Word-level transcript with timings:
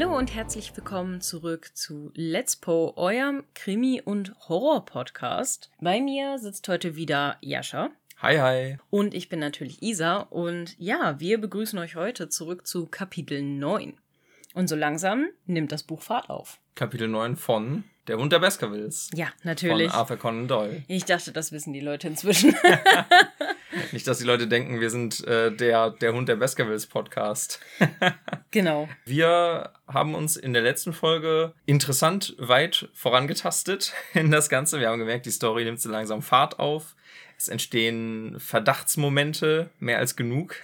Hallo 0.00 0.16
und 0.16 0.32
herzlich 0.32 0.76
willkommen 0.76 1.20
zurück 1.20 1.72
zu 1.74 2.12
Let's 2.14 2.54
Po, 2.54 2.92
eurem 2.94 3.42
Krimi- 3.56 4.00
und 4.00 4.32
Horror-Podcast. 4.48 5.72
Bei 5.80 6.00
mir 6.00 6.38
sitzt 6.38 6.68
heute 6.68 6.94
wieder 6.94 7.36
Jascha. 7.40 7.90
Hi, 8.18 8.36
hi. 8.36 8.78
Und 8.90 9.12
ich 9.12 9.28
bin 9.28 9.40
natürlich 9.40 9.82
Isa. 9.82 10.18
Und 10.18 10.78
ja, 10.78 11.18
wir 11.18 11.40
begrüßen 11.40 11.76
euch 11.80 11.96
heute 11.96 12.28
zurück 12.28 12.64
zu 12.64 12.86
Kapitel 12.86 13.42
9. 13.42 13.94
Und 14.54 14.68
so 14.68 14.76
langsam 14.76 15.26
nimmt 15.46 15.72
das 15.72 15.82
Buch 15.82 16.02
Fahrt 16.02 16.30
auf. 16.30 16.60
Kapitel 16.76 17.08
9 17.08 17.34
von 17.34 17.82
Der 18.06 18.18
Hund 18.18 18.32
der 18.32 18.38
Baskervilles. 18.38 19.10
Ja, 19.14 19.26
natürlich. 19.42 19.90
Von 19.90 19.98
Arthur 19.98 20.16
Conan 20.16 20.46
Doyle. 20.46 20.84
Ich 20.86 21.06
dachte, 21.06 21.32
das 21.32 21.50
wissen 21.50 21.72
die 21.72 21.80
Leute 21.80 22.06
inzwischen. 22.06 22.54
Nicht, 23.92 24.06
dass 24.06 24.18
die 24.18 24.24
Leute 24.24 24.46
denken, 24.46 24.80
wir 24.80 24.90
sind 24.90 25.26
äh, 25.26 25.50
der, 25.50 25.90
der 25.90 26.12
Hund 26.12 26.28
der 26.28 26.36
Baskervilles 26.36 26.86
Podcast. 26.86 27.60
genau. 28.50 28.88
Wir 29.04 29.72
haben 29.86 30.14
uns 30.14 30.36
in 30.36 30.52
der 30.52 30.62
letzten 30.62 30.92
Folge 30.92 31.52
interessant 31.66 32.34
weit 32.38 32.88
vorangetastet 32.94 33.92
in 34.14 34.30
das 34.30 34.48
Ganze. 34.48 34.80
Wir 34.80 34.88
haben 34.88 34.98
gemerkt, 34.98 35.26
die 35.26 35.30
Story 35.30 35.64
nimmt 35.64 35.80
so 35.80 35.90
langsam 35.90 36.22
Fahrt 36.22 36.58
auf. 36.58 36.94
Es 37.36 37.48
entstehen 37.48 38.38
Verdachtsmomente, 38.38 39.70
mehr 39.78 39.98
als 39.98 40.16
genug. 40.16 40.56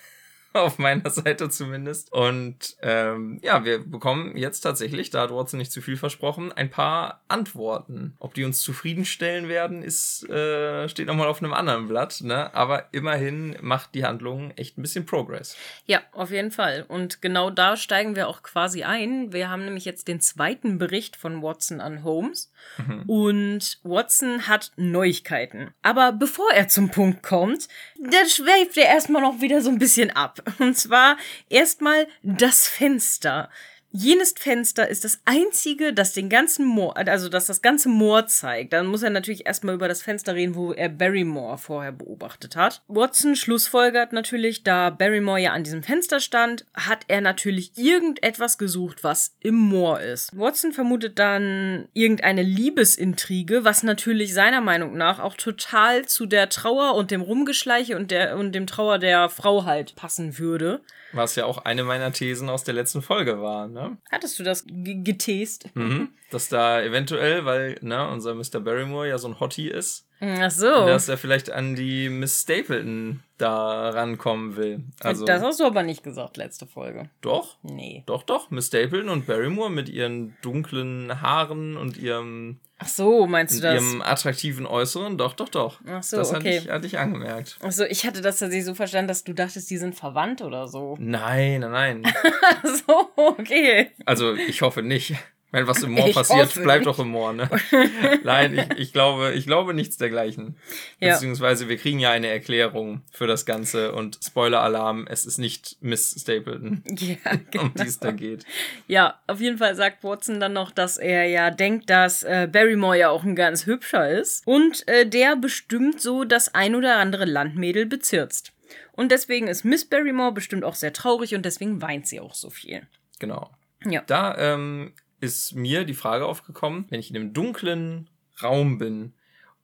auf 0.61 0.79
meiner 0.79 1.11
Seite 1.11 1.49
zumindest. 1.49 2.13
Und 2.13 2.77
ähm, 2.81 3.41
ja, 3.43 3.65
wir 3.65 3.85
bekommen 3.85 4.37
jetzt 4.37 4.61
tatsächlich, 4.61 5.11
da 5.11 5.23
hat 5.23 5.30
Watson 5.30 5.59
nicht 5.59 5.73
zu 5.73 5.83
viel 5.83 5.97
versprochen, 5.97 6.53
ein 6.53 6.71
paar 6.71 7.23
Antworten. 7.29 8.15
Ob 8.21 8.35
die 8.35 8.45
uns 8.45 8.61
zufriedenstellen 8.61 9.49
werden, 9.49 9.83
ist 9.83 10.29
äh, 10.30 10.89
steht 10.89 11.09
nochmal 11.09 11.27
auf 11.27 11.43
einem 11.43 11.53
anderen 11.53 11.89
Blatt. 11.89 12.21
Ne? 12.23 12.55
Aber 12.55 12.87
immerhin 12.93 13.57
macht 13.61 13.95
die 13.95 14.05
Handlung 14.05 14.52
echt 14.52 14.79
ein 14.79 14.83
bisschen 14.83 15.07
Progress. 15.07 15.57
Ja, 15.87 16.01
auf 16.13 16.30
jeden 16.30 16.52
Fall. 16.52 16.85
Und 16.87 17.21
genau 17.21 17.51
da 17.51 17.77
steigen 17.77 18.15
wir 18.15 18.29
auch 18.29 18.43
quasi 18.43 18.85
ein. 18.85 19.33
Wir 19.33 19.51
haben 19.51 19.65
nämlich 19.65 19.85
jetzt 19.85 20.07
den 20.07 20.21
zweiten 20.21 20.79
Bericht 20.79 21.16
von 21.16 21.43
Watson 21.43 21.80
an 21.80 22.05
Holmes. 22.05 22.52
Mhm. 22.79 23.02
Und 23.09 23.80
Watson 23.83 24.46
hat 24.46 24.71
Neuigkeiten. 24.77 25.74
Aber 25.83 26.13
bevor 26.13 26.52
er 26.52 26.68
zum 26.68 26.91
Punkt 26.91 27.23
kommt, 27.23 27.68
dann 27.99 28.29
schweift 28.29 28.77
er 28.77 28.87
erstmal 28.87 29.23
noch 29.23 29.41
wieder 29.41 29.61
so 29.61 29.71
ein 29.71 29.79
bisschen 29.79 30.11
ab. 30.11 30.43
Und 30.59 30.76
zwar 30.76 31.16
erstmal 31.48 32.06
das 32.23 32.66
Fenster. 32.66 33.50
Jenes 33.96 34.34
Fenster 34.37 34.88
ist 34.88 35.04
das 35.04 35.20
einzige, 35.24 35.92
das 35.92 36.14
den 36.14 36.28
ganzen 36.28 36.66
Moor, 36.66 36.96
also 36.96 37.28
das 37.28 37.46
das 37.46 37.62
ganze 37.62 37.88
Moor 37.88 38.26
zeigt. 38.26 38.73
Dann 38.73 38.88
muss 38.88 39.04
er 39.04 39.10
natürlich 39.10 39.46
erstmal 39.46 39.76
über 39.76 39.87
das 39.87 40.02
Fenster 40.02 40.34
reden, 40.34 40.56
wo 40.56 40.73
er 40.73 40.88
Barrymore 40.88 41.59
vorher 41.59 41.92
beobachtet 41.92 42.56
hat. 42.56 42.82
Watson 42.88 43.37
schlussfolgert 43.37 44.12
natürlich, 44.12 44.65
da 44.65 44.90
Barrymore 44.90 45.38
ja 45.38 45.52
an 45.52 45.62
diesem 45.62 45.84
Fenster 45.84 46.18
stand, 46.18 46.66
hat 46.74 47.04
er 47.06 47.20
natürlich 47.20 47.78
irgendetwas 47.78 48.59
gesucht, 48.59 49.04
was 49.04 49.37
im 49.38 49.54
Moor 49.54 50.00
ist. 50.00 50.37
Watson 50.37 50.72
vermutet 50.72 51.20
dann 51.20 51.87
irgendeine 51.92 52.42
Liebesintrige, 52.42 53.62
was 53.62 53.84
natürlich 53.84 54.34
seiner 54.34 54.60
Meinung 54.60 54.96
nach 54.96 55.20
auch 55.20 55.34
total 55.34 56.04
zu 56.04 56.26
der 56.26 56.48
Trauer 56.48 56.96
und 56.96 57.12
dem 57.12 57.20
Rumgeschleiche 57.20 57.96
und 57.96 58.10
der 58.10 58.37
und 58.37 58.56
dem 58.56 58.66
Trauer 58.66 58.98
der 58.98 59.28
Frau 59.28 59.65
halt 59.65 59.95
passen 59.95 60.37
würde. 60.40 60.80
Was 61.12 61.37
ja 61.37 61.45
auch 61.45 61.59
eine 61.59 61.84
meiner 61.84 62.10
Thesen 62.10 62.48
aus 62.48 62.65
der 62.65 62.74
letzten 62.74 63.00
Folge 63.00 63.40
war, 63.40 63.68
ne? 63.68 63.84
Hattest 64.10 64.38
du 64.38 64.43
das 64.43 64.65
getest? 64.66 65.75
Mhm. 65.75 66.09
Dass 66.31 66.49
da 66.49 66.82
eventuell, 66.82 67.44
weil, 67.44 67.78
ne, 67.81 68.09
unser 68.09 68.34
Mr. 68.34 68.60
Barrymore 68.60 69.09
ja 69.09 69.19
so 69.19 69.28
ein 69.28 69.41
Hottie 69.41 69.69
ist. 69.69 70.09
Ach 70.20 70.50
so. 70.50 70.87
Dass 70.87 71.09
er 71.09 71.19
vielleicht 71.19 71.50
an 71.50 71.75
die 71.75 72.09
Miss 72.09 72.43
Stapleton 72.43 73.22
da 73.37 73.91
rankommen 73.91 74.56
will. 74.56 74.84
Also, 75.00 75.25
das 75.25 75.43
hast 75.43 75.60
du 75.60 75.65
aber 75.65 75.82
nicht 75.82 76.03
gesagt, 76.03 76.37
letzte 76.37 76.66
Folge. 76.66 77.10
Doch? 77.21 77.59
Nee. 77.62 78.05
Doch, 78.06 78.22
doch. 78.22 78.50
Miss 78.50 78.69
Stapleton 78.69 79.09
und 79.09 79.27
Barrymore 79.27 79.71
mit 79.71 79.89
ihren 79.89 80.37
dunklen 80.41 81.21
Haaren 81.21 81.77
und 81.77 81.97
ihrem 81.97 82.61
Ach 82.78 82.89
so, 82.89 83.27
meinst 83.27 83.56
du 83.56 83.62
das? 83.62 83.75
ihrem 83.75 84.03
attraktiven 84.03 84.66
Äußeren, 84.66 85.16
doch, 85.16 85.34
doch, 85.34 85.49
doch. 85.49 85.81
Ach 85.87 86.03
so, 86.03 86.16
das 86.16 86.31
okay. 86.31 86.37
hatte 86.37 86.49
ich, 86.49 86.71
hatte 86.71 86.87
ich 86.87 86.99
angemerkt. 86.99 87.59
Ach 87.62 87.72
so, 87.72 87.84
ich 87.84 88.05
hatte 88.05 88.21
das 88.21 88.39
tatsächlich 88.39 88.65
so 88.65 88.75
verstanden, 88.75 89.09
dass 89.09 89.25
du 89.25 89.33
dachtest, 89.33 89.71
die 89.71 89.77
sind 89.77 89.94
verwandt 89.94 90.43
oder 90.43 90.66
so. 90.66 90.97
Nein, 90.99 91.60
nein, 91.60 92.00
nein. 92.00 92.15
Ach 92.43 92.65
so, 92.65 93.10
okay. 93.16 93.93
Also, 94.06 94.34
ich 94.34 94.62
hoffe 94.62 94.83
nicht. 94.83 95.15
Wenn 95.54 95.69
was 95.69 95.84
im 95.84 95.91
Moor 95.92 96.09
ich 96.09 96.15
passiert, 96.16 96.53
bleibt 96.54 96.87
doch 96.87 96.98
im 96.98 97.10
Moor, 97.10 97.32
ne? 97.32 97.48
Nein, 98.25 98.59
ich, 98.59 98.78
ich, 98.78 98.92
glaube, 98.92 99.34
ich 99.34 99.47
glaube 99.47 99.72
nichts 99.72 99.97
dergleichen. 99.97 100.56
Ja. 100.98 101.12
Beziehungsweise 101.12 101.69
wir 101.69 101.76
kriegen 101.76 102.00
ja 102.00 102.10
eine 102.10 102.26
Erklärung 102.26 103.03
für 103.12 103.28
das 103.28 103.47
Ganze 103.47 103.92
und 103.92 104.19
Spoiler-Alarm, 104.20 105.06
es 105.09 105.25
ist 105.25 105.38
nicht 105.38 105.76
Miss 105.81 106.16
Stapleton, 106.20 106.82
ja, 106.88 107.16
genau. 107.53 107.66
um 107.66 107.75
die 107.75 107.82
es 107.82 108.00
da 108.00 108.10
geht. 108.10 108.44
Ja, 108.88 109.20
auf 109.28 109.41
jeden 109.41 109.59
Fall 109.59 109.76
sagt 109.76 110.03
Watson 110.03 110.41
dann 110.41 110.54
noch, 110.54 110.72
dass 110.72 110.97
er 110.97 111.26
ja 111.26 111.53
denkt, 111.53 111.88
dass 111.88 112.25
äh, 112.25 112.48
Barrymore 112.50 112.98
ja 112.98 113.10
auch 113.10 113.22
ein 113.22 113.36
ganz 113.36 113.65
hübscher 113.66 114.10
ist 114.10 114.44
und 114.48 114.88
äh, 114.88 115.06
der 115.06 115.36
bestimmt 115.36 116.00
so 116.00 116.25
das 116.25 116.53
ein 116.53 116.75
oder 116.75 116.97
andere 116.97 117.26
Landmädel 117.26 117.86
bezirzt. 117.86 118.53
Und 118.91 119.12
deswegen 119.12 119.47
ist 119.47 119.65
Miss 119.65 119.84
Barrymore 119.84 120.32
bestimmt 120.32 120.65
auch 120.65 120.75
sehr 120.75 120.92
traurig 120.92 121.36
und 121.36 121.44
deswegen 121.44 121.81
weint 121.81 122.09
sie 122.09 122.19
auch 122.19 122.34
so 122.34 122.50
viel. 122.50 122.88
Genau. 123.21 123.53
Ja. 123.84 124.03
Da 124.06 124.36
ähm, 124.38 124.94
ist 125.25 125.55
mir 125.55 125.85
die 125.85 125.95
Frage 125.95 126.27
aufgekommen, 126.27 126.87
wenn 126.91 127.01
ich 127.01 127.11
in 127.11 127.17
einem 127.17 127.33
dunklen 127.33 128.09
Raum 128.43 128.79
bin 128.79 129.15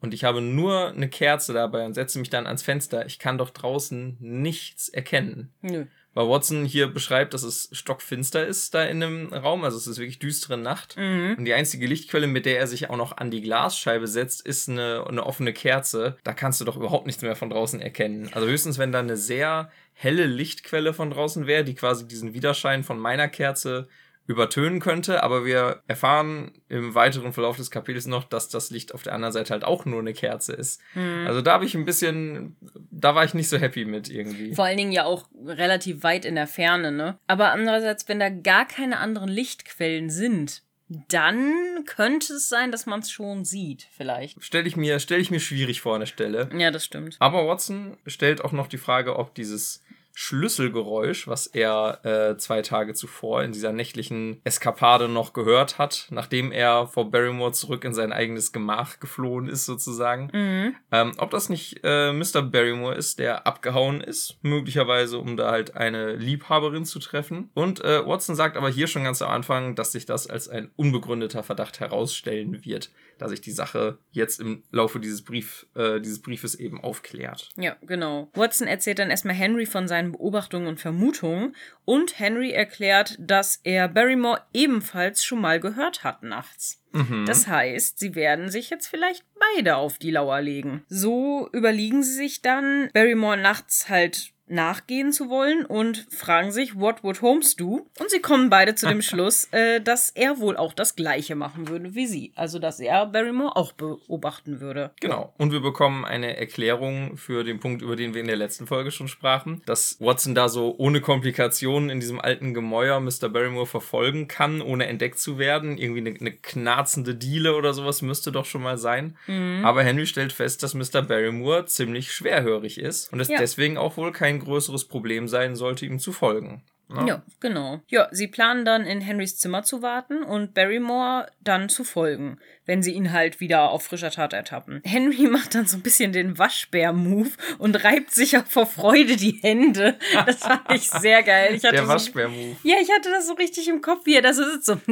und 0.01 0.15
ich 0.15 0.25
habe 0.25 0.41
nur 0.41 0.89
eine 0.89 1.09
Kerze 1.09 1.53
dabei 1.53 1.85
und 1.85 1.95
setze 1.95 2.19
mich 2.19 2.31
dann 2.31 2.47
ans 2.47 2.63
Fenster, 2.63 3.07
ich 3.07 3.19
kann 3.19 3.39
doch 3.39 3.51
draußen 3.51 4.17
nichts 4.19 4.89
erkennen. 4.89 5.53
Nö. 5.61 5.87
Weil 6.13 6.29
Watson 6.29 6.65
hier 6.65 6.89
beschreibt, 6.89 7.35
dass 7.35 7.45
es 7.45 7.69
stockfinster 7.71 8.45
ist 8.45 8.75
da 8.75 8.83
in 8.85 9.01
einem 9.01 9.33
Raum, 9.33 9.63
also 9.63 9.77
es 9.77 9.87
ist 9.87 9.99
wirklich 9.99 10.19
düstere 10.19 10.59
Nacht. 10.59 10.97
Mhm. 10.97 11.37
Und 11.39 11.45
die 11.45 11.55
einzige 11.55 11.87
Lichtquelle, 11.87 12.27
mit 12.27 12.47
der 12.47 12.59
er 12.59 12.67
sich 12.67 12.91
auch 12.91 12.97
noch 12.97 13.17
an 13.17 13.31
die 13.31 13.43
Glasscheibe 13.43 14.09
setzt, 14.09 14.45
ist 14.45 14.69
eine, 14.69 15.05
eine 15.07 15.25
offene 15.25 15.53
Kerze. 15.53 16.17
Da 16.25 16.33
kannst 16.33 16.61
du 16.61 16.65
doch 16.65 16.77
überhaupt 16.77 17.07
nichts 17.07 17.23
mehr 17.23 17.37
von 17.37 17.51
draußen 17.51 17.81
erkennen. 17.81 18.29
Also 18.33 18.49
höchstens, 18.49 18.79
wenn 18.79 18.91
da 18.91 18.99
eine 18.99 19.17
sehr 19.17 19.71
helle 19.93 20.27
Lichtquelle 20.27 20.95
von 20.95 21.11
draußen 21.11 21.47
wäre, 21.47 21.63
die 21.63 21.75
quasi 21.75 22.09
diesen 22.09 22.35
Widerschein 22.35 22.83
von 22.83 22.99
meiner 22.99 23.29
Kerze 23.29 23.87
übertönen 24.27 24.79
könnte, 24.79 25.23
aber 25.25 25.45
wir 25.45 25.83
erfahren 25.89 26.53
im 26.69 26.95
weiteren 26.95 27.33
Verlauf 27.33 27.57
des 27.57 27.71
Kapitels 27.71 28.07
noch, 28.07 28.25
dass 28.25 28.49
das 28.49 28.71
Licht 28.71 28.95
auf 28.95 29.03
der 29.03 29.13
anderen 29.13 29.33
Seite 29.33 29.53
halt 29.53 29.65
auch 29.65 29.85
nur 29.85 29.99
eine 29.99 30.13
Kerze 30.13 30.53
ist. 30.53 30.81
Mhm. 30.95 31.27
Also 31.27 31.43
da 31.43 31.55
habe 31.55 31.65
ich 31.65 31.75
ein 31.75 31.85
bisschen, 31.85 32.57
da 32.91 33.15
war 33.15 33.25
ich 33.25 33.35
nicht 33.35 33.49
so 33.49 33.59
happy 33.59 33.85
mit 33.85 34.09
irgendwie. 34.09 34.55
Vor 34.55 34.67
allen 34.67 34.77
Dingen 34.77 34.93
ja 34.93 35.05
auch 35.05 35.29
relativ 35.45 36.05
weit 36.05 36.25
in 36.25 36.37
der 36.37 36.47
Ferne, 36.47 36.93
ne? 36.93 37.19
Aber 37.27 37.51
andererseits, 37.51 38.09
wenn 38.09 38.21
da 38.21 38.29
gar 38.29 38.67
keine 38.67 38.99
anderen 38.99 39.29
Lichtquellen 39.29 40.11
sind, 40.11 40.63
dann 41.09 41.85
könnte 41.87 42.35
es 42.35 42.49
sein, 42.49 42.73
dass 42.73 42.87
man 42.87 43.01
es 43.01 43.11
schon 43.11 43.45
sieht, 43.45 43.89
vielleicht. 43.93 44.43
Stelle 44.43 44.67
ich 44.67 44.77
mir, 44.77 44.99
stelle 44.99 45.21
ich 45.21 45.31
mir 45.31 45.39
schwierig 45.39 45.81
vor 45.81 45.95
an 45.95 46.01
der 46.01 46.07
Stelle. 46.07 46.51
Ja, 46.57 46.71
das 46.71 46.85
stimmt. 46.85 47.17
Aber 47.21 47.47
Watson 47.47 47.97
stellt 48.07 48.45
auch 48.45 48.53
noch 48.53 48.67
die 48.67 48.79
Frage, 48.79 49.17
ob 49.17 49.35
dieses 49.35 49.83
Schlüsselgeräusch, 50.13 51.29
was 51.29 51.47
er 51.47 52.05
äh, 52.05 52.37
zwei 52.37 52.63
Tage 52.63 52.95
zuvor 52.95 53.43
in 53.43 53.53
dieser 53.53 53.73
nächtlichen 53.73 54.41
Eskapade 54.45 55.09
noch 55.09 55.33
gehört 55.33 55.79
hat, 55.79 56.09
nachdem 56.11 56.53
er 56.53 56.87
vor 56.87 57.11
Barrymore 57.11 57.53
zurück 57.53 57.85
in 57.85 57.95
sein 57.95 58.13
eigenes 58.13 58.53
Gemach 58.53 59.01
geflohen 59.01 59.49
ist, 59.49 59.67
sozusagen. 59.67 60.31
Mhm. 60.33 60.75
Ähm, 60.93 61.13
ob 61.19 61.31
das 61.31 61.49
nicht 61.49 61.81
äh, 61.85 62.13
Mr. 62.13 62.43
Barrymore 62.43 62.95
ist, 62.95 63.19
der 63.19 63.47
abgehauen 63.47 64.01
ist, 64.01 64.39
möglicherweise, 64.43 65.19
um 65.19 65.37
da 65.37 65.51
halt 65.51 65.77
eine 65.77 66.17
Liebhaberin 66.17 66.85
zu 66.85 66.99
treffen. 66.99 67.51
Und 67.55 67.83
äh, 67.85 68.07
Watson 68.07 68.37
sagt 68.37 68.57
aber 68.57 68.69
hier 68.69 68.87
schon 68.87 69.05
ganz 69.05 69.23
am 69.23 69.31
Anfang, 69.31 69.75
dass 69.75 69.93
sich 69.93 70.07
das 70.07 70.27
als 70.27 70.49
ein 70.49 70.71
unbegründeter 70.77 71.43
Verdacht 71.43 71.81
herausstellen 71.81 72.65
wird, 72.65 72.91
da 73.21 73.29
sich 73.29 73.41
die 73.41 73.51
Sache 73.51 73.99
jetzt 74.11 74.41
im 74.41 74.63
Laufe 74.71 74.99
dieses, 74.99 75.23
Brief, 75.23 75.67
äh, 75.75 76.01
dieses 76.01 76.23
Briefes 76.23 76.55
eben 76.55 76.81
aufklärt. 76.81 77.51
Ja, 77.57 77.77
genau. 77.83 78.31
Watson 78.35 78.67
erzählt 78.67 78.99
dann 78.99 79.11
erstmal 79.11 79.35
Henry 79.35 79.67
von 79.67 79.89
seinen 79.89 80.13
Beobachtungen 80.13 80.67
und 80.67 80.81
Vermutungen 80.81 81.55
und 81.85 82.19
Henry 82.19 82.53
erklärt, 82.53 83.17
dass 83.19 83.61
er 83.63 83.89
Barrymore 83.89 84.43
ebenfalls 84.55 85.23
schon 85.23 85.41
mal 85.41 85.61
gehört 85.61 86.03
hat 86.03 86.23
nachts. 86.23 86.83
Mhm. 86.93 87.27
Das 87.27 87.47
heißt, 87.47 87.99
sie 87.99 88.15
werden 88.15 88.49
sich 88.49 88.71
jetzt 88.71 88.89
vielleicht 88.89 89.25
beide 89.55 89.77
auf 89.77 89.99
die 89.99 90.11
Lauer 90.11 90.41
legen. 90.41 90.85
So 90.89 91.49
überlegen 91.53 92.03
sie 92.03 92.15
sich 92.15 92.43
dann, 92.43 92.89
Barrymore 92.95 93.37
nachts 93.37 93.89
halt 93.89 94.33
nachgehen 94.51 95.13
zu 95.13 95.31
wollen 95.31 95.65
und 95.65 96.07
fragen 96.11 96.51
sich, 96.53 96.75
what 96.79 97.03
would 97.05 97.23
Holmes 97.23 97.57
do? 97.57 97.89
Und 97.99 98.11
sie 98.11 98.21
kommen 98.21 98.51
beide 98.51 98.75
zu 98.75 98.89
dem 98.89 99.01
Schluss, 99.11 99.49
äh, 99.53 99.81
dass 99.81 100.11
er 100.11 100.39
wohl 100.41 100.57
auch 100.57 100.73
das 100.75 100.97
Gleiche 100.97 101.35
machen 101.37 101.69
würde 101.69 101.95
wie 101.95 102.07
sie. 102.07 102.33
Also, 102.35 102.59
dass 102.59 102.81
er 102.81 103.07
Barrymore 103.07 103.57
auch 103.57 103.73
beobachten 103.73 104.61
würde. 104.61 104.91
Genau. 105.01 105.33
Und 105.39 105.53
wir 105.53 105.61
bekommen 105.61 106.05
eine 106.05 106.37
Erklärung 106.37 107.17
für 107.17 107.45
den 107.45 107.61
Punkt, 107.61 107.83
über 107.83 107.97
den 107.97 108.13
wir 108.15 108.21
in 108.21 108.27
der 108.27 108.37
letzten 108.37 108.67
Folge 108.67 108.91
schon 108.91 109.09
sprachen, 109.09 109.63
dass 109.67 109.97
Watson 110.01 110.35
da 110.35 110.49
so 110.49 110.75
ohne 110.79 111.01
Komplikationen 111.01 111.91
in 111.91 112.01
diesem 112.01 112.21
alten 112.21 112.53
Gemäuer 112.55 113.01
Mr. 113.01 113.29
Barrymore 113.29 113.67
verfolgen 113.67 114.27
kann, 114.29 114.61
ohne 114.61 114.87
entdeckt 114.87 115.19
zu 115.19 115.39
werden. 115.39 115.79
Irgendwie 115.79 116.01
eine, 116.01 116.19
eine 116.19 116.33
knarzende 116.33 117.15
Diele 117.15 117.55
oder 117.55 117.73
sowas 117.73 118.03
müsste 118.03 118.33
doch 118.33 118.45
schon 118.47 118.63
mal 118.63 118.79
sein. 118.79 119.17
Mhm. 119.27 119.63
Aber 119.65 119.83
Henry 119.85 120.07
stellt 120.07 120.33
fest, 120.33 120.63
dass 120.63 120.75
Mr. 120.75 121.03
Barrymore 121.03 121.67
ziemlich 121.67 122.13
schwerhörig 122.13 122.79
ist 122.79 123.13
und 123.13 123.21
es 123.21 123.29
Ja. 123.29 123.39
deswegen 123.39 123.77
auch 123.79 123.97
wohl 123.97 124.11
kein 124.13 124.40
größeres 124.41 124.89
Problem 124.89 125.29
sein 125.29 125.57
sollte, 125.57 125.87
ihm 125.87 125.99
zu 125.99 126.13
folgen. 126.13 126.65
Ja. 126.93 127.07
ja, 127.07 127.23
genau. 127.39 127.81
Ja, 127.89 128.09
sie 128.11 128.27
planen 128.27 128.65
dann 128.65 128.85
in 128.85 129.01
Henrys 129.01 129.39
Zimmer 129.39 129.63
zu 129.63 129.81
warten 129.81 130.25
und 130.25 130.55
Barrymore 130.55 131.31
dann 131.41 131.69
zu 131.69 131.85
folgen, 131.85 132.41
wenn 132.67 132.83
sie 132.83 132.93
ihn 132.93 133.13
halt 133.13 133.39
wieder 133.39 133.71
auf 133.71 133.85
frischer 133.85 134.11
Tat 134.11 134.33
ertappen. 134.33 134.81
Henry 134.85 135.29
macht 135.31 135.55
dann 135.55 135.67
so 135.67 135.77
ein 135.77 135.83
bisschen 135.83 136.13
den 136.13 136.37
Waschbär-Move 136.37 137.31
und 137.59 137.85
reibt 137.85 138.11
sich 138.11 138.37
auch 138.37 138.47
vor 138.47 138.67
Freude 138.67 139.15
die 139.17 139.39
Hände. 139.41 139.97
Das 140.27 140.39
fand 140.39 140.63
ich 140.75 140.91
sehr 140.91 141.23
geil. 141.23 141.55
Ich 141.55 141.63
Der 141.63 141.83
so, 141.83 141.89
Waschbär-Move. 141.89 142.57
Ja, 142.65 142.75
ich 142.83 142.91
hatte 142.91 143.11
das 143.11 143.29
so 143.29 143.35
richtig 143.35 143.69
im 143.69 143.83
Kopf, 143.83 144.05
wie 144.07 144.17
er 144.17 144.23
da 144.23 144.33
so 144.33 144.43
sitzt. 144.45 144.67
So. 144.67 144.81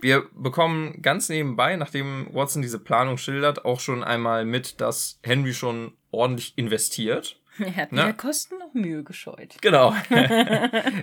Wir 0.00 0.30
bekommen 0.34 1.02
ganz 1.02 1.28
nebenbei, 1.28 1.76
nachdem 1.76 2.28
Watson 2.32 2.62
diese 2.62 2.78
Planung 2.78 3.18
schildert, 3.18 3.66
auch 3.66 3.80
schon 3.80 4.02
einmal 4.02 4.46
mit, 4.46 4.80
dass 4.80 5.20
Henry 5.22 5.52
schon 5.52 5.92
ordentlich 6.16 6.54
investiert. 6.56 7.38
Er 7.58 7.74
hat 7.76 7.92
ne? 7.92 8.14
Kosten 8.14 8.58
noch 8.58 8.74
Mühe 8.74 9.02
gescheut. 9.02 9.56
Genau. 9.62 9.92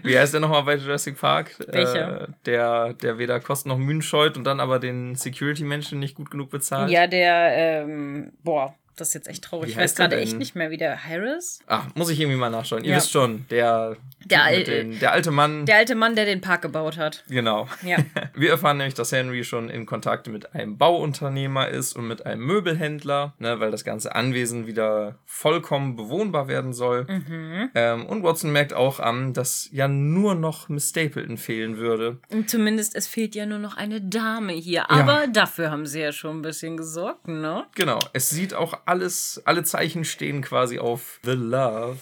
Wie 0.04 0.18
heißt 0.18 0.34
der 0.34 0.42
nochmal 0.42 0.64
bei 0.64 0.76
Jurassic 0.76 1.20
Park? 1.20 1.56
Welcher? 1.68 2.24
Äh, 2.24 2.28
der, 2.46 2.94
der 2.94 3.18
weder 3.18 3.40
Kosten 3.40 3.70
noch 3.70 3.78
Mühen 3.78 4.02
scheut 4.02 4.38
und 4.38 4.44
dann 4.44 4.60
aber 4.60 4.80
den 4.80 5.16
Security-Menschen 5.16 6.00
nicht 6.00 6.16
gut 6.16 6.30
genug 6.30 6.52
bezahlt. 6.52 6.92
Ja, 6.92 7.08
der, 7.08 7.84
ähm, 7.86 8.34
boah, 8.44 8.76
das 8.96 9.10
ist 9.10 9.14
jetzt 9.14 9.28
echt 9.28 9.44
traurig. 9.44 9.72
ich 9.72 9.78
weiß 9.78 9.96
gerade 9.96 10.18
echt 10.18 10.38
nicht 10.38 10.56
mehr, 10.56 10.72
wie 10.72 10.78
der 10.78 11.04
Harris. 11.04 11.60
Ach, 11.68 11.88
muss 11.96 12.10
ich 12.10 12.20
irgendwie 12.20 12.38
mal 12.38 12.50
nachschauen. 12.50 12.84
Ihr 12.84 12.92
ja. 12.92 12.98
wisst 12.98 13.12
schon, 13.12 13.46
der, 13.50 13.98
der, 14.26 14.44
Al 14.44 14.64
den, 14.64 15.00
der 15.00 15.12
alte 15.12 15.32
Mann. 15.32 15.66
Der 15.66 15.78
alte 15.78 15.96
Mann, 15.96 16.16
der 16.16 16.26
den 16.26 16.42
Park 16.42 16.62
gebaut 16.62 16.98
hat. 16.98 17.24
Genau. 17.28 17.68
Ja. 17.84 17.98
Wir 18.36 18.52
erfahren 18.52 18.78
nämlich, 18.78 18.94
dass 18.94 19.12
Henry 19.12 19.44
schon 19.44 19.70
in 19.70 19.86
Kontakt 19.86 20.28
mit 20.28 20.54
einem 20.54 20.78
Bauunternehmer 20.78 21.68
ist 21.70 21.96
und 21.96 22.08
mit 22.08 22.26
einem 22.26 22.46
Möbelhändler, 22.46 23.34
ne, 23.40 23.60
weil 23.60 23.72
das 23.72 23.84
ganze 23.84 24.16
Anwesen 24.16 24.68
wieder 24.68 25.20
vollkommen 25.26 25.96
bewohnbar 25.96 26.48
werden 26.48 26.74
soll. 26.74 27.06
Mhm. 27.06 27.72
Ähm, 27.76 28.06
und 28.06 28.24
Watson 28.24 28.52
merkt 28.52 28.74
auch 28.74 29.00
an, 29.00 29.34
dass 29.34 29.70
ja 29.72 29.88
nur 29.88 30.36
noch 30.36 30.70
Miss 30.70 30.90
Stapleton 30.90 31.38
fehlen 31.38 31.78
würde. 31.78 32.20
Und 32.30 32.50
zumindest 32.50 32.96
es 32.96 33.08
fehlt 33.08 33.36
ja 33.36 33.46
nur 33.46 33.60
noch 33.60 33.76
eine 33.76 34.02
Dame 34.02 34.54
hier. 34.54 34.90
Aber 34.92 35.22
ja. 35.22 35.28
dafür 35.28 35.72
haben 35.72 35.86
sie 35.86 36.02
ja 36.02 36.12
schon 36.12 36.40
ein 36.40 36.42
bisschen 36.42 36.78
gesorgt, 36.78 37.28
ne? 37.28 37.66
Genau. 37.76 38.00
Es 38.14 38.30
sieht 38.30 38.54
auch 38.54 38.83
alles, 38.86 39.42
alle 39.46 39.64
Zeichen 39.64 40.06
stehen 40.06 40.42
quasi 40.42 40.80
auf 40.80 41.20
The 41.24 41.32
Love. 41.32 41.98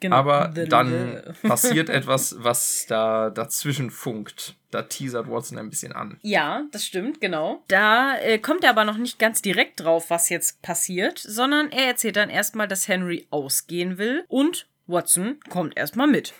Genau. 0.00 0.16
Aber 0.16 0.52
the 0.54 0.66
dann 0.66 1.22
passiert 1.42 1.88
etwas, 1.88 2.36
was 2.38 2.86
da 2.88 3.30
dazwischen 3.30 3.90
funkt. 3.90 4.56
Da 4.70 4.82
teasert 4.82 5.30
Watson 5.30 5.58
ein 5.58 5.70
bisschen 5.70 5.92
an. 5.92 6.18
Ja, 6.22 6.64
das 6.72 6.84
stimmt, 6.84 7.20
genau. 7.20 7.62
Da 7.68 8.18
äh, 8.18 8.38
kommt 8.38 8.64
er 8.64 8.70
aber 8.70 8.84
noch 8.84 8.98
nicht 8.98 9.18
ganz 9.18 9.40
direkt 9.40 9.80
drauf, 9.80 10.10
was 10.10 10.28
jetzt 10.28 10.60
passiert, 10.62 11.18
sondern 11.18 11.70
er 11.70 11.86
erzählt 11.86 12.16
dann 12.16 12.28
erstmal, 12.28 12.68
dass 12.68 12.88
Henry 12.88 13.26
ausgehen 13.30 13.96
will 13.98 14.24
und 14.28 14.66
Watson 14.86 15.38
kommt 15.48 15.76
erstmal 15.76 16.06
mit. 16.06 16.34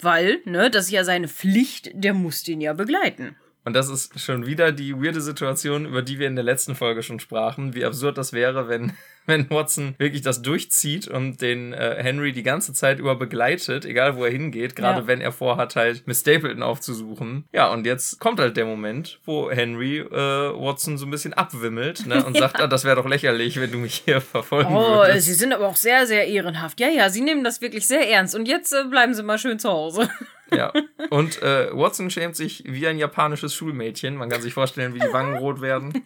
Weil, 0.00 0.40
ne, 0.44 0.70
das 0.70 0.86
ist 0.86 0.90
ja 0.90 1.04
seine 1.04 1.28
Pflicht, 1.28 1.90
der 1.94 2.14
muss 2.14 2.42
den 2.42 2.60
ja 2.60 2.72
begleiten. 2.72 3.36
Und 3.64 3.74
das 3.74 3.88
ist 3.88 4.18
schon 4.18 4.46
wieder 4.46 4.72
die 4.72 4.94
weirde 4.96 5.20
Situation, 5.20 5.86
über 5.86 6.02
die 6.02 6.18
wir 6.18 6.26
in 6.26 6.34
der 6.34 6.44
letzten 6.44 6.74
Folge 6.74 7.02
schon 7.04 7.20
sprachen, 7.20 7.74
wie 7.74 7.84
absurd 7.84 8.18
das 8.18 8.32
wäre, 8.32 8.68
wenn 8.68 8.92
wenn 9.26 9.48
Watson 9.50 9.94
wirklich 9.98 10.22
das 10.22 10.42
durchzieht 10.42 11.08
und 11.08 11.40
den 11.40 11.72
äh, 11.72 11.96
Henry 11.98 12.32
die 12.32 12.42
ganze 12.42 12.72
Zeit 12.72 12.98
über 12.98 13.16
begleitet, 13.16 13.84
egal 13.84 14.16
wo 14.16 14.24
er 14.24 14.30
hingeht, 14.30 14.76
gerade 14.76 15.02
ja. 15.02 15.06
wenn 15.06 15.20
er 15.20 15.32
vorhat, 15.32 15.76
halt 15.76 16.06
Miss 16.06 16.20
Stapleton 16.20 16.62
aufzusuchen. 16.62 17.44
Ja, 17.52 17.72
und 17.72 17.86
jetzt 17.86 18.18
kommt 18.20 18.40
halt 18.40 18.56
der 18.56 18.64
Moment, 18.64 19.20
wo 19.24 19.50
Henry 19.50 19.98
äh, 19.98 20.10
Watson 20.10 20.98
so 20.98 21.06
ein 21.06 21.10
bisschen 21.10 21.34
abwimmelt 21.34 22.06
ne, 22.06 22.24
und 22.26 22.34
ja. 22.34 22.42
sagt, 22.42 22.60
ah, 22.60 22.66
das 22.66 22.84
wäre 22.84 22.96
doch 22.96 23.06
lächerlich, 23.06 23.60
wenn 23.60 23.70
du 23.70 23.78
mich 23.78 24.02
hier 24.04 24.20
verfolgen 24.20 24.74
oh, 24.74 24.98
würdest. 24.98 25.26
sie 25.26 25.34
sind 25.34 25.52
aber 25.52 25.68
auch 25.68 25.76
sehr, 25.76 26.06
sehr 26.06 26.26
ehrenhaft. 26.26 26.80
Ja, 26.80 26.88
ja, 26.88 27.08
sie 27.10 27.20
nehmen 27.20 27.44
das 27.44 27.60
wirklich 27.60 27.86
sehr 27.86 28.08
ernst 28.08 28.34
und 28.34 28.46
jetzt 28.46 28.72
äh, 28.72 28.84
bleiben 28.84 29.14
sie 29.14 29.22
mal 29.22 29.38
schön 29.38 29.58
zu 29.58 29.70
Hause. 29.70 30.08
Ja, 30.54 30.70
und 31.08 31.40
äh, 31.40 31.70
Watson 31.72 32.10
schämt 32.10 32.36
sich 32.36 32.64
wie 32.66 32.86
ein 32.86 32.98
japanisches 32.98 33.54
Schulmädchen. 33.54 34.16
Man 34.16 34.28
kann 34.28 34.42
sich 34.42 34.52
vorstellen, 34.52 34.92
wie 34.92 34.98
die 34.98 35.10
Wangen 35.10 35.36
rot 35.38 35.62
werden. 35.62 36.04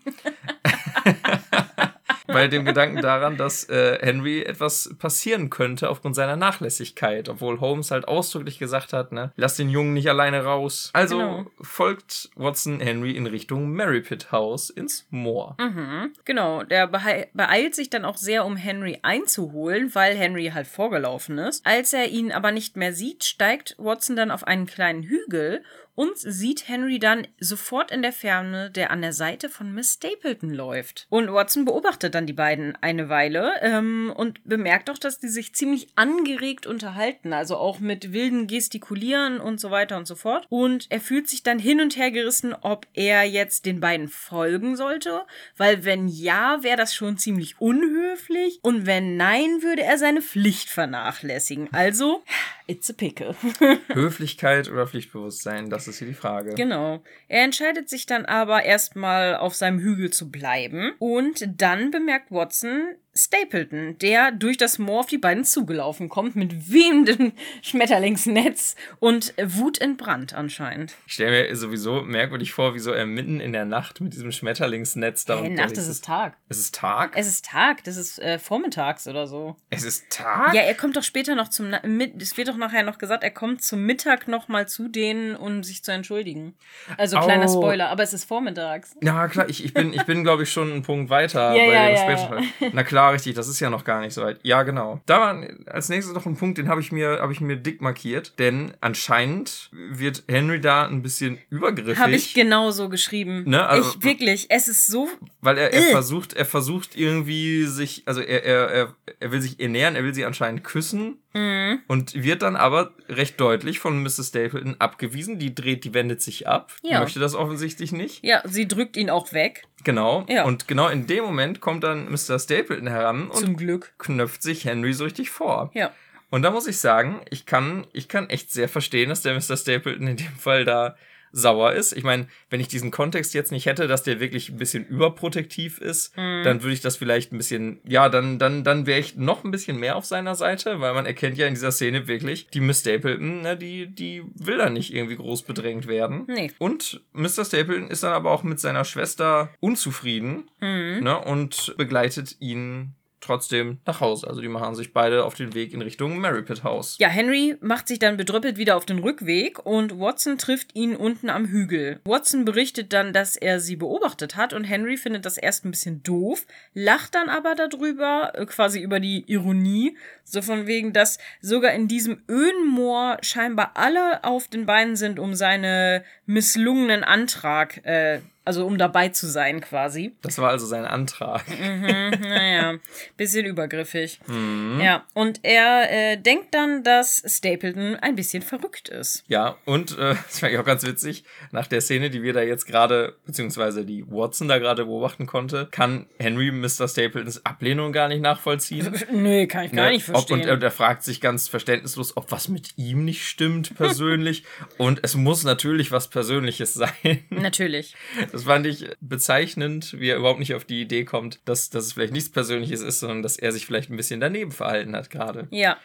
Bei 2.26 2.48
dem 2.48 2.64
Gedanken 2.64 3.00
daran, 3.00 3.36
dass 3.36 3.68
äh, 3.68 3.98
Henry 4.00 4.42
etwas 4.42 4.94
passieren 4.98 5.50
könnte 5.50 5.88
aufgrund 5.90 6.14
seiner 6.14 6.36
Nachlässigkeit, 6.36 7.28
obwohl 7.28 7.60
Holmes 7.60 7.90
halt 7.90 8.08
ausdrücklich 8.08 8.58
gesagt 8.58 8.92
hat, 8.92 9.12
ne, 9.12 9.32
lass 9.36 9.56
den 9.56 9.68
Jungen 9.68 9.94
nicht 9.94 10.08
alleine 10.08 10.44
raus. 10.44 10.90
Also 10.92 11.18
genau. 11.18 11.46
folgt 11.60 12.30
Watson 12.36 12.80
Henry 12.80 13.12
in 13.12 13.26
Richtung 13.26 13.70
Merripit 13.70 14.32
House 14.32 14.70
ins 14.70 15.06
Moor. 15.10 15.56
Mhm, 15.58 16.12
genau, 16.24 16.62
der 16.62 16.86
beeilt 16.86 17.74
sich 17.74 17.90
dann 17.90 18.04
auch 18.04 18.16
sehr, 18.16 18.44
um 18.44 18.56
Henry 18.56 18.98
einzuholen, 19.02 19.94
weil 19.94 20.16
Henry 20.16 20.50
halt 20.52 20.66
vorgelaufen 20.66 21.38
ist. 21.38 21.64
Als 21.66 21.92
er 21.92 22.08
ihn 22.08 22.32
aber 22.32 22.52
nicht 22.52 22.76
mehr 22.76 22.92
sieht, 22.92 23.24
steigt 23.24 23.74
Watson 23.78 24.16
dann 24.16 24.30
auf 24.30 24.46
einen 24.46 24.66
kleinen 24.66 25.02
Hügel 25.02 25.62
und 25.96 26.16
sieht 26.16 26.68
Henry 26.68 27.00
dann 27.00 27.26
sofort 27.40 27.90
in 27.90 28.02
der 28.02 28.12
Ferne, 28.12 28.70
der 28.70 28.92
an 28.92 29.02
der 29.02 29.12
Seite 29.12 29.48
von 29.48 29.72
Miss 29.72 29.94
Stapleton 29.94 30.50
läuft. 30.50 31.06
Und 31.08 31.32
Watson 31.32 31.64
beobachtet 31.64 32.14
dann 32.14 32.26
die 32.26 32.32
beiden 32.32 32.76
eine 32.80 33.08
Weile 33.08 33.54
ähm, 33.62 34.12
und 34.14 34.44
bemerkt 34.44 34.90
auch, 34.90 34.98
dass 34.98 35.18
die 35.18 35.28
sich 35.28 35.54
ziemlich 35.54 35.88
angeregt 35.96 36.66
unterhalten, 36.66 37.32
also 37.32 37.56
auch 37.56 37.80
mit 37.80 38.12
wilden 38.12 38.46
Gestikulieren 38.46 39.40
und 39.40 39.58
so 39.58 39.70
weiter 39.70 39.96
und 39.96 40.06
so 40.06 40.14
fort. 40.14 40.46
Und 40.50 40.86
er 40.90 41.00
fühlt 41.00 41.28
sich 41.28 41.42
dann 41.42 41.58
hin 41.58 41.80
und 41.80 41.96
her 41.96 42.10
gerissen, 42.10 42.54
ob 42.54 42.86
er 42.92 43.24
jetzt 43.24 43.66
den 43.66 43.80
beiden 43.80 44.08
folgen 44.08 44.76
sollte, 44.76 45.24
weil 45.56 45.84
wenn 45.84 46.08
ja, 46.08 46.62
wäre 46.62 46.76
das 46.76 46.94
schon 46.94 47.16
ziemlich 47.16 47.60
unhöflich 47.60 48.60
und 48.62 48.86
wenn 48.86 49.16
nein, 49.16 49.62
würde 49.62 49.82
er 49.82 49.96
seine 49.96 50.20
Pflicht 50.20 50.68
vernachlässigen. 50.68 51.68
Also, 51.72 52.22
it's 52.66 52.90
a 52.90 52.92
pickle. 52.92 53.34
Höflichkeit 53.92 54.70
oder 54.70 54.86
Pflichtbewusstsein, 54.86 55.70
das 55.70 55.88
ist 55.88 55.98
hier 55.98 56.08
die 56.08 56.14
Frage. 56.14 56.54
Genau. 56.54 57.02
Er 57.28 57.44
entscheidet 57.44 57.88
sich 57.88 58.06
dann 58.06 58.24
aber 58.24 58.64
erstmal 58.64 59.36
auf 59.36 59.54
seinem 59.54 59.78
Hügel 59.78 60.10
zu 60.10 60.30
bleiben 60.30 60.92
und 60.98 61.44
dann 61.60 61.90
bemerkt 61.90 62.30
Watson, 62.30 62.96
Stapleton, 63.16 63.96
der 63.98 64.32
durch 64.32 64.56
das 64.56 64.78
Moor 64.78 65.00
auf 65.00 65.06
die 65.06 65.18
beiden 65.18 65.44
zugelaufen 65.44 66.08
kommt 66.08 66.36
mit 66.36 66.70
wehendem 66.70 67.32
Schmetterlingsnetz 67.62 68.76
und 68.98 69.34
wutentbrannt 69.42 70.34
anscheinend. 70.34 70.94
Ich 71.06 71.14
stelle 71.14 71.30
mir 71.30 71.56
sowieso 71.56 72.02
merkwürdig 72.02 72.52
vor, 72.52 72.74
wieso 72.74 72.92
er 72.92 73.06
mitten 73.06 73.40
in 73.40 73.52
der 73.52 73.64
Nacht 73.64 74.00
mit 74.00 74.12
diesem 74.12 74.32
Schmetterlingsnetz 74.32 75.24
da 75.24 75.40
hey, 75.40 75.50
Nacht, 75.50 75.76
es 75.76 75.88
ist 75.88 76.04
Tag. 76.04 76.36
Es 76.48 76.58
ist 76.58 76.74
Tag? 76.74 77.12
Es 77.14 77.26
ist 77.26 77.44
Tag, 77.44 77.84
das 77.84 77.96
ist 77.96 78.18
äh, 78.18 78.38
vormittags 78.38 79.08
oder 79.08 79.26
so. 79.26 79.56
Es 79.70 79.84
ist 79.84 80.10
Tag? 80.10 80.54
Ja, 80.54 80.62
er 80.62 80.74
kommt 80.74 80.96
doch 80.96 81.02
später 81.02 81.34
noch 81.34 81.48
zum, 81.48 81.72
es 82.18 82.36
wird 82.36 82.48
doch 82.48 82.56
nachher 82.56 82.82
noch 82.82 82.98
gesagt, 82.98 83.24
er 83.24 83.30
kommt 83.30 83.62
zum 83.62 83.84
Mittag 83.84 84.28
noch 84.28 84.48
mal 84.48 84.68
zu 84.68 84.88
denen, 84.88 85.36
um 85.36 85.62
sich 85.62 85.82
zu 85.82 85.92
entschuldigen. 85.92 86.54
Also 86.98 87.18
kleiner 87.18 87.46
oh. 87.46 87.60
Spoiler, 87.60 87.88
aber 87.88 88.02
es 88.02 88.12
ist 88.12 88.24
vormittags. 88.24 88.96
Ja, 89.02 89.28
klar, 89.28 89.48
ich, 89.48 89.64
ich 89.64 89.72
bin, 89.72 89.92
ich 89.92 90.04
bin 90.04 90.22
glaube 90.22 90.42
ich 90.42 90.52
schon 90.52 90.70
einen 90.70 90.82
Punkt 90.82 91.10
weiter 91.10 91.54
ja, 91.54 91.66
bei 91.66 91.72
ja, 91.72 91.86
dem 91.86 91.96
ja, 91.96 92.18
späteren. 92.18 92.72
Na 92.72 92.84
klar, 92.84 93.05
richtig, 93.10 93.34
das 93.34 93.48
ist 93.48 93.60
ja 93.60 93.70
noch 93.70 93.84
gar 93.84 94.00
nicht 94.00 94.14
so 94.14 94.22
weit. 94.22 94.38
Ja, 94.42 94.62
genau. 94.62 95.00
Da 95.06 95.20
war 95.20 95.46
als 95.66 95.88
nächstes 95.88 96.14
noch 96.14 96.26
ein 96.26 96.36
Punkt, 96.36 96.58
den 96.58 96.68
habe 96.68 96.80
ich 96.80 96.92
mir, 96.92 97.18
habe 97.20 97.32
ich 97.32 97.40
mir 97.40 97.56
dick 97.56 97.80
markiert, 97.80 98.38
denn 98.38 98.72
anscheinend 98.80 99.70
wird 99.72 100.24
Henry 100.28 100.60
da 100.60 100.86
ein 100.86 101.02
bisschen 101.02 101.38
übergriffig. 101.50 101.98
Habe 101.98 102.14
ich 102.14 102.34
genauso 102.34 102.88
geschrieben. 102.88 103.44
Ne? 103.46 103.66
Also, 103.66 103.96
ich 103.98 104.04
wirklich, 104.04 104.46
es 104.50 104.68
ist 104.68 104.86
so. 104.86 105.08
Weil 105.40 105.58
er, 105.58 105.72
er 105.72 105.82
versucht, 105.90 106.32
er 106.34 106.44
versucht 106.44 106.96
irgendwie 106.96 107.66
sich, 107.66 108.02
also 108.06 108.20
er, 108.20 108.44
er, 108.44 108.68
er, 108.68 108.94
er 109.20 109.32
will 109.32 109.40
sich 109.40 109.60
ernähren, 109.60 109.96
er 109.96 110.04
will 110.04 110.14
sie 110.14 110.24
anscheinend 110.24 110.64
küssen 110.64 111.18
mhm. 111.36 111.80
und 111.86 112.14
wird 112.14 112.42
dann 112.42 112.56
aber 112.56 112.92
recht 113.08 113.40
deutlich 113.40 113.78
von 113.78 114.02
Mrs. 114.02 114.28
Stapleton 114.28 114.76
abgewiesen. 114.78 115.38
Die 115.38 115.54
dreht, 115.54 115.84
die 115.84 115.94
wendet 115.94 116.22
sich 116.22 116.48
ab, 116.48 116.72
ja. 116.82 117.00
möchte 117.00 117.20
das 117.20 117.34
offensichtlich 117.34 117.92
nicht. 117.92 118.24
Ja, 118.24 118.42
sie 118.44 118.66
drückt 118.66 118.96
ihn 118.96 119.10
auch 119.10 119.32
weg. 119.32 119.64
Genau. 119.84 120.24
Ja. 120.28 120.44
Und 120.44 120.66
genau 120.66 120.88
in 120.88 121.06
dem 121.06 121.24
Moment 121.24 121.60
kommt 121.60 121.84
dann 121.84 122.10
Mr. 122.10 122.38
Stapleton 122.38 122.88
heran 122.88 123.28
und 123.28 123.38
Zum 123.38 123.56
Glück. 123.56 123.94
knöpft 123.98 124.42
sich 124.42 124.64
Henry 124.64 124.92
so 124.92 125.04
richtig 125.04 125.30
vor. 125.30 125.70
Ja. 125.74 125.92
Und 126.30 126.42
da 126.42 126.50
muss 126.50 126.66
ich 126.66 126.78
sagen, 126.78 127.20
ich 127.30 127.46
kann, 127.46 127.86
ich 127.92 128.08
kann 128.08 128.28
echt 128.28 128.50
sehr 128.50 128.68
verstehen, 128.68 129.10
dass 129.10 129.22
der 129.22 129.34
Mr. 129.34 129.56
Stapleton 129.56 130.08
in 130.08 130.16
dem 130.16 130.34
Fall 130.38 130.64
da 130.64 130.96
sauer 131.36 131.72
ist. 131.72 131.92
Ich 131.92 132.02
meine, 132.02 132.26
wenn 132.48 132.60
ich 132.60 132.68
diesen 132.68 132.90
Kontext 132.90 133.34
jetzt 133.34 133.52
nicht 133.52 133.66
hätte, 133.66 133.86
dass 133.86 134.02
der 134.02 134.20
wirklich 134.20 134.48
ein 134.48 134.56
bisschen 134.56 134.86
überprotektiv 134.86 135.78
ist, 135.78 136.16
mhm. 136.16 136.42
dann 136.44 136.62
würde 136.62 136.72
ich 136.72 136.80
das 136.80 136.96
vielleicht 136.96 137.30
ein 137.30 137.36
bisschen, 137.36 137.80
ja, 137.84 138.08
dann, 138.08 138.38
dann, 138.38 138.64
dann 138.64 138.86
wäre 138.86 138.98
ich 138.98 139.16
noch 139.16 139.44
ein 139.44 139.50
bisschen 139.50 139.78
mehr 139.78 139.96
auf 139.96 140.06
seiner 140.06 140.34
Seite, 140.34 140.80
weil 140.80 140.94
man 140.94 141.04
erkennt 141.04 141.36
ja 141.36 141.46
in 141.46 141.52
dieser 141.52 141.72
Szene 141.72 142.08
wirklich, 142.08 142.48
die 142.48 142.60
Miss 142.60 142.80
Stapleton, 142.80 143.42
ne, 143.42 143.56
die, 143.56 143.86
die 143.86 144.22
will 144.34 144.56
da 144.56 144.70
nicht 144.70 144.94
irgendwie 144.94 145.16
groß 145.16 145.42
bedrängt 145.42 145.86
werden. 145.86 146.24
Nee. 146.26 146.50
Und 146.58 147.02
Mr. 147.12 147.44
Stapleton 147.44 147.90
ist 147.90 148.02
dann 148.02 148.14
aber 148.14 148.30
auch 148.30 148.42
mit 148.42 148.58
seiner 148.58 148.86
Schwester 148.86 149.50
unzufrieden 149.60 150.50
mhm. 150.60 151.00
ne, 151.02 151.18
und 151.18 151.74
begleitet 151.76 152.36
ihn 152.40 152.94
trotzdem 153.26 153.78
nach 153.86 154.00
Hause. 154.00 154.26
Also 154.26 154.40
die 154.40 154.48
machen 154.48 154.74
sich 154.74 154.92
beide 154.92 155.24
auf 155.24 155.34
den 155.34 155.54
Weg 155.54 155.72
in 155.74 155.82
Richtung 155.82 156.18
Merripit 156.18 156.64
House. 156.64 156.96
Ja, 156.98 157.08
Henry 157.08 157.56
macht 157.60 157.88
sich 157.88 157.98
dann 157.98 158.16
bedrüppelt 158.16 158.56
wieder 158.56 158.76
auf 158.76 158.86
den 158.86 158.98
Rückweg 158.98 159.64
und 159.64 159.98
Watson 159.98 160.38
trifft 160.38 160.74
ihn 160.74 160.96
unten 160.96 161.28
am 161.28 161.46
Hügel. 161.46 162.00
Watson 162.04 162.44
berichtet 162.44 162.92
dann, 162.92 163.12
dass 163.12 163.36
er 163.36 163.60
sie 163.60 163.76
beobachtet 163.76 164.36
hat 164.36 164.52
und 164.52 164.64
Henry 164.64 164.96
findet 164.96 165.26
das 165.26 165.36
erst 165.36 165.64
ein 165.64 165.70
bisschen 165.70 166.02
doof, 166.02 166.46
lacht 166.74 167.14
dann 167.14 167.28
aber 167.28 167.54
darüber, 167.54 168.32
äh, 168.34 168.46
quasi 168.46 168.80
über 168.80 169.00
die 169.00 169.24
Ironie, 169.30 169.96
so 170.24 170.42
von 170.42 170.66
wegen, 170.66 170.92
dass 170.92 171.18
sogar 171.40 171.72
in 171.72 171.88
diesem 171.88 172.22
öden 172.28 172.66
Moor 172.66 173.18
scheinbar 173.22 173.72
alle 173.74 174.24
auf 174.24 174.48
den 174.48 174.66
Beinen 174.66 174.96
sind, 174.96 175.18
um 175.18 175.34
seine 175.34 176.04
misslungenen 176.26 177.04
Antrag 177.04 177.84
äh, 177.84 178.20
also 178.46 178.64
um 178.64 178.78
dabei 178.78 179.08
zu 179.08 179.26
sein 179.26 179.60
quasi. 179.60 180.14
Das 180.22 180.38
war 180.38 180.50
also 180.50 180.66
sein 180.66 180.84
Antrag. 180.84 181.44
Mhm, 181.48 182.20
naja, 182.20 182.74
bisschen 183.16 183.44
übergriffig. 183.44 184.20
Mhm. 184.26 184.80
Ja, 184.80 185.04
und 185.14 185.40
er 185.42 185.90
äh, 185.90 186.16
denkt 186.16 186.54
dann, 186.54 186.84
dass 186.84 187.22
Stapleton 187.26 187.96
ein 187.96 188.14
bisschen 188.14 188.42
verrückt 188.42 188.88
ist. 188.88 189.24
Ja, 189.26 189.56
und 189.64 189.98
äh, 189.98 190.14
das 190.26 190.38
fand 190.38 190.52
ich 190.52 190.58
auch 190.58 190.64
ganz 190.64 190.86
witzig, 190.86 191.24
nach 191.50 191.66
der 191.66 191.80
Szene, 191.80 192.08
die 192.08 192.22
wir 192.22 192.32
da 192.32 192.42
jetzt 192.42 192.66
gerade, 192.66 193.16
beziehungsweise 193.26 193.84
die 193.84 194.04
Watson 194.08 194.48
da 194.48 194.58
gerade 194.58 194.84
beobachten 194.84 195.26
konnte, 195.26 195.68
kann 195.70 196.06
Henry 196.18 196.52
Mr. 196.52 196.86
Stapletons 196.88 197.44
Ablehnung 197.44 197.92
gar 197.92 198.08
nicht 198.08 198.20
nachvollziehen. 198.20 198.94
nee, 199.12 199.46
kann 199.46 199.64
ich 199.64 199.72
gar 199.72 199.86
ne? 199.86 199.92
nicht 199.92 200.04
verstehen. 200.04 200.38
Ob, 200.38 200.44
und 200.44 200.48
er, 200.48 200.62
er 200.62 200.70
fragt 200.70 201.02
sich 201.02 201.20
ganz 201.20 201.48
verständnislos, 201.48 202.16
ob 202.16 202.30
was 202.30 202.48
mit 202.48 202.74
ihm 202.76 203.04
nicht 203.04 203.26
stimmt 203.26 203.74
persönlich. 203.76 204.44
und 204.78 205.00
es 205.02 205.16
muss 205.16 205.42
natürlich 205.42 205.90
was 205.90 206.08
Persönliches 206.08 206.74
sein. 206.74 207.24
Natürlich. 207.30 207.96
Das 208.36 208.44
fand 208.44 208.66
ich 208.66 208.86
bezeichnend, 209.00 209.98
wie 209.98 210.10
er 210.10 210.18
überhaupt 210.18 210.40
nicht 210.40 210.54
auf 210.54 210.66
die 210.66 210.82
Idee 210.82 211.06
kommt, 211.06 211.40
dass, 211.46 211.70
dass 211.70 211.86
es 211.86 211.94
vielleicht 211.94 212.12
nichts 212.12 212.30
Persönliches 212.30 212.82
ist, 212.82 213.00
sondern 213.00 213.22
dass 213.22 213.38
er 213.38 213.50
sich 213.50 213.64
vielleicht 213.64 213.88
ein 213.88 213.96
bisschen 213.96 214.20
daneben 214.20 214.52
verhalten 214.52 214.94
hat 214.94 215.08
gerade. 215.08 215.48
Ja, 215.50 215.78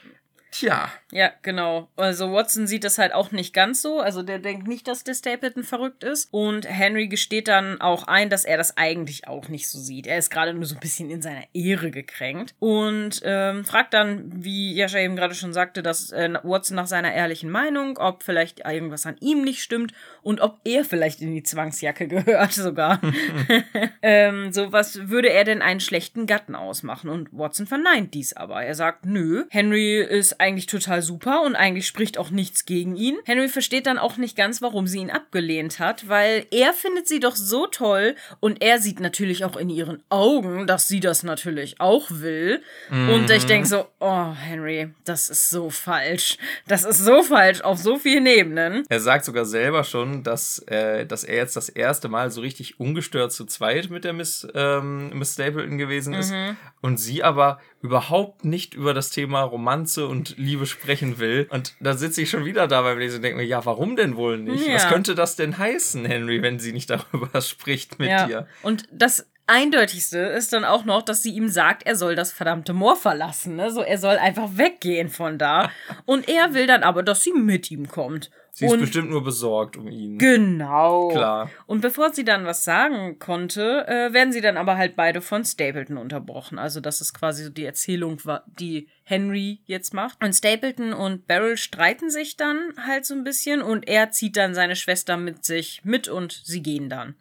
Tja. 0.51 0.91
Ja, 1.13 1.31
genau. 1.41 1.88
Also 1.96 2.31
Watson 2.34 2.67
sieht 2.67 2.84
das 2.84 2.98
halt 2.98 3.13
auch 3.13 3.31
nicht 3.31 3.53
ganz 3.53 3.81
so. 3.81 4.01
Also 4.01 4.22
der 4.22 4.38
denkt 4.38 4.67
nicht, 4.67 4.86
dass 4.88 5.05
der 5.05 5.13
Stapleton 5.13 5.63
verrückt 5.63 6.03
ist. 6.03 6.27
Und 6.31 6.70
Henry 6.70 7.08
gesteht 7.08 7.48
dann 7.48 7.79
auch 7.79 8.08
ein, 8.08 8.29
dass 8.29 8.43
er 8.43 8.58
das 8.58 8.75
eigentlich 8.77 9.27
auch 9.27 9.48
nicht 9.48 9.70
so 9.70 9.79
sieht. 9.79 10.08
Er 10.08 10.17
ist 10.17 10.29
gerade 10.29 10.53
nur 10.53 10.65
so 10.65 10.75
ein 10.75 10.81
bisschen 10.81 11.10
in 11.10 11.22
seiner 11.22 11.43
Ehre 11.53 11.89
gekränkt. 11.89 12.53
Und 12.60 13.22
ähm, 13.24 13.63
fragt 13.63 13.93
dann, 13.93 14.43
wie 14.43 14.75
Jascha 14.75 15.00
eben 15.00 15.15
gerade 15.15 15.36
schon 15.36 15.53
sagte, 15.53 15.81
dass 15.84 16.12
äh, 16.12 16.34
Watson 16.43 16.75
nach 16.75 16.88
seiner 16.88 17.13
ehrlichen 17.13 17.50
Meinung, 17.50 17.98
ob 17.98 18.24
vielleicht 18.24 18.65
irgendwas 18.65 19.05
an 19.05 19.15
ihm 19.22 19.43
nicht 19.43 19.63
stimmt 19.63 19.93
und 20.22 20.41
ob 20.41 20.60
er 20.65 20.84
vielleicht 20.84 21.22
in 21.22 21.34
die 21.34 21.43
Zwangsjacke 21.43 22.08
gehört 22.10 22.51
sogar. 22.51 23.00
ähm, 24.01 24.51
so, 24.51 24.74
was 24.74 25.08
würde 25.08 25.29
er 25.29 25.46
denn 25.46 25.62
einen 25.62 25.79
schlechten 25.79 26.25
Gatten 26.25 26.55
ausmachen? 26.55 27.10
Und 27.10 27.29
Watson 27.31 27.67
verneint 27.67 28.13
dies 28.13 28.34
aber. 28.34 28.63
Er 28.63 28.75
sagt, 28.75 29.05
nö, 29.05 29.46
Henry 29.50 30.01
ist 30.01 30.40
eigentlich 30.41 30.65
total 30.65 31.01
super 31.01 31.43
und 31.43 31.55
eigentlich 31.55 31.88
spricht 31.88 32.17
auch 32.17 32.31
nichts 32.31 32.65
gegen 32.65 32.95
ihn. 32.95 33.17
Henry 33.25 33.48
versteht 33.48 33.86
dann 33.86 33.98
auch 33.98 34.17
nicht 34.17 34.36
ganz, 34.36 34.62
warum 34.62 34.88
sie 34.88 35.00
ihn 35.00 35.12
abgelehnt 35.12 35.79
hat, 35.79 36.10
weil 36.10 36.45
er 36.51 36.74
findet 36.74 37.07
sie 37.07 37.19
doch 37.19 37.36
so 37.36 37.67
toll 37.67 38.15
und 38.39 38.62
er 38.62 38.79
sieht 38.79 39.00
natürlich 39.00 39.45
auch 39.45 39.55
in 39.55 39.69
ihren 39.69 40.03
Augen, 40.10 40.67
dass 40.67 40.88
sie 40.88 41.00
das 41.00 41.24
natürlich 41.24 41.79
auch 41.79 42.07
will. 42.10 42.62
Mhm. 42.89 43.10
Und 43.10 43.29
ich 43.29 43.45
denke 43.45 43.67
so, 43.67 43.86
oh, 44.00 44.33
Henry, 44.33 44.89
das 45.05 45.29
ist 45.29 45.50
so 45.50 45.69
falsch. 45.69 46.38
Das 46.67 46.83
ist 46.83 47.00
so 47.00 47.24
falsch 47.24 47.62
auf 47.62 47.77
so 47.77 47.98
vielen 47.98 48.25
Ebenen. 48.25 48.83
Er 48.89 49.00
sagt 49.00 49.25
sogar 49.25 49.45
selber 49.45 49.83
schon, 49.83 50.24
dass, 50.24 50.60
äh, 50.67 51.05
dass 51.05 51.24
er 51.24 51.36
jetzt 51.36 51.55
das 51.55 51.69
erste 51.69 52.10
Mal 52.10 52.31
so 52.31 52.41
richtig 52.41 52.79
ungestört 52.79 53.31
zu 53.31 53.45
zweit 53.45 53.89
mit 53.89 54.03
der 54.03 54.13
Miss, 54.13 54.48
ähm, 54.55 55.10
Miss 55.17 55.33
Stapleton 55.33 55.77
gewesen 55.77 56.13
ist 56.13 56.31
mhm. 56.31 56.57
und 56.81 56.98
sie 56.98 57.24
aber 57.24 57.60
überhaupt 57.81 58.45
nicht 58.45 58.73
über 58.73 58.93
das 58.93 59.09
Thema 59.09 59.41
Romanze 59.41 60.07
und 60.07 60.38
Liebe 60.38 60.65
sprechen 60.65 61.19
will. 61.19 61.47
Und 61.50 61.75
da 61.79 61.95
sitze 61.95 62.21
ich 62.21 62.29
schon 62.29 62.45
wieder 62.45 62.67
da 62.67 62.81
beim 62.81 62.97
Lesen 63.00 63.17
und 63.17 63.21
denke 63.23 63.38
mir, 63.38 63.45
ja, 63.45 63.65
warum 63.65 63.95
denn 63.95 64.15
wohl 64.15 64.38
nicht? 64.38 64.67
Ja. 64.67 64.75
Was 64.75 64.88
könnte 64.88 65.15
das 65.15 65.35
denn 65.35 65.57
heißen, 65.57 66.05
Henry, 66.05 66.41
wenn 66.41 66.59
sie 66.59 66.73
nicht 66.73 66.89
darüber 66.89 67.41
spricht 67.41 68.00
mit 68.00 68.09
ja. 68.09 68.27
dir? 68.27 68.47
Und 68.61 68.88
das 68.91 69.27
Eindeutigste 69.47 70.17
ist 70.17 70.53
dann 70.53 70.63
auch 70.63 70.85
noch, 70.85 71.01
dass 71.01 71.23
sie 71.23 71.31
ihm 71.31 71.50
sagt, 71.50 71.85
er 71.85 71.95
soll 71.95 72.15
das 72.15 72.31
verdammte 72.31 72.73
Moor 72.73 72.95
verlassen. 72.95 73.55
Ne? 73.55 73.71
So, 73.71 73.81
er 73.81 73.97
soll 73.97 74.17
einfach 74.17 74.50
weggehen 74.55 75.09
von 75.09 75.38
da. 75.38 75.71
Und 76.05 76.29
er 76.29 76.53
will 76.53 76.67
dann 76.67 76.83
aber, 76.83 77.03
dass 77.03 77.23
sie 77.23 77.33
mit 77.33 77.69
ihm 77.71 77.89
kommt. 77.89 78.31
Sie 78.53 78.65
ist 78.65 78.79
bestimmt 78.79 79.10
nur 79.10 79.24
besorgt 79.24 79.77
um 79.77 79.88
ihn. 79.88 80.17
Genau. 80.17 81.08
Klar. 81.10 81.50
Und 81.67 81.79
bevor 81.79 82.13
sie 82.13 82.25
dann 82.25 82.46
was 82.46 82.65
sagen 82.65 83.17
konnte, 83.17 83.88
äh, 83.88 84.13
werden 84.13 84.34
sie 84.34 84.41
dann 84.41 84.58
aber 84.58 84.77
halt 84.77 84.98
beide 84.98 85.22
von 85.22 85.46
Stapleton 85.46 85.98
unterbrochen. 85.98 86.60
Also 86.60 86.81
das 86.81 87.00
ist 87.00 87.13
quasi 87.13 87.46
so 87.46 87.50
die 87.50 87.63
Erzählung, 87.63 88.17
die 88.60 88.89
Henry 89.03 89.62
jetzt 89.65 89.93
macht. 89.93 90.22
Und 90.22 90.34
Stapleton 90.34 90.91
und 90.91 91.27
Beryl 91.27 91.55
streiten 91.55 92.10
sich 92.10 92.36
dann 92.36 92.74
halt 92.86 93.05
so 93.05 93.13
ein 93.13 93.24
bisschen 93.24 93.62
und 93.62 93.88
er 93.88 94.12
zieht 94.12 94.36
dann 94.36 94.53
seine 94.53 94.75
Schwester 94.75 95.15
mit 95.15 95.46
sich 95.46 95.81
mit 95.86 96.10
und 96.10 96.34
sie 96.43 96.62
gehen 96.62 96.89
dann. 96.89 97.15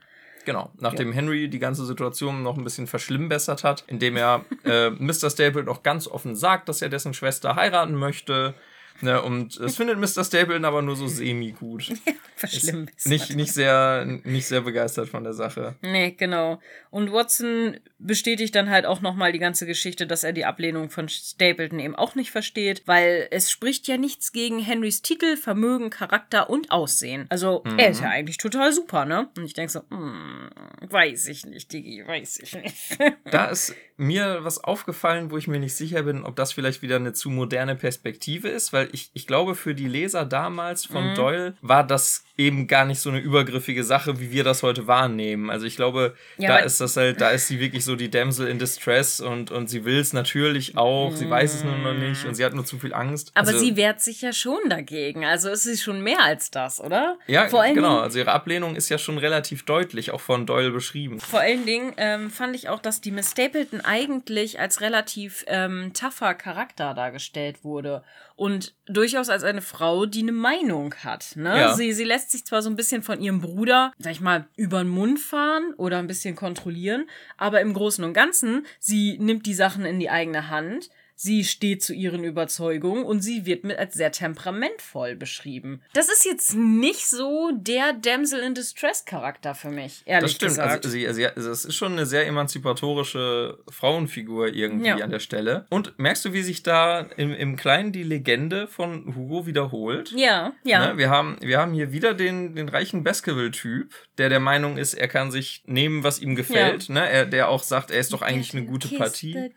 Genau, 0.44 0.70
nachdem 0.78 1.10
ja. 1.10 1.14
Henry 1.14 1.48
die 1.48 1.58
ganze 1.58 1.84
Situation 1.84 2.42
noch 2.42 2.56
ein 2.56 2.64
bisschen 2.64 2.86
verschlimmbessert 2.88 3.62
hat, 3.62 3.84
indem 3.86 4.16
er 4.16 4.44
äh, 4.64 4.90
Mr. 4.98 5.30
Stapleton 5.30 5.68
auch 5.68 5.84
ganz 5.84 6.08
offen 6.08 6.34
sagt, 6.34 6.68
dass 6.68 6.82
er 6.82 6.88
dessen 6.88 7.14
Schwester 7.14 7.54
heiraten 7.54 7.94
möchte 7.94 8.54
Ne, 9.02 9.22
und 9.22 9.56
es 9.56 9.76
findet 9.76 9.98
Mr. 9.98 10.24
Stapleton 10.24 10.64
aber 10.64 10.82
nur 10.82 10.96
so 10.96 11.06
semi-gut. 11.06 11.92
Ja, 12.40 12.48
verschlimm. 12.48 12.88
Nicht, 13.04 13.36
nicht, 13.36 13.52
sehr, 13.52 14.06
nicht 14.24 14.46
sehr 14.46 14.62
begeistert 14.62 15.10
von 15.10 15.24
der 15.24 15.34
Sache. 15.34 15.74
Nee, 15.82 16.12
genau. 16.12 16.58
Und 16.88 17.12
Watson 17.12 17.76
bestätigt 17.98 18.54
dann 18.54 18.70
halt 18.70 18.86
auch 18.86 19.02
nochmal 19.02 19.32
die 19.32 19.38
ganze 19.38 19.66
Geschichte, 19.66 20.06
dass 20.06 20.24
er 20.24 20.32
die 20.32 20.46
Ablehnung 20.46 20.88
von 20.88 21.10
Stapleton 21.10 21.78
eben 21.78 21.94
auch 21.94 22.14
nicht 22.14 22.30
versteht, 22.30 22.84
weil 22.86 23.28
es 23.30 23.50
spricht 23.50 23.88
ja 23.88 23.98
nichts 23.98 24.32
gegen 24.32 24.58
Henrys 24.58 25.02
Titel, 25.02 25.36
Vermögen, 25.36 25.90
Charakter 25.90 26.48
und 26.48 26.70
Aussehen. 26.70 27.26
Also, 27.28 27.62
mhm. 27.66 27.78
er 27.78 27.90
ist 27.90 28.00
ja 28.00 28.08
eigentlich 28.08 28.38
total 28.38 28.72
super, 28.72 29.04
ne? 29.04 29.28
Und 29.36 29.44
ich 29.44 29.52
denke 29.52 29.72
so, 29.72 29.82
hm, 29.90 30.48
weiß 30.88 31.26
ich 31.26 31.44
nicht, 31.44 31.70
Digi, 31.70 32.02
weiß 32.06 32.40
ich 32.40 32.54
nicht. 32.54 32.98
da 33.30 33.46
ist 33.50 33.74
mir 34.00 34.38
was 34.42 34.64
aufgefallen, 34.64 35.30
wo 35.30 35.36
ich 35.36 35.46
mir 35.46 35.60
nicht 35.60 35.74
sicher 35.74 36.02
bin, 36.02 36.24
ob 36.24 36.34
das 36.34 36.52
vielleicht 36.52 36.82
wieder 36.82 36.96
eine 36.96 37.12
zu 37.12 37.30
moderne 37.30 37.76
Perspektive 37.76 38.48
ist, 38.48 38.72
weil 38.72 38.88
ich, 38.92 39.10
ich 39.12 39.26
glaube, 39.26 39.54
für 39.54 39.74
die 39.74 39.88
Leser 39.88 40.24
damals 40.24 40.86
von 40.86 41.10
mhm. 41.10 41.14
Doyle 41.14 41.54
war 41.60 41.86
das 41.86 42.24
eben 42.40 42.66
gar 42.66 42.86
nicht 42.86 43.00
so 43.00 43.10
eine 43.10 43.18
übergriffige 43.18 43.84
Sache, 43.84 44.18
wie 44.18 44.32
wir 44.32 44.44
das 44.44 44.62
heute 44.62 44.86
wahrnehmen. 44.86 45.50
Also 45.50 45.66
ich 45.66 45.76
glaube, 45.76 46.14
ja, 46.38 46.48
da 46.48 46.58
ist 46.58 46.80
das 46.80 46.96
halt, 46.96 47.20
da 47.20 47.30
ist 47.30 47.48
sie 47.48 47.60
wirklich 47.60 47.84
so 47.84 47.96
die 47.96 48.10
Damsel 48.10 48.48
in 48.48 48.58
Distress 48.58 49.20
und, 49.20 49.50
und 49.50 49.68
sie 49.68 49.84
will 49.84 49.98
es 49.98 50.14
natürlich 50.14 50.78
auch, 50.78 51.14
sie 51.14 51.28
weiß 51.28 51.54
es 51.54 51.64
nur 51.64 51.76
noch 51.76 51.92
nicht 51.92 52.24
und 52.24 52.34
sie 52.34 52.44
hat 52.44 52.54
nur 52.54 52.64
zu 52.64 52.78
viel 52.78 52.94
Angst. 52.94 53.30
Aber 53.34 53.48
also, 53.48 53.60
sie 53.60 53.76
wehrt 53.76 54.00
sich 54.00 54.22
ja 54.22 54.32
schon 54.32 54.58
dagegen. 54.70 55.26
Also 55.26 55.50
ist 55.50 55.64
sie 55.64 55.76
schon 55.76 56.00
mehr 56.00 56.24
als 56.24 56.50
das, 56.50 56.80
oder? 56.80 57.18
Ja, 57.26 57.48
Vor 57.48 57.62
allen 57.62 57.74
genau. 57.74 58.00
Also 58.00 58.18
ihre 58.18 58.32
Ablehnung 58.32 58.74
ist 58.74 58.88
ja 58.88 58.96
schon 58.96 59.18
relativ 59.18 59.66
deutlich, 59.66 60.10
auch 60.10 60.20
von 60.22 60.46
Doyle 60.46 60.70
beschrieben. 60.70 61.20
Vor 61.20 61.40
allen 61.40 61.66
Dingen 61.66 61.92
ähm, 61.98 62.30
fand 62.30 62.56
ich 62.56 62.70
auch, 62.70 62.80
dass 62.80 63.02
die 63.02 63.10
Miss 63.10 63.32
Stapleton 63.32 63.82
eigentlich 63.90 64.60
als 64.60 64.80
relativ 64.80 65.44
ähm, 65.48 65.90
tougher 65.94 66.34
Charakter 66.34 66.94
dargestellt 66.94 67.64
wurde 67.64 68.04
und 68.36 68.72
durchaus 68.86 69.28
als 69.28 69.42
eine 69.42 69.62
Frau, 69.62 70.06
die 70.06 70.20
eine 70.20 70.30
Meinung 70.30 70.94
hat. 71.02 71.32
Ne? 71.34 71.58
Ja. 71.58 71.74
Sie, 71.74 71.92
sie 71.92 72.04
lässt 72.04 72.30
sich 72.30 72.44
zwar 72.44 72.62
so 72.62 72.70
ein 72.70 72.76
bisschen 72.76 73.02
von 73.02 73.20
ihrem 73.20 73.40
Bruder, 73.40 73.92
sag 73.98 74.12
ich 74.12 74.20
mal, 74.20 74.46
über 74.54 74.78
den 74.78 74.90
Mund 74.90 75.18
fahren 75.18 75.74
oder 75.76 75.98
ein 75.98 76.06
bisschen 76.06 76.36
kontrollieren, 76.36 77.10
aber 77.36 77.60
im 77.60 77.74
Großen 77.74 78.04
und 78.04 78.14
Ganzen, 78.14 78.64
sie 78.78 79.18
nimmt 79.18 79.44
die 79.46 79.54
Sachen 79.54 79.84
in 79.84 79.98
die 79.98 80.08
eigene 80.08 80.48
Hand 80.50 80.88
Sie 81.22 81.44
steht 81.44 81.82
zu 81.82 81.92
ihren 81.92 82.24
Überzeugungen 82.24 83.04
und 83.04 83.20
sie 83.20 83.44
wird 83.44 83.62
mit 83.62 83.76
als 83.76 83.92
sehr 83.92 84.10
temperamentvoll 84.10 85.16
beschrieben. 85.16 85.82
Das 85.92 86.08
ist 86.10 86.24
jetzt 86.24 86.54
nicht 86.54 87.06
so 87.06 87.50
der 87.54 87.92
Damsel 87.92 88.40
in 88.40 88.54
Distress 88.54 89.04
Charakter 89.04 89.54
für 89.54 89.68
mich, 89.68 90.00
ehrlich 90.06 90.38
gesagt. 90.38 90.56
Das 90.56 90.64
stimmt. 90.64 90.84
Also, 90.86 90.88
sie, 90.88 91.12
sie, 91.12 91.26
also 91.26 91.50
es 91.50 91.66
ist 91.66 91.74
schon 91.74 91.92
eine 91.92 92.06
sehr 92.06 92.26
emanzipatorische 92.26 93.58
Frauenfigur 93.68 94.48
irgendwie 94.48 94.86
ja. 94.86 94.96
an 94.96 95.10
der 95.10 95.18
Stelle. 95.18 95.66
Und 95.68 95.98
merkst 95.98 96.24
du, 96.24 96.32
wie 96.32 96.40
sich 96.40 96.62
da 96.62 97.00
im, 97.18 97.34
im 97.34 97.56
Kleinen 97.56 97.92
die 97.92 98.02
Legende 98.02 98.66
von 98.66 99.14
Hugo 99.14 99.46
wiederholt? 99.46 100.12
Ja, 100.16 100.54
ja. 100.64 100.86
Ne? 100.86 100.96
Wir, 100.96 101.10
haben, 101.10 101.36
wir 101.42 101.58
haben 101.58 101.74
hier 101.74 101.92
wieder 101.92 102.14
den, 102.14 102.54
den 102.54 102.70
reichen 102.70 103.04
Baskerville-Typ, 103.04 103.92
der 104.16 104.30
der 104.30 104.40
Meinung 104.40 104.78
ist, 104.78 104.94
er 104.94 105.08
kann 105.08 105.30
sich 105.30 105.64
nehmen, 105.66 106.02
was 106.02 106.18
ihm 106.18 106.34
gefällt. 106.34 106.88
Ja. 106.88 106.94
Ne? 106.94 107.10
Er, 107.10 107.26
der 107.26 107.50
auch 107.50 107.62
sagt, 107.62 107.90
er 107.90 108.00
ist 108.00 108.14
doch 108.14 108.22
eigentlich 108.22 108.54
eine 108.54 108.64
gute 108.64 108.88
Partie. 108.88 109.50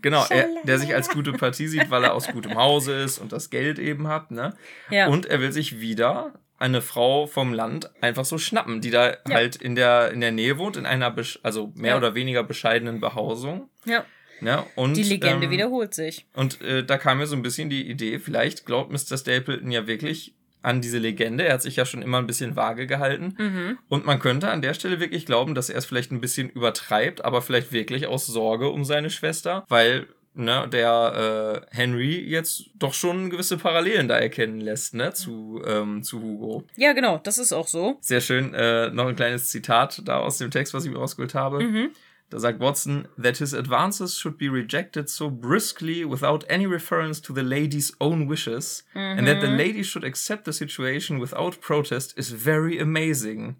Genau, 0.00 0.24
er, 0.30 0.46
der 0.62 0.75
der 0.78 0.86
sich 0.86 0.94
als 0.94 1.08
gute 1.08 1.32
Partie 1.32 1.66
sieht, 1.66 1.90
weil 1.90 2.04
er 2.04 2.14
aus 2.14 2.28
gutem 2.28 2.54
Hause 2.54 2.94
ist 2.94 3.18
und 3.18 3.32
das 3.32 3.50
Geld 3.50 3.78
eben 3.78 4.08
hat, 4.08 4.30
ne? 4.30 4.54
Ja. 4.90 5.08
Und 5.08 5.26
er 5.26 5.40
will 5.40 5.52
sich 5.52 5.80
wieder 5.80 6.32
eine 6.58 6.80
Frau 6.80 7.26
vom 7.26 7.52
Land 7.52 7.90
einfach 8.00 8.24
so 8.24 8.38
schnappen, 8.38 8.80
die 8.80 8.90
da 8.90 9.10
ja. 9.10 9.16
halt 9.30 9.56
in 9.56 9.74
der, 9.74 10.10
in 10.12 10.20
der 10.20 10.32
Nähe 10.32 10.58
wohnt, 10.58 10.76
in 10.76 10.86
einer, 10.86 11.14
also 11.42 11.72
mehr 11.74 11.92
ja. 11.92 11.96
oder 11.96 12.14
weniger 12.14 12.42
bescheidenen 12.42 13.00
Behausung. 13.00 13.68
Ja. 13.84 14.04
Ja, 14.42 14.66
und, 14.74 14.98
die 14.98 15.02
Legende 15.02 15.46
ähm, 15.46 15.50
wiederholt 15.50 15.94
sich. 15.94 16.26
Und 16.34 16.60
äh, 16.60 16.84
da 16.84 16.98
kam 16.98 17.18
mir 17.18 17.26
so 17.26 17.34
ein 17.34 17.42
bisschen 17.42 17.70
die 17.70 17.88
Idee, 17.88 18.18
vielleicht 18.18 18.66
glaubt 18.66 18.92
Mr. 18.92 19.16
Stapleton 19.16 19.70
ja 19.70 19.86
wirklich 19.86 20.34
an 20.66 20.80
diese 20.80 20.98
Legende. 20.98 21.44
Er 21.46 21.54
hat 21.54 21.62
sich 21.62 21.76
ja 21.76 21.86
schon 21.86 22.02
immer 22.02 22.18
ein 22.18 22.26
bisschen 22.26 22.56
vage 22.56 22.86
gehalten. 22.86 23.34
Mhm. 23.38 23.78
Und 23.88 24.04
man 24.04 24.18
könnte 24.18 24.50
an 24.50 24.62
der 24.62 24.74
Stelle 24.74 24.98
wirklich 24.98 25.24
glauben, 25.24 25.54
dass 25.54 25.70
er 25.70 25.78
es 25.78 25.86
vielleicht 25.86 26.10
ein 26.10 26.20
bisschen 26.20 26.50
übertreibt, 26.50 27.24
aber 27.24 27.40
vielleicht 27.40 27.72
wirklich 27.72 28.08
aus 28.08 28.26
Sorge 28.26 28.68
um 28.68 28.84
seine 28.84 29.10
Schwester, 29.10 29.64
weil 29.68 30.08
ne, 30.36 30.68
der 30.70 31.62
äh, 31.70 31.76
Henry 31.76 32.20
jetzt 32.20 32.70
doch 32.74 32.94
schon 32.94 33.30
gewisse 33.30 33.56
Parallelen 33.56 34.08
da 34.08 34.18
erkennen 34.18 34.60
lässt, 34.60 34.94
ne, 34.94 35.12
zu, 35.12 35.62
ähm, 35.66 36.02
zu 36.02 36.20
Hugo. 36.22 36.64
Ja, 36.76 36.92
genau, 36.92 37.18
das 37.22 37.38
ist 37.38 37.52
auch 37.52 37.68
so. 37.68 37.98
Sehr 38.00 38.20
schön, 38.20 38.54
äh, 38.54 38.90
noch 38.90 39.06
ein 39.06 39.16
kleines 39.16 39.50
Zitat 39.50 40.02
da 40.04 40.18
aus 40.18 40.38
dem 40.38 40.50
Text, 40.50 40.74
was 40.74 40.84
ich 40.84 40.90
mir 40.90 40.98
rausgeholt 40.98 41.34
habe. 41.34 41.62
Mhm. 41.62 41.90
Da 42.28 42.40
sagt 42.40 42.58
Watson, 42.58 43.06
that 43.22 43.36
his 43.36 43.54
advances 43.54 44.18
should 44.18 44.36
be 44.36 44.48
rejected 44.48 45.08
so 45.08 45.30
briskly 45.30 46.04
without 46.04 46.44
any 46.48 46.66
reference 46.66 47.22
to 47.22 47.32
the 47.32 47.42
lady's 47.42 47.94
own 48.00 48.28
wishes, 48.28 48.84
and 48.94 49.28
that 49.28 49.40
the 49.40 49.46
lady 49.46 49.84
should 49.84 50.04
accept 50.04 50.44
the 50.44 50.52
situation 50.52 51.20
without 51.20 51.60
protest 51.60 52.18
is 52.18 52.30
very 52.30 52.80
amazing. 52.80 53.56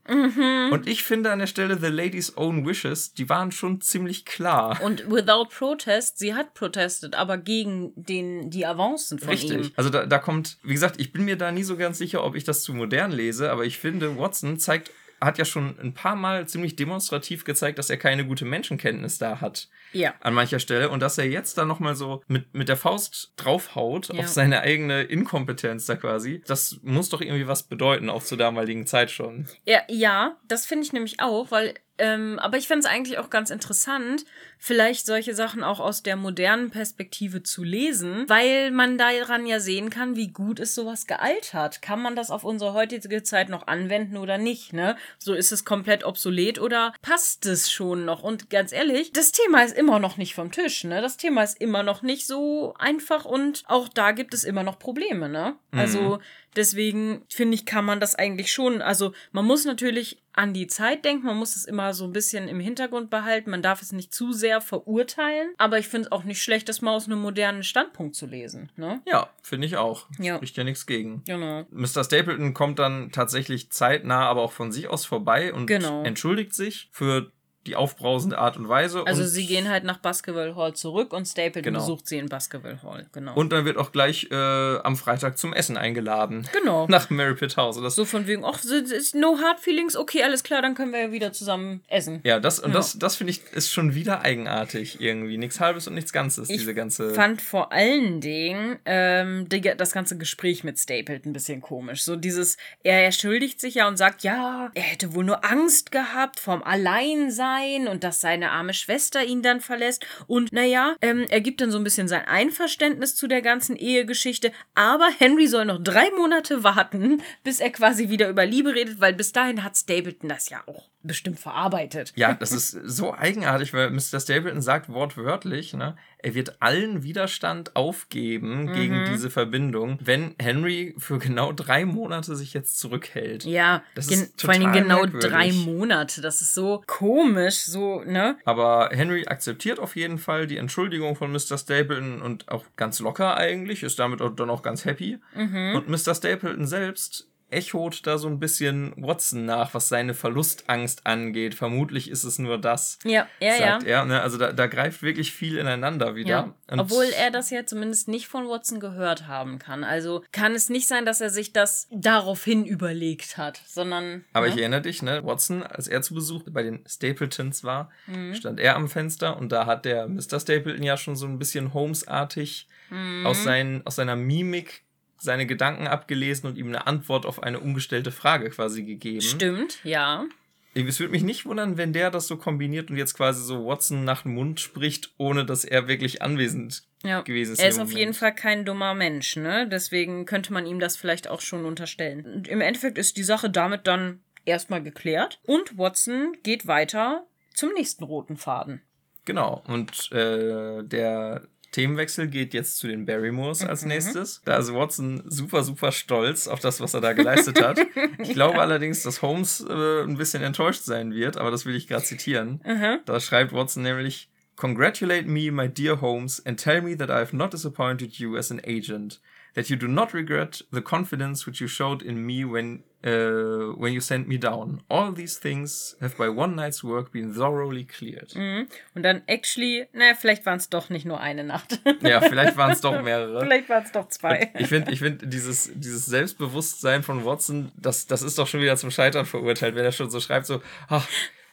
Und 0.73 0.89
ich 0.89 1.05
finde 1.05 1.31
an 1.31 1.39
der 1.39 1.47
Stelle 1.47 1.79
the 1.79 1.87
lady's 1.87 2.37
own 2.37 2.67
wishes, 2.67 3.15
die 3.15 3.29
waren 3.29 3.53
schon 3.53 3.81
ziemlich 3.81 4.25
klar. 4.25 4.81
Und 4.83 5.09
without 5.09 5.49
protest, 5.51 6.19
sie 6.19 6.35
hat 6.35 6.55
protestet, 6.55 7.15
aber 7.15 7.39
gegen 7.39 7.93
den, 7.95 8.51
die 8.51 8.67
Avancen 8.67 9.21
von 9.21 9.29
Richtig. 9.29 9.67
ihm. 9.69 9.71
Also 9.77 9.91
da, 9.91 10.07
da 10.07 10.19
kommt, 10.19 10.59
wie 10.65 10.73
gesagt, 10.73 10.99
ich 10.99 11.13
bin 11.13 11.25
mir 11.25 11.37
da 11.37 11.53
nie 11.53 11.63
so 11.63 11.77
ganz 11.77 11.99
sicher, 11.99 12.25
ob 12.25 12.35
ich 12.35 12.43
das 12.43 12.65
zu 12.65 12.75
modern 12.75 13.13
lese, 13.13 13.53
aber 13.53 13.65
ich 13.65 13.79
finde, 13.79 14.19
Watson 14.19 14.59
zeigt, 14.59 14.91
hat 15.21 15.39
ja 15.39 15.45
schon 15.45 15.79
ein 15.81 15.95
paar 15.95 16.17
Mal 16.17 16.47
ziemlich 16.47 16.77
demonstrativ 16.77 17.45
gezeigt, 17.45 17.79
dass 17.79 17.91
er 17.91 17.97
keine 17.97 18.27
gute 18.27 18.45
Menschenkenntnis 18.45 19.19
da 19.19 19.41
hat. 19.41 19.69
Ja. 19.93 20.15
An 20.21 20.35
mancher 20.35 20.59
Stelle. 20.59 20.91
Und 20.91 21.01
dass 21.01 21.17
er 21.19 21.27
jetzt 21.27 21.57
da 21.57 21.65
nochmal 21.65 21.95
so 21.95 22.23
mit, 22.29 22.53
mit 22.55 22.69
der 22.69 22.77
Faust 22.77 23.33
draufhaut 23.37 24.09
Ja. 24.13 24.21
auf 24.21 24.29
seine 24.29 24.61
eigene 24.61 25.03
Inkompetenz 25.05 25.87
da 25.87 25.97
quasi, 25.97 26.43
das 26.47 26.81
muss 26.83 27.09
doch 27.09 27.21
irgendwie 27.21 27.47
was 27.47 27.63
bedeuten, 27.63 28.11
auch 28.11 28.23
zur 28.23 28.39
damaligen 28.39 28.87
Zeit 28.87 29.11
schon. 29.11 29.47
Ja, 29.65 29.81
ja 29.89 30.37
das 30.49 30.67
finde 30.67 30.85
ich 30.85 30.93
nämlich 30.93 31.21
auch, 31.21 31.51
weil, 31.51 31.75
ähm, 31.99 32.39
aber 32.39 32.57
ich 32.59 32.69
fände 32.69 32.87
es 32.87 32.93
eigentlich 32.93 33.19
auch 33.19 33.31
ganz 33.31 33.51
interessant, 33.51 34.25
vielleicht 34.59 35.07
solche 35.07 35.35
Sachen 35.35 35.63
auch 35.63 35.81
aus 35.81 36.03
der 36.03 36.17
modernen 36.17 36.71
Perspektive 36.71 37.43
zu 37.43 37.63
lesen, 37.63 38.25
weil 38.29 38.71
man 38.71 38.99
daran 38.99 39.47
ja 39.47 39.61
sehen 39.61 39.91
kann, 39.91 40.17
wie 40.17 40.29
gut 40.29 40.61
ist 40.61 40.75
sowas 40.75 41.07
gealtert. 41.07 41.83
Kann 41.83 42.01
man 42.01 42.17
das 42.17 42.31
auf 42.31 42.45
unsere 42.45 42.73
heutige 42.73 43.23
Zeit 43.23 43.49
noch 43.49 43.67
anwenden 43.67 44.17
oder 44.17 44.39
nicht, 44.39 44.73
ne? 44.73 44.97
So 45.19 45.35
ist 45.35 45.53
es 45.53 45.65
komplett 45.65 46.05
obsolet 46.05 46.61
oder 46.61 46.95
passt 47.03 47.47
es 47.47 47.71
schon 47.71 48.05
noch? 48.05 48.23
Und 48.23 48.51
ganz 48.51 48.73
ehrlich, 48.73 49.13
das 49.13 49.33
Thema 49.33 49.63
ist 49.63 49.77
immer 49.77 49.99
noch 49.99 50.17
nicht 50.17 50.35
vom 50.35 50.51
Tisch, 50.51 50.85
ne? 50.85 51.01
Das 51.01 51.17
Thema 51.17 51.43
ist 51.43 51.61
immer 51.61 51.83
noch 51.83 52.03
nicht 52.03 52.27
so 52.27 52.75
einfach 52.79 53.25
und 53.25 53.65
auch 53.67 53.89
da 53.89 54.13
gibt 54.13 54.35
es 54.35 54.45
immer 54.45 54.63
noch 54.63 54.79
Probleme, 54.79 55.29
ne? 55.29 55.57
Also 55.73 56.19
deswegen 56.57 57.23
finde 57.29 57.55
ich, 57.55 57.67
kann 57.67 57.85
man 57.85 58.01
das 58.01 58.15
eigentlich 58.15 58.53
schon, 58.53 58.83
also 58.83 59.13
man 59.33 59.45
muss 59.45 59.65
natürlich 59.65 60.23
an 60.33 60.53
die 60.53 60.67
Zeit 60.67 61.05
denken, 61.07 61.25
man 61.27 61.37
muss 61.39 61.57
es 61.57 61.65
immer 61.65 61.95
so 61.95 62.05
ein 62.05 62.13
bisschen 62.13 62.47
im 62.49 62.61
Hintergrund 62.61 63.09
behalten, 63.09 63.51
man 63.51 63.63
darf 63.63 63.81
es 63.81 63.93
nicht 63.93 64.13
zu 64.13 64.33
sehr 64.33 64.61
verurteilen, 64.61 65.55
aber 65.57 65.79
ich 65.79 65.89
finde 65.89 66.07
es 66.07 66.13
auch 66.13 66.25
nicht 66.25 66.43
schlecht, 66.43 66.69
das 66.69 66.83
mal 66.83 66.93
aus 66.95 67.07
einem 67.07 67.21
modernen 67.21 67.63
Standpunkt 67.63 68.15
zu 68.15 68.27
lesen, 68.27 68.71
ne? 68.77 69.01
Ja, 69.07 69.31
finde 69.43 69.67
ich 69.67 69.77
auch. 69.77 70.07
Ja. 70.19 70.37
Spricht 70.37 70.57
ja 70.59 70.65
nichts 70.65 70.85
gegen. 70.87 71.23
Genau. 71.27 71.67
Mr. 71.71 72.05
Stapleton 72.05 72.53
kommt 72.53 72.79
dann 72.79 73.11
tatsächlich 73.13 73.71
zeitnah, 73.73 74.27
aber 74.29 74.43
auch 74.43 74.53
von 74.53 74.73
sich 74.73 74.89
aus 74.89 75.07
vorbei 75.07 75.55
und 75.55 75.67
Genau. 75.67 76.03
entschuldigt 76.03 76.53
sich 76.55 76.89
für 76.93 77.33
die 77.67 77.77
aufbrausende 77.77 78.39
Art 78.39 78.57
und 78.57 78.69
Weise. 78.69 79.05
Also 79.07 79.23
und, 79.23 79.29
sie 79.29 79.47
gehen 79.47 79.69
halt 79.69 79.85
nach 79.85 79.99
Baskerville 79.99 80.57
Hall 80.57 80.75
zurück 80.75 81.13
und 81.13 81.27
Stapleton 81.27 81.63
Genau. 81.63 81.81
besucht 81.81 82.07
sie 82.09 82.19
in 82.19 82.29
Baskerville 82.29 82.83
Hall, 82.83 83.07
genau. 83.13 83.35
Und 83.35 83.53
dann 83.53 83.65
wird 83.65 83.77
auch 83.77 83.93
gleich 83.93 84.29
äh, 84.31 84.35
am 84.79 84.97
Freitag 84.97 85.37
zum 85.39 85.53
Essen 85.53 85.77
eingeladen. 85.77 86.47
genau. 86.53 86.87
Nach 86.89 87.11
Mary 87.11 87.35
Pitt 87.35 87.57
House. 87.57 87.81
Das, 87.81 87.95
So 87.97 88.05
von 88.05 88.27
wegen, 88.27 88.45
ach, 88.45 88.59
es 88.63 88.67
ist 88.71 89.15
no 89.15 89.39
hard 89.43 89.61
feelings, 89.61 89.97
okay, 89.97 90.23
alles 90.23 90.43
klar, 90.43 90.63
dann 90.63 90.75
können 90.75 90.93
wir 90.93 91.01
ja 91.01 91.13
wieder 91.13 91.33
zusammen 91.33 91.83
essen. 91.89 92.21
ja, 92.25 92.39
das, 92.41 92.59
und 92.61 92.71
Ja. 92.71 92.77
das, 92.77 92.99
das 92.99 93.17
finde 93.17 93.33
ich, 93.33 93.43
ist 93.53 93.73
schon 93.73 93.95
wieder 93.95 94.23
eigenartig 94.23 95.01
irgendwie. 95.01 95.37
Nichts 95.39 95.61
Halbes 95.61 95.89
und 95.89 95.95
nichts 95.95 96.13
Ganzes, 96.13 96.49
Ich 96.51 96.59
diese 96.59 96.75
ganze. 96.75 97.15
fand 97.15 97.43
vor 97.43 97.73
allen 97.73 98.21
Dingen 98.21 98.79
ähm, 98.85 99.49
die, 99.49 99.61
das 99.61 99.93
ganze 99.93 100.17
Gespräch 100.17 100.63
mit 100.65 100.79
Stapleton 100.79 101.31
ein 101.31 101.33
bisschen 101.33 101.61
komisch. 101.61 102.03
So 102.03 102.17
dieses, 102.17 102.57
er 102.83 103.05
entschuldigt 103.05 103.61
sich 103.61 103.75
ja 103.75 103.89
und 103.89 103.97
sagt, 103.97 104.23
ja, 104.23 104.71
er 104.75 104.83
hätte 104.83 105.15
wohl 105.15 105.25
nur 105.25 105.45
Angst 105.45 105.91
gehabt 105.91 106.39
vom 106.41 106.63
Alleinsein 106.63 107.56
und 107.89 108.05
dass 108.05 108.21
seine 108.21 108.51
arme 108.51 108.75
Schwester 108.75 109.25
ihn 109.25 109.43
dann 109.43 109.61
verlässt. 109.61 110.05
Und 110.27 110.53
naja, 110.53 110.95
ähm, 111.03 111.25
er 111.29 111.41
gibt 111.41 111.61
dann 111.61 111.71
so 111.71 111.79
ein 111.79 111.85
bisschen 111.85 112.09
sein 112.09 112.25
Einverständnis 112.27 113.15
zu 113.15 113.27
der 113.27 113.43
ganzen 113.43 113.77
Ehegeschichte. 113.77 114.53
Aber 114.75 115.09
Henry 115.19 115.47
soll 115.47 115.65
noch 115.65 115.83
drei 115.83 116.11
Monate 116.11 116.63
warten, 116.65 117.23
bis 117.45 117.61
er 117.61 117.71
quasi 117.71 118.09
wieder 118.09 118.29
über 118.29 118.45
Liebe 118.47 118.75
redet, 118.75 119.01
weil 119.01 119.13
bis 119.15 119.33
dahin 119.33 119.63
hat 119.65 119.77
Stapleton 119.77 120.29
das 120.29 120.49
ja 120.51 120.63
auch 120.67 120.89
bestimmt 121.03 121.39
verarbeitet. 121.39 122.13
ja, 122.17 122.35
das 122.41 122.51
ist 122.51 122.71
so 122.85 123.15
eigenartig, 123.15 123.73
weil 123.73 123.91
Mr. 123.91 124.19
Stapleton 124.19 124.61
sagt 124.61 124.89
wortwörtlich, 124.89 125.73
ne, 125.73 125.97
er 126.19 126.35
wird 126.35 126.61
allen 126.61 127.05
Widerstand 127.05 127.77
aufgeben 127.77 128.65
Mhm. 128.65 128.73
gegen 128.73 129.05
diese 129.13 129.31
Verbindung, 129.31 129.99
wenn 130.03 130.35
Henry 130.41 130.95
für 130.99 131.19
genau 131.19 131.53
drei 131.53 131.85
Monate 131.85 132.35
sich 132.35 132.55
jetzt 132.55 132.79
zurückhält. 132.81 133.45
Ja, 133.45 133.85
Das 133.95 134.09
ist 134.09 134.41
vor 134.41 134.53
total 134.55 134.73
genau 134.73 135.01
merkwürdig. 135.03 135.31
drei 135.31 135.53
Monate. 135.53 136.21
Das 136.23 136.41
ist 136.43 136.55
so 136.55 136.83
komisch, 136.89 137.46
so, 137.55 138.03
ne? 138.03 138.37
Aber 138.45 138.91
Henry 138.93 139.27
akzeptiert 139.27 139.79
auf 139.79 139.97
jeden 139.97 140.19
Fall 140.19 140.47
die 140.47 140.57
Entschuldigung 140.57 141.17
von 141.17 141.31
Mr. 141.31 141.59
Stapleton 141.59 142.21
und 142.21 142.49
auch 142.49 142.65
ganz 142.77 142.99
locker 143.01 143.37
eigentlich, 143.37 143.83
ist 143.83 143.99
damit 143.99 144.21
auch 144.21 144.35
dann 144.35 144.51
auch 144.51 144.63
ganz 144.63 144.85
happy. 144.85 145.19
Mhm. 145.35 145.77
Und 145.77 145.89
Mr. 145.89 146.15
Stapleton 146.15 146.67
selbst 146.67 147.29
echot 147.51 148.07
da 148.07 148.19
so 148.19 148.29
ein 148.29 148.39
bisschen 148.41 148.93
Watson 148.97 149.45
nach, 149.45 149.73
was 149.75 149.89
seine 149.89 150.15
Verlustangst 150.15 151.07
angeht. 151.07 151.55
Vermutlich 151.55 152.11
ist 152.11 152.25
es 152.25 152.39
nur 152.39 152.59
das, 152.59 152.99
Ja, 153.05 153.27
ja, 153.41 153.49
ja. 153.49 153.57
sagt 153.59 153.85
er. 153.85 154.05
Ne? 154.05 154.21
Also 154.21 154.37
da, 154.39 154.53
da 154.53 154.67
greift 154.67 155.03
wirklich 155.03 155.33
viel 155.33 155.57
ineinander 155.59 156.15
wieder. 156.15 156.55
Ja. 156.69 156.79
Obwohl 156.79 157.05
er 157.17 157.31
das 157.31 157.51
ja 157.51 157.65
zumindest 157.67 158.09
nicht 158.09 158.27
von 158.29 158.49
Watson 158.49 158.81
gehört 158.81 159.27
haben 159.29 159.59
kann. 159.59 159.85
Also 159.85 160.25
kann 160.33 160.55
es 160.55 160.69
nicht 160.69 160.89
sein, 160.89 161.05
dass 161.07 161.21
er 161.21 161.31
sich 161.31 161.53
das 161.53 161.89
daraufhin 161.93 162.65
überlegt 162.65 163.37
hat, 163.39 163.61
sondern. 163.67 164.25
Aber 164.33 164.47
ne? 164.47 164.53
ich 164.55 164.59
erinnere 164.61 164.83
dich, 164.83 165.03
ne, 165.03 165.25
Watson, 165.25 165.63
als 165.63 165.89
er 165.89 166.03
zu 166.03 166.15
Besuch 166.15 166.43
bei 166.51 166.63
den 166.63 166.85
Stapletons 166.87 167.63
war, 167.65 167.91
Mhm. 168.07 168.35
stand 168.35 168.61
er 168.61 168.77
am 168.77 168.89
Fenster 168.89 169.37
und 169.37 169.53
da 169.53 169.67
hat 169.67 169.85
der 169.85 170.09
Mr. 170.09 170.41
Stapleton 170.41 170.83
ja 170.83 170.97
schon 170.97 171.17
so 171.17 171.27
ein 171.27 171.39
bisschen 171.39 171.75
Holmes-artig 171.75 172.69
Mhm. 172.91 173.27
aus, 173.27 173.43
seinen, 173.43 173.85
aus 173.87 173.97
seiner 173.97 174.15
Mimik 174.17 174.83
seine 175.19 175.47
Gedanken 175.47 175.87
abgelesen 175.87 176.49
und 176.49 176.57
ihm 176.57 176.69
eine 176.69 176.87
Antwort 176.87 177.27
auf 177.27 177.43
eine 177.43 177.61
umgestellte 177.61 178.13
Frage 178.13 178.51
quasi 178.51 178.83
gegeben. 178.83 179.21
Stimmt, 179.21 179.79
ja. 179.85 180.27
Es 180.75 181.01
würde 181.01 181.13
mich 181.13 181.23
nicht 181.23 181.47
wundern, 181.47 181.79
wenn 181.79 181.95
der 181.95 182.11
das 182.11 182.27
so 182.27 182.37
kombiniert 182.37 182.91
und 182.91 182.99
jetzt 182.99 183.15
quasi 183.15 183.43
so 183.43 183.65
Watson 183.65 184.05
nach 184.05 184.23
dem 184.23 184.35
Mund 184.35 184.61
spricht, 184.61 185.15
ohne 185.17 185.47
dass 185.47 185.65
er 185.65 185.89
wirklich 185.89 186.21
anwesend 186.21 186.83
ja. 187.03 187.23
gewesen 187.23 187.53
ist. 187.53 187.61
Er 187.61 187.71
ist 187.71 187.79
auf 187.79 187.93
jeden 187.93 188.13
Fall 188.13 188.35
kein 188.35 188.67
dummer 188.67 188.95
Mensch, 188.95 189.37
ne? 189.37 189.67
Deswegen 189.67 190.27
könnte 190.27 190.53
man 190.53 190.67
ihm 190.67 190.79
das 190.79 190.99
vielleicht 190.99 191.29
auch 191.29 191.41
schon 191.41 191.65
unterstellen. 191.65 192.27
Und 192.27 192.49
im 192.49 192.61
Endeffekt 192.61 192.99
ist 192.99 193.17
die 193.17 193.23
Sache 193.23 193.49
damit 193.49 193.87
dann 193.87 194.21
erstmal 194.45 194.83
geklärt. 194.83 195.41
Und 195.45 195.79
Watson 195.79 196.37
geht 196.43 196.67
weiter 196.67 197.27
zum 197.55 197.73
nächsten 197.73 198.05
roten 198.05 198.37
Faden. 198.37 198.83
Genau. 199.25 199.63
Und 199.67 200.13
äh, 200.13 200.85
der 200.85 201.49
Themenwechsel 201.77 202.29
geht 202.29 202.55
jetzt 202.55 202.79
zu 202.79 202.89
den 202.89 203.05
Barrymores 203.05 203.63
als 203.63 203.83
Mhm. 203.83 203.89
nächstes. 203.89 204.41
Da 204.47 204.57
ist 204.57 204.73
Watson 204.73 205.23
super, 205.27 205.63
super 205.63 205.93
stolz 205.93 206.49
auf 206.49 206.61
das, 206.61 206.81
was 206.81 206.95
er 206.95 207.03
da 207.03 207.13
geleistet 207.13 207.63
hat. 207.63 207.79
Ich 208.19 208.33
glaube 208.33 208.61
allerdings, 208.61 209.03
dass 209.03 209.21
Holmes 209.21 209.65
äh, 209.69 210.03
ein 210.03 210.17
bisschen 210.17 210.43
enttäuscht 210.43 210.83
sein 210.85 211.13
wird, 211.13 211.37
aber 211.37 211.51
das 211.51 211.67
will 211.67 211.75
ich 211.77 211.87
gerade 211.87 212.03
zitieren. 212.05 212.61
Mhm. 212.65 213.01
Da 213.05 213.21
schreibt 213.21 213.53
Watson 213.53 213.83
nämlich: 213.83 214.31
Congratulate 214.57 215.29
me, 215.29 215.51
my 215.53 215.69
dear 215.69 216.01
Holmes, 216.01 216.45
and 216.47 216.59
tell 216.59 216.81
me 216.81 216.97
that 216.97 217.11
I 217.11 217.15
have 217.21 217.37
not 217.37 217.53
disappointed 217.53 218.15
you 218.15 218.37
as 218.37 218.51
an 218.51 218.61
agent. 218.67 219.21
That 219.57 219.69
you 219.69 219.77
do 219.77 219.89
not 219.89 220.13
regret 220.15 220.63
the 220.71 220.83
confidence 220.83 221.47
which 221.47 221.61
you 221.61 221.67
showed 221.67 222.03
in 222.03 222.25
me 222.25 222.45
when 222.45 222.85
uh, 223.07 223.73
when 223.77 223.93
you 223.93 224.01
sent 224.01 224.29
me 224.29 224.37
down. 224.39 224.83
All 224.89 225.13
these 225.13 225.39
things 225.39 225.97
have 226.01 226.17
by 226.17 226.29
one 226.29 226.55
night's 226.55 226.83
work 226.85 227.13
been 227.13 227.33
thoroughly 227.33 227.85
cleared. 227.85 228.35
Mhm. 228.35 228.69
Und 228.95 229.03
dann 229.03 229.23
actually, 229.27 229.87
naja, 229.93 230.15
vielleicht 230.15 230.45
waren 230.45 230.59
es 230.59 230.69
doch 230.69 230.91
nicht 230.91 231.07
nur 231.07 231.21
eine 231.21 231.45
Nacht. 231.45 231.81
Ja, 232.03 232.21
vielleicht 232.29 232.57
waren 232.57 232.73
es 232.73 232.81
doch 232.81 233.01
mehrere. 233.03 233.41
vielleicht 233.41 233.69
waren 233.69 233.85
es 233.85 233.93
doch 233.93 234.09
zwei. 234.09 234.53
Ich 234.59 234.69
finde, 234.69 234.93
ich 234.93 234.99
find 234.99 235.23
dieses, 235.33 235.71
dieses 235.75 236.07
Selbstbewusstsein 236.07 237.03
von 237.03 237.25
Watson, 237.25 237.73
das, 237.77 238.07
das 238.07 238.23
ist 238.23 238.39
doch 238.39 238.47
schon 238.47 238.61
wieder 238.61 238.77
zum 238.77 238.91
Scheitern 238.91 239.25
verurteilt, 239.25 239.75
wenn 239.75 239.85
er 239.85 239.93
schon 239.93 240.11
so 240.11 240.21
schreibt, 240.21 240.47
so, 240.47 240.61
ach, 240.89 241.07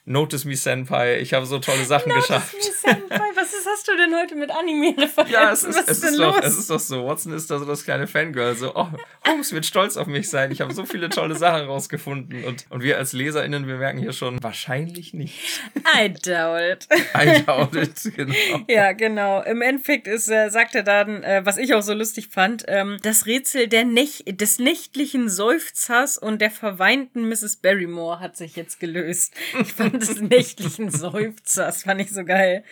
Notice 0.06 0.44
Me 0.44 0.56
Senpai, 0.56 1.20
ich 1.20 1.34
habe 1.34 1.46
so 1.46 1.60
tolle 1.60 1.86
Sachen 1.86 2.10
Notice 2.10 2.28
geschafft. 2.28 2.54
Me 2.54 2.62
Senpai, 2.62 3.30
was 3.36 3.54
ist, 3.54 3.63
hast 3.74 3.88
du 3.88 3.98
denn 3.98 4.16
heute 4.16 4.36
mit 4.36 4.52
Anime-Referenzen? 4.52 5.34
Ja, 5.34 5.52
es 5.52 5.64
ist, 5.64 5.78
es, 5.78 5.98
ist, 5.98 6.04
ist 6.04 6.20
doch, 6.20 6.40
es 6.42 6.58
ist 6.58 6.70
doch 6.70 6.80
so. 6.80 7.06
Watson 7.08 7.34
ist 7.34 7.50
da 7.50 7.58
so 7.58 7.66
das 7.66 7.84
kleine 7.84 8.08
Fangirl. 8.08 8.56
So, 8.56 8.76
oh, 8.76 8.88
Holmes 9.28 9.52
wird 9.52 9.66
stolz 9.66 9.98
auf 9.98 10.08
mich 10.08 10.30
sein. 10.30 10.52
Ich 10.52 10.62
habe 10.62 10.74
so 10.74 10.86
viele 10.86 11.10
tolle 11.10 11.36
Sachen 11.36 11.66
rausgefunden. 11.66 12.44
Und, 12.44 12.66
und 12.70 12.84
wir 12.84 12.98
als 12.98 13.14
LeserInnen, 13.14 13.68
wir 13.68 13.78
merken 13.78 13.98
hier 13.98 14.14
schon, 14.14 14.42
wahrscheinlich 14.44 15.14
nicht. 15.14 15.40
I 15.76 16.10
doubt 16.10 16.62
it. 16.62 16.88
I 17.16 17.44
doubt 17.44 17.76
it, 17.76 18.16
genau. 18.16 18.34
Ja, 18.68 18.92
genau. 18.94 19.42
Im 19.42 19.62
Endeffekt 19.62 20.08
ist, 20.08 20.30
äh, 20.30 20.50
sagt 20.50 20.76
er 20.76 20.84
dann, 20.84 21.24
äh, 21.24 21.42
was 21.44 21.58
ich 21.58 21.74
auch 21.74 21.82
so 21.82 21.94
lustig 21.94 22.30
fand, 22.30 22.64
ähm, 22.68 23.00
das 23.02 23.26
Rätsel 23.26 23.68
der 23.68 23.86
Näch 23.86 24.24
des 24.28 24.60
nächtlichen 24.60 25.30
Seufzers 25.30 26.18
und 26.18 26.42
der 26.42 26.52
verweinten 26.52 27.28
Mrs. 27.28 27.58
Barrymore 27.58 28.20
hat 28.20 28.38
sich 28.38 28.56
jetzt 28.56 28.80
gelöst. 28.80 29.34
Ich 29.60 29.74
fand 29.74 30.02
des 30.02 30.22
nächtlichen 30.22 30.92
Seufzers. 30.92 31.84
Fand 31.84 32.02
ich 32.02 32.12
so 32.12 32.24
geil. 32.24 32.64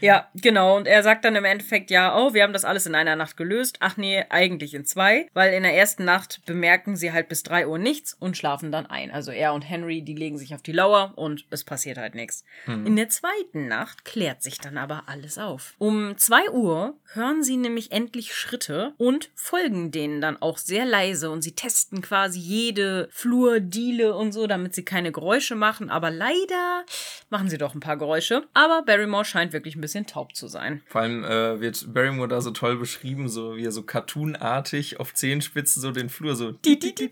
Ja, 0.00 0.28
genau. 0.34 0.49
Und 0.58 0.86
er 0.86 1.02
sagt 1.02 1.24
dann 1.24 1.36
im 1.36 1.44
Endeffekt, 1.44 1.90
ja, 1.90 2.16
oh, 2.16 2.34
wir 2.34 2.42
haben 2.42 2.52
das 2.52 2.64
alles 2.64 2.86
in 2.86 2.94
einer 2.94 3.16
Nacht 3.16 3.36
gelöst. 3.36 3.76
Ach 3.80 3.96
nee, 3.96 4.24
eigentlich 4.28 4.74
in 4.74 4.84
zwei. 4.84 5.28
Weil 5.32 5.54
in 5.54 5.62
der 5.62 5.74
ersten 5.74 6.04
Nacht 6.04 6.40
bemerken 6.46 6.96
sie 6.96 7.12
halt 7.12 7.28
bis 7.28 7.42
drei 7.42 7.66
Uhr 7.66 7.78
nichts 7.78 8.14
und 8.14 8.36
schlafen 8.36 8.72
dann 8.72 8.86
ein. 8.86 9.10
Also 9.10 9.30
er 9.30 9.54
und 9.54 9.62
Henry, 9.62 10.02
die 10.02 10.14
legen 10.14 10.38
sich 10.38 10.54
auf 10.54 10.62
die 10.62 10.72
Lauer 10.72 11.12
und 11.16 11.44
es 11.50 11.64
passiert 11.64 11.98
halt 11.98 12.14
nichts. 12.14 12.44
Mhm. 12.66 12.86
In 12.86 12.96
der 12.96 13.08
zweiten 13.08 13.68
Nacht 13.68 14.04
klärt 14.04 14.42
sich 14.42 14.58
dann 14.58 14.78
aber 14.78 15.04
alles 15.06 15.38
auf. 15.38 15.74
Um 15.78 16.16
zwei 16.16 16.50
Uhr 16.50 16.94
hören 17.12 17.42
sie 17.42 17.56
nämlich 17.56 17.92
endlich 17.92 18.34
Schritte 18.34 18.94
und 18.96 19.30
folgen 19.34 19.90
denen 19.90 20.20
dann 20.20 20.40
auch 20.40 20.58
sehr 20.58 20.84
leise 20.84 21.30
und 21.30 21.42
sie 21.42 21.54
testen 21.54 22.02
quasi 22.02 22.38
jede 22.38 23.08
Flurdiele 23.12 24.14
und 24.14 24.32
so, 24.32 24.46
damit 24.46 24.74
sie 24.74 24.84
keine 24.84 25.12
Geräusche 25.12 25.54
machen. 25.54 25.90
Aber 25.90 26.10
leider 26.10 26.84
machen 27.28 27.48
sie 27.48 27.58
doch 27.58 27.74
ein 27.74 27.80
paar 27.80 27.96
Geräusche. 27.96 28.46
Aber 28.54 28.82
Barrymore 28.82 29.24
scheint 29.24 29.52
wirklich 29.52 29.76
ein 29.76 29.80
bisschen 29.80 30.06
taub 30.06 30.34
zu 30.34 30.39
sein. 30.48 30.82
Vor 30.86 31.00
allem 31.00 31.24
äh, 31.24 31.60
wird 31.60 31.92
Barrymore 31.92 32.28
da 32.28 32.40
so 32.40 32.50
toll 32.50 32.76
beschrieben, 32.76 33.28
so 33.28 33.56
wie 33.56 33.64
er 33.64 33.72
so 33.72 33.82
cartoonartig 33.82 35.00
auf 35.00 35.14
Zehenspitzen 35.14 35.80
so 35.82 35.90
den 35.90 36.08
Flur 36.08 36.36
so. 36.36 36.52
Die, 36.52 36.78
die, 36.78 36.94
die. 36.94 37.10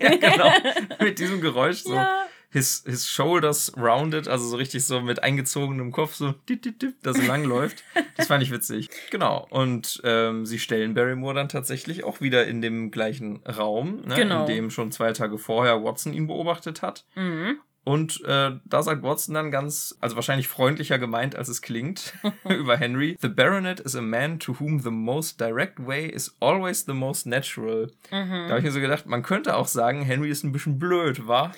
Ja, 0.00 0.10
genau. 0.16 0.50
Mit 1.00 1.18
diesem 1.18 1.40
Geräusch 1.40 1.82
so. 1.82 1.94
Ja 1.94 2.26
his, 2.56 2.82
his 2.86 3.06
shoulders 3.06 3.72
rounded, 3.76 4.28
also 4.28 4.46
so 4.46 4.56
richtig 4.56 4.84
so 4.84 5.00
mit 5.00 5.22
eingezogenem 5.22 5.92
Kopf, 5.92 6.14
so 6.14 6.32
dip, 6.48 6.62
dip, 6.62 6.78
dip, 6.78 6.94
da 7.02 7.12
so 7.12 7.22
lang 7.22 7.44
läuft. 7.44 7.84
Das 8.16 8.28
fand 8.28 8.42
ich 8.42 8.50
witzig. 8.50 8.88
Genau. 9.10 9.46
Und 9.50 10.00
ähm, 10.04 10.46
sie 10.46 10.58
stellen 10.58 10.94
Barrymore 10.94 11.34
dann 11.34 11.50
tatsächlich 11.50 12.04
auch 12.04 12.20
wieder 12.20 12.46
in 12.46 12.62
dem 12.62 12.90
gleichen 12.90 13.42
Raum, 13.44 14.02
ne, 14.06 14.14
genau. 14.14 14.40
in 14.40 14.46
dem 14.46 14.70
schon 14.70 14.90
zwei 14.90 15.12
Tage 15.12 15.36
vorher 15.38 15.84
Watson 15.84 16.14
ihn 16.14 16.26
beobachtet 16.26 16.80
hat. 16.80 17.04
Mhm. 17.14 17.58
Und 17.86 18.20
äh, 18.24 18.50
da 18.64 18.82
sagt 18.82 19.04
Watson 19.04 19.36
dann 19.36 19.52
ganz, 19.52 19.96
also 20.00 20.16
wahrscheinlich 20.16 20.48
freundlicher 20.48 20.98
gemeint, 20.98 21.36
als 21.36 21.46
es 21.46 21.62
klingt, 21.62 22.14
über 22.48 22.76
Henry. 22.76 23.16
The 23.20 23.28
Baronet 23.28 23.78
is 23.78 23.94
a 23.94 24.02
man 24.02 24.40
to 24.40 24.56
whom 24.58 24.80
the 24.80 24.90
most 24.90 25.40
direct 25.40 25.86
way 25.86 26.06
is 26.08 26.34
always 26.40 26.84
the 26.84 26.92
most 26.92 27.26
natural. 27.26 27.92
Mhm. 28.10 28.30
Da 28.30 28.48
habe 28.48 28.58
ich 28.58 28.64
mir 28.64 28.72
so 28.72 28.80
gedacht, 28.80 29.06
man 29.06 29.22
könnte 29.22 29.54
auch 29.54 29.68
sagen, 29.68 30.02
Henry 30.02 30.30
ist 30.30 30.42
ein 30.42 30.50
bisschen 30.50 30.80
blöd, 30.80 31.28
wa? 31.28 31.52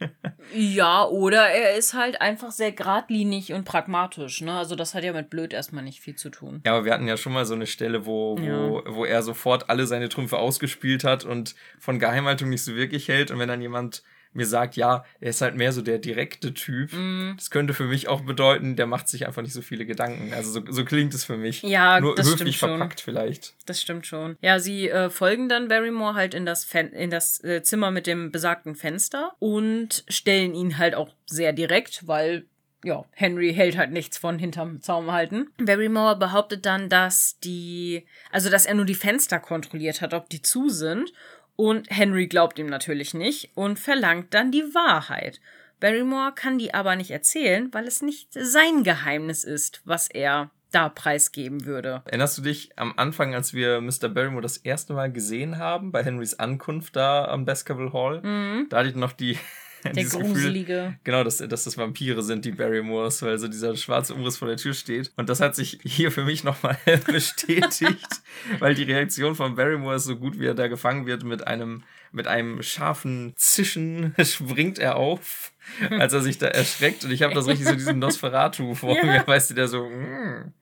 ja, 0.54 1.04
oder 1.04 1.46
er 1.50 1.76
ist 1.76 1.92
halt 1.92 2.22
einfach 2.22 2.50
sehr 2.50 2.72
geradlinig 2.72 3.52
und 3.52 3.66
pragmatisch, 3.66 4.40
ne? 4.40 4.52
Also 4.54 4.76
das 4.76 4.94
hat 4.94 5.04
ja 5.04 5.12
mit 5.12 5.28
blöd 5.28 5.52
erstmal 5.52 5.84
nicht 5.84 6.00
viel 6.00 6.16
zu 6.16 6.30
tun. 6.30 6.62
Ja, 6.64 6.72
aber 6.72 6.86
wir 6.86 6.94
hatten 6.94 7.06
ja 7.06 7.18
schon 7.18 7.34
mal 7.34 7.44
so 7.44 7.54
eine 7.54 7.66
Stelle, 7.66 8.06
wo, 8.06 8.38
wo, 8.38 8.82
ja. 8.82 8.94
wo 8.94 9.04
er 9.04 9.22
sofort 9.22 9.68
alle 9.68 9.86
seine 9.86 10.08
Trümpfe 10.08 10.38
ausgespielt 10.38 11.04
hat 11.04 11.24
und 11.24 11.54
von 11.78 11.98
Geheimhaltung 11.98 12.48
nicht 12.48 12.64
so 12.64 12.74
wirklich 12.74 13.08
hält. 13.08 13.30
Und 13.30 13.38
wenn 13.38 13.48
dann 13.48 13.60
jemand 13.60 14.02
mir 14.34 14.46
sagt, 14.46 14.76
ja, 14.76 15.04
er 15.20 15.30
ist 15.30 15.40
halt 15.40 15.56
mehr 15.56 15.72
so 15.72 15.82
der 15.82 15.98
direkte 15.98 16.52
Typ. 16.54 16.92
Mm. 16.92 17.34
Das 17.36 17.50
könnte 17.50 17.74
für 17.74 17.84
mich 17.84 18.08
auch 18.08 18.22
bedeuten, 18.22 18.76
der 18.76 18.86
macht 18.86 19.08
sich 19.08 19.26
einfach 19.26 19.42
nicht 19.42 19.54
so 19.54 19.62
viele 19.62 19.86
Gedanken. 19.86 20.32
Also 20.34 20.50
so, 20.50 20.62
so 20.70 20.84
klingt 20.84 21.14
es 21.14 21.24
für 21.24 21.36
mich. 21.36 21.62
Ja, 21.62 22.00
Nur 22.00 22.14
das 22.14 22.26
höflich 22.26 22.56
stimmt 22.56 22.72
verpackt 22.72 23.00
schon. 23.00 23.04
vielleicht. 23.04 23.54
Das 23.66 23.80
stimmt 23.80 24.06
schon. 24.06 24.36
Ja, 24.40 24.58
sie 24.58 24.88
äh, 24.88 25.08
folgen 25.10 25.48
dann 25.48 25.68
Barrymore 25.68 26.14
halt 26.14 26.34
in 26.34 26.44
das, 26.44 26.64
Fen 26.64 26.92
in 26.92 27.10
das 27.10 27.42
äh, 27.44 27.62
Zimmer 27.62 27.90
mit 27.90 28.06
dem 28.06 28.32
besagten 28.32 28.74
Fenster 28.74 29.32
und 29.38 30.04
stellen 30.08 30.54
ihn 30.54 30.78
halt 30.78 30.94
auch 30.94 31.14
sehr 31.26 31.52
direkt, 31.52 32.06
weil 32.06 32.46
ja, 32.84 33.04
Henry 33.12 33.54
hält 33.54 33.78
halt 33.78 33.92
nichts 33.92 34.18
von 34.18 34.38
hinterm 34.38 34.82
Zaum 34.82 35.10
halten. 35.10 35.48
Barrymore 35.56 36.16
behauptet 36.16 36.66
dann, 36.66 36.90
dass 36.90 37.38
die, 37.38 38.04
also 38.30 38.50
dass 38.50 38.66
er 38.66 38.74
nur 38.74 38.84
die 38.84 38.94
Fenster 38.94 39.40
kontrolliert 39.40 40.02
hat, 40.02 40.12
ob 40.12 40.28
die 40.28 40.42
zu 40.42 40.68
sind 40.68 41.12
und 41.56 41.88
Henry 41.90 42.26
glaubt 42.26 42.58
ihm 42.58 42.66
natürlich 42.66 43.14
nicht 43.14 43.50
und 43.54 43.78
verlangt 43.78 44.34
dann 44.34 44.50
die 44.50 44.74
Wahrheit. 44.74 45.40
Barrymore 45.80 46.32
kann 46.34 46.58
die 46.58 46.72
aber 46.72 46.96
nicht 46.96 47.10
erzählen, 47.10 47.72
weil 47.72 47.86
es 47.86 48.02
nicht 48.02 48.28
sein 48.32 48.84
Geheimnis 48.84 49.44
ist, 49.44 49.82
was 49.84 50.08
er 50.08 50.50
da 50.74 50.88
preisgeben 50.88 51.66
würde. 51.66 52.02
Erinnerst 52.06 52.38
du 52.38 52.42
dich 52.42 52.70
am 52.76 52.94
Anfang, 52.96 53.34
als 53.34 53.54
wir 53.54 53.80
Mr. 53.80 54.08
Barrymore 54.08 54.42
das 54.42 54.56
erste 54.56 54.92
Mal 54.92 55.12
gesehen 55.12 55.58
haben, 55.58 55.92
bei 55.92 56.02
Henrys 56.02 56.34
Ankunft 56.34 56.96
da 56.96 57.26
am 57.26 57.44
Baskerville 57.44 57.92
Hall? 57.92 58.22
Mhm. 58.22 58.66
Da 58.70 58.78
hatte 58.78 58.88
ich 58.88 58.96
noch 58.96 59.12
die, 59.12 59.38
der 59.94 60.04
gruselige. 60.04 60.74
Gefühl, 60.74 60.98
genau, 61.04 61.24
dass, 61.24 61.38
dass 61.38 61.64
das 61.64 61.76
Vampire 61.76 62.22
sind, 62.22 62.44
die 62.44 62.52
Barrymores, 62.52 63.22
weil 63.22 63.38
so 63.38 63.48
dieser 63.48 63.76
schwarze 63.76 64.14
Umriss 64.14 64.38
vor 64.38 64.48
der 64.48 64.56
Tür 64.56 64.74
steht. 64.74 65.12
Und 65.16 65.28
das 65.28 65.40
hat 65.40 65.54
sich 65.54 65.78
hier 65.82 66.10
für 66.10 66.24
mich 66.24 66.44
nochmal 66.44 66.78
bestätigt, 67.06 68.22
weil 68.58 68.74
die 68.74 68.84
Reaktion 68.84 69.34
von 69.34 69.54
Barrymore 69.54 69.96
ist 69.96 70.04
so 70.04 70.16
gut, 70.16 70.38
wie 70.38 70.46
er 70.46 70.54
da 70.54 70.68
gefangen 70.68 71.06
wird 71.06 71.24
mit 71.24 71.46
einem, 71.46 71.82
mit 72.12 72.26
einem 72.26 72.62
scharfen 72.62 73.34
Zischen, 73.36 74.14
springt 74.22 74.78
er 74.78 74.96
auf 74.96 75.52
als 75.98 76.12
er 76.12 76.20
sich 76.20 76.38
da 76.38 76.46
erschreckt. 76.46 77.04
Und 77.04 77.10
ich 77.10 77.22
habe 77.22 77.34
das 77.34 77.46
richtig 77.46 77.66
so 77.66 77.74
diesen 77.74 77.98
Nosferatu 77.98 78.74
vor 78.74 78.96
ja. 78.96 79.04
mir, 79.04 79.26
weißt 79.26 79.50
du, 79.50 79.54
der 79.54 79.68
so 79.68 79.88
mm, 79.88 80.52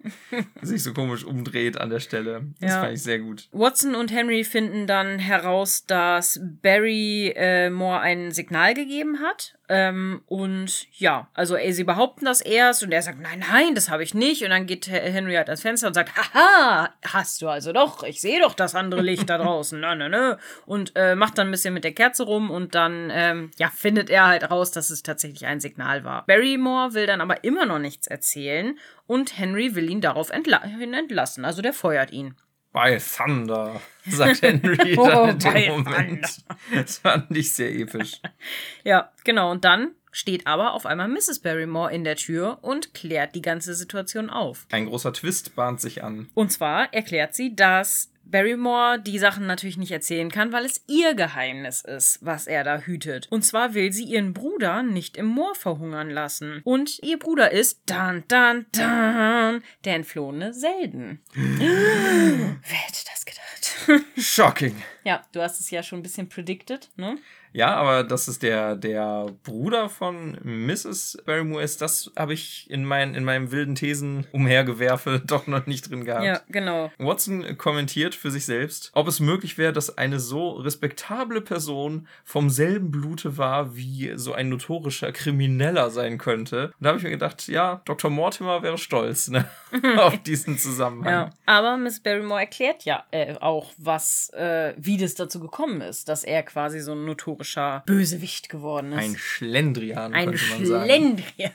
sich 0.63 0.83
so 0.83 0.93
komisch 0.93 1.25
umdreht 1.25 1.79
an 1.79 1.91
der 1.91 2.01
Stelle. 2.01 2.47
Das 2.61 2.73
ja. 2.73 2.81
fand 2.81 2.95
ich 2.95 3.03
sehr 3.03 3.19
gut. 3.19 3.49
Watson 3.53 3.95
und 3.95 4.13
Henry 4.13 4.45
finden 4.45 4.87
dann 4.87 5.19
heraus, 5.19 5.85
dass 5.87 6.41
Barry 6.63 7.33
äh, 7.37 7.71
Moore 7.71 8.01
ein 8.01 8.33
Signal 8.33 8.75
gegeben 8.75 9.21
hat. 9.21 9.55
Ähm, 9.69 10.21
und 10.27 10.87
ja, 10.99 11.29
also 11.33 11.57
ey, 11.57 11.73
sie 11.73 11.85
behaupten 11.85 12.27
das 12.27 12.43
erst 12.43 12.83
und 12.83 12.93
er 12.93 13.01
sagt, 13.01 13.21
nein, 13.21 13.43
nein, 13.51 13.75
das 13.75 13.89
habe 13.89 14.03
ich 14.03 14.13
nicht. 14.13 14.43
Und 14.43 14.51
dann 14.51 14.67
geht 14.67 14.87
Henry 14.87 15.33
halt 15.33 15.49
ans 15.49 15.63
Fenster 15.63 15.87
und 15.87 15.95
sagt, 15.95 16.13
haha, 16.15 16.91
hast 17.03 17.41
du 17.41 17.49
also 17.49 17.73
doch, 17.73 18.03
ich 18.03 18.21
sehe 18.21 18.39
doch 18.39 18.53
das 18.53 18.75
andere 18.75 19.01
Licht 19.01 19.31
da 19.31 19.39
draußen. 19.39 19.81
Na, 19.81 19.95
na, 19.95 20.11
na. 20.11 20.39
Und 20.67 20.93
äh, 20.95 21.15
macht 21.15 21.39
dann 21.39 21.49
ein 21.49 21.51
bisschen 21.51 21.73
mit 21.73 21.85
der 21.85 21.93
Kerze 21.93 22.25
rum 22.25 22.51
und 22.51 22.75
dann, 22.75 23.11
ähm, 23.15 23.51
ja, 23.57 23.73
findet 23.75 24.11
er 24.11 24.27
halt 24.27 24.51
raus, 24.51 24.73
dass 24.73 24.91
es 24.91 24.92
tatsächlich 25.01 25.47
ein 25.47 25.61
Signal 25.61 26.05
war. 26.05 26.27
Barrymore 26.27 26.93
will 26.93 27.07
dann 27.07 27.21
aber 27.21 27.45
immer 27.45 27.65
noch 27.65 27.79
nichts 27.79 28.07
erzählen 28.07 28.79
und 29.07 29.39
Henry 29.39 29.75
will 29.75 29.89
ihn 29.89 30.01
darauf 30.01 30.31
entla 30.31 30.63
entlassen. 30.63 31.45
Also 31.45 31.63
der 31.63 31.73
feuert 31.73 32.13
ihn. 32.13 32.35
By 32.73 32.99
Thunder, 32.99 33.81
sagt 34.07 34.43
Henry 34.43 34.95
oh, 34.99 35.07
dann 35.07 35.31
in 35.31 35.41
dem 35.43 35.71
Moment. 35.73 36.23
Thunder. 36.23 36.83
Das 36.83 36.99
fand 36.99 37.37
ich 37.37 37.53
sehr 37.53 37.71
episch. 37.71 38.21
ja, 38.85 39.13
genau. 39.25 39.51
Und 39.51 39.65
dann 39.65 39.93
steht 40.11 40.47
aber 40.47 40.75
auf 40.75 40.87
einmal 40.87 41.09
Mrs. 41.09 41.41
Barrymore 41.41 41.93
in 41.93 42.05
der 42.05 42.17
Tür 42.17 42.59
und 42.63 42.95
klärt 42.95 43.35
die 43.35 43.43
ganze 43.43 43.75
Situation 43.75 44.31
auf. 44.31 44.67
Ein 44.71 44.87
großer 44.87 45.13
Twist 45.13 45.57
bahnt 45.57 45.81
sich 45.81 46.05
an. 46.05 46.29
Und 46.35 46.53
zwar 46.53 46.93
erklärt 46.95 47.35
sie, 47.35 47.55
dass 47.57 48.12
Barrymore 48.33 48.99
die 48.99 49.21
Sachen 49.21 49.47
natürlich 49.47 49.77
nicht 49.77 49.93
erzählen 49.93 50.31
kann, 50.31 50.51
weil 50.53 50.65
es 50.65 50.83
ihr 50.89 51.15
Geheimnis 51.15 51.83
ist, 51.83 52.19
was 52.23 52.49
er 52.49 52.65
da 52.65 52.79
hütet. 52.79 53.29
Und 53.31 53.45
zwar 53.45 53.75
will 53.75 53.93
sie 53.93 54.05
ihren 54.05 54.33
Bruder 54.33 54.83
nicht 54.83 55.17
im 55.17 55.27
Moor 55.27 55.55
verhungern 55.55 56.11
lassen. 56.11 56.61
Und 56.65 56.99
ihr 57.05 57.19
Bruder 57.19 57.53
ist, 57.53 57.83
dan, 57.87 58.25
dan, 58.27 58.67
dan, 58.73 59.63
der 59.85 59.95
entflohene 59.95 60.53
Selden. 60.53 61.21
Wer 61.35 62.79
hätte 62.79 63.05
das 63.13 63.25
gedacht? 63.25 64.03
Shocking. 64.17 64.83
Ja, 65.05 65.23
du 65.33 65.41
hast 65.41 65.61
es 65.61 65.71
ja 65.71 65.83
schon 65.83 66.01
ein 66.01 66.03
bisschen 66.03 66.29
predicted, 66.29 66.91
ne? 66.97 67.19
Ja, 67.53 67.75
aber 67.75 68.03
dass 68.03 68.29
es 68.29 68.39
der, 68.39 68.77
der 68.77 69.27
Bruder 69.45 69.89
von 69.89 70.39
Mrs. 70.43 71.19
Barrymore 71.27 71.63
ist, 71.63 71.83
das 71.83 72.11
habe 72.17 72.33
ich 72.33 72.69
in, 72.71 72.85
mein, 72.85 73.15
in 73.15 73.25
meinem 73.25 73.53
wilden 73.53 73.75
Thesen 73.75 74.27
umhergewerfe 74.33 75.21
doch 75.27 75.47
noch 75.47 75.67
nicht 75.67 75.91
drin 75.91 76.05
gehabt. 76.05 76.25
Ja, 76.25 76.41
genau. 76.49 76.91
Watson 76.99 77.59
kommentiert 77.59 78.15
für 78.15 78.31
sich 78.31 78.47
selbst, 78.47 78.91
ob 78.95 79.07
es 79.07 79.21
möglich 79.21 79.59
wäre, 79.59 79.73
dass 79.73 79.99
eine 79.99 80.19
so 80.19 80.53
respektable 80.53 81.41
Person 81.41 82.09
vom 82.25 82.49
selben 82.49 82.91
Blute 82.91 83.37
war, 83.37 83.77
wie 83.77 84.13
so 84.17 84.33
ein 84.33 84.49
notorischer 84.49 85.13
Krimineller 85.13 85.91
sein 85.91 86.19
könnte. 86.19 86.67
Und 86.67 86.75
da 86.81 86.89
habe 86.89 86.99
ich 86.99 87.05
mir 87.05 87.11
gedacht, 87.11 87.49
ja, 87.49 87.83
Dr. 87.85 88.11
Mortimer 88.11 88.63
wäre 88.63 88.79
stolz 88.79 89.29
ne, 89.29 89.45
auf 89.99 90.17
diesen 90.23 90.57
Zusammenhang. 90.57 91.13
Ja, 91.13 91.31
aber 91.45 91.77
Miss 91.77 92.01
Barrymore 92.01 92.41
erklärt 92.41 92.85
ja 92.85 93.05
äh, 93.11 93.35
auch, 93.41 93.73
was, 93.77 94.31
äh, 94.31 94.75
wie 94.79 94.92
das 94.97 95.15
dazu 95.15 95.41
gekommen 95.41 95.81
ist, 95.81 96.09
dass 96.09 96.25
er 96.25 96.43
quasi 96.43 96.81
so 96.81 96.93
ein 96.93 97.05
notorischer 97.05 97.83
Bösewicht 97.87 98.49
geworden 98.49 98.93
ist. 98.93 98.99
Ein 98.99 99.17
Schlendrian, 99.17 100.15
ein 100.15 100.31
könnte 100.31 100.45
man 100.51 100.67
sagen. 100.67 100.85
Schlendrian. 100.85 101.53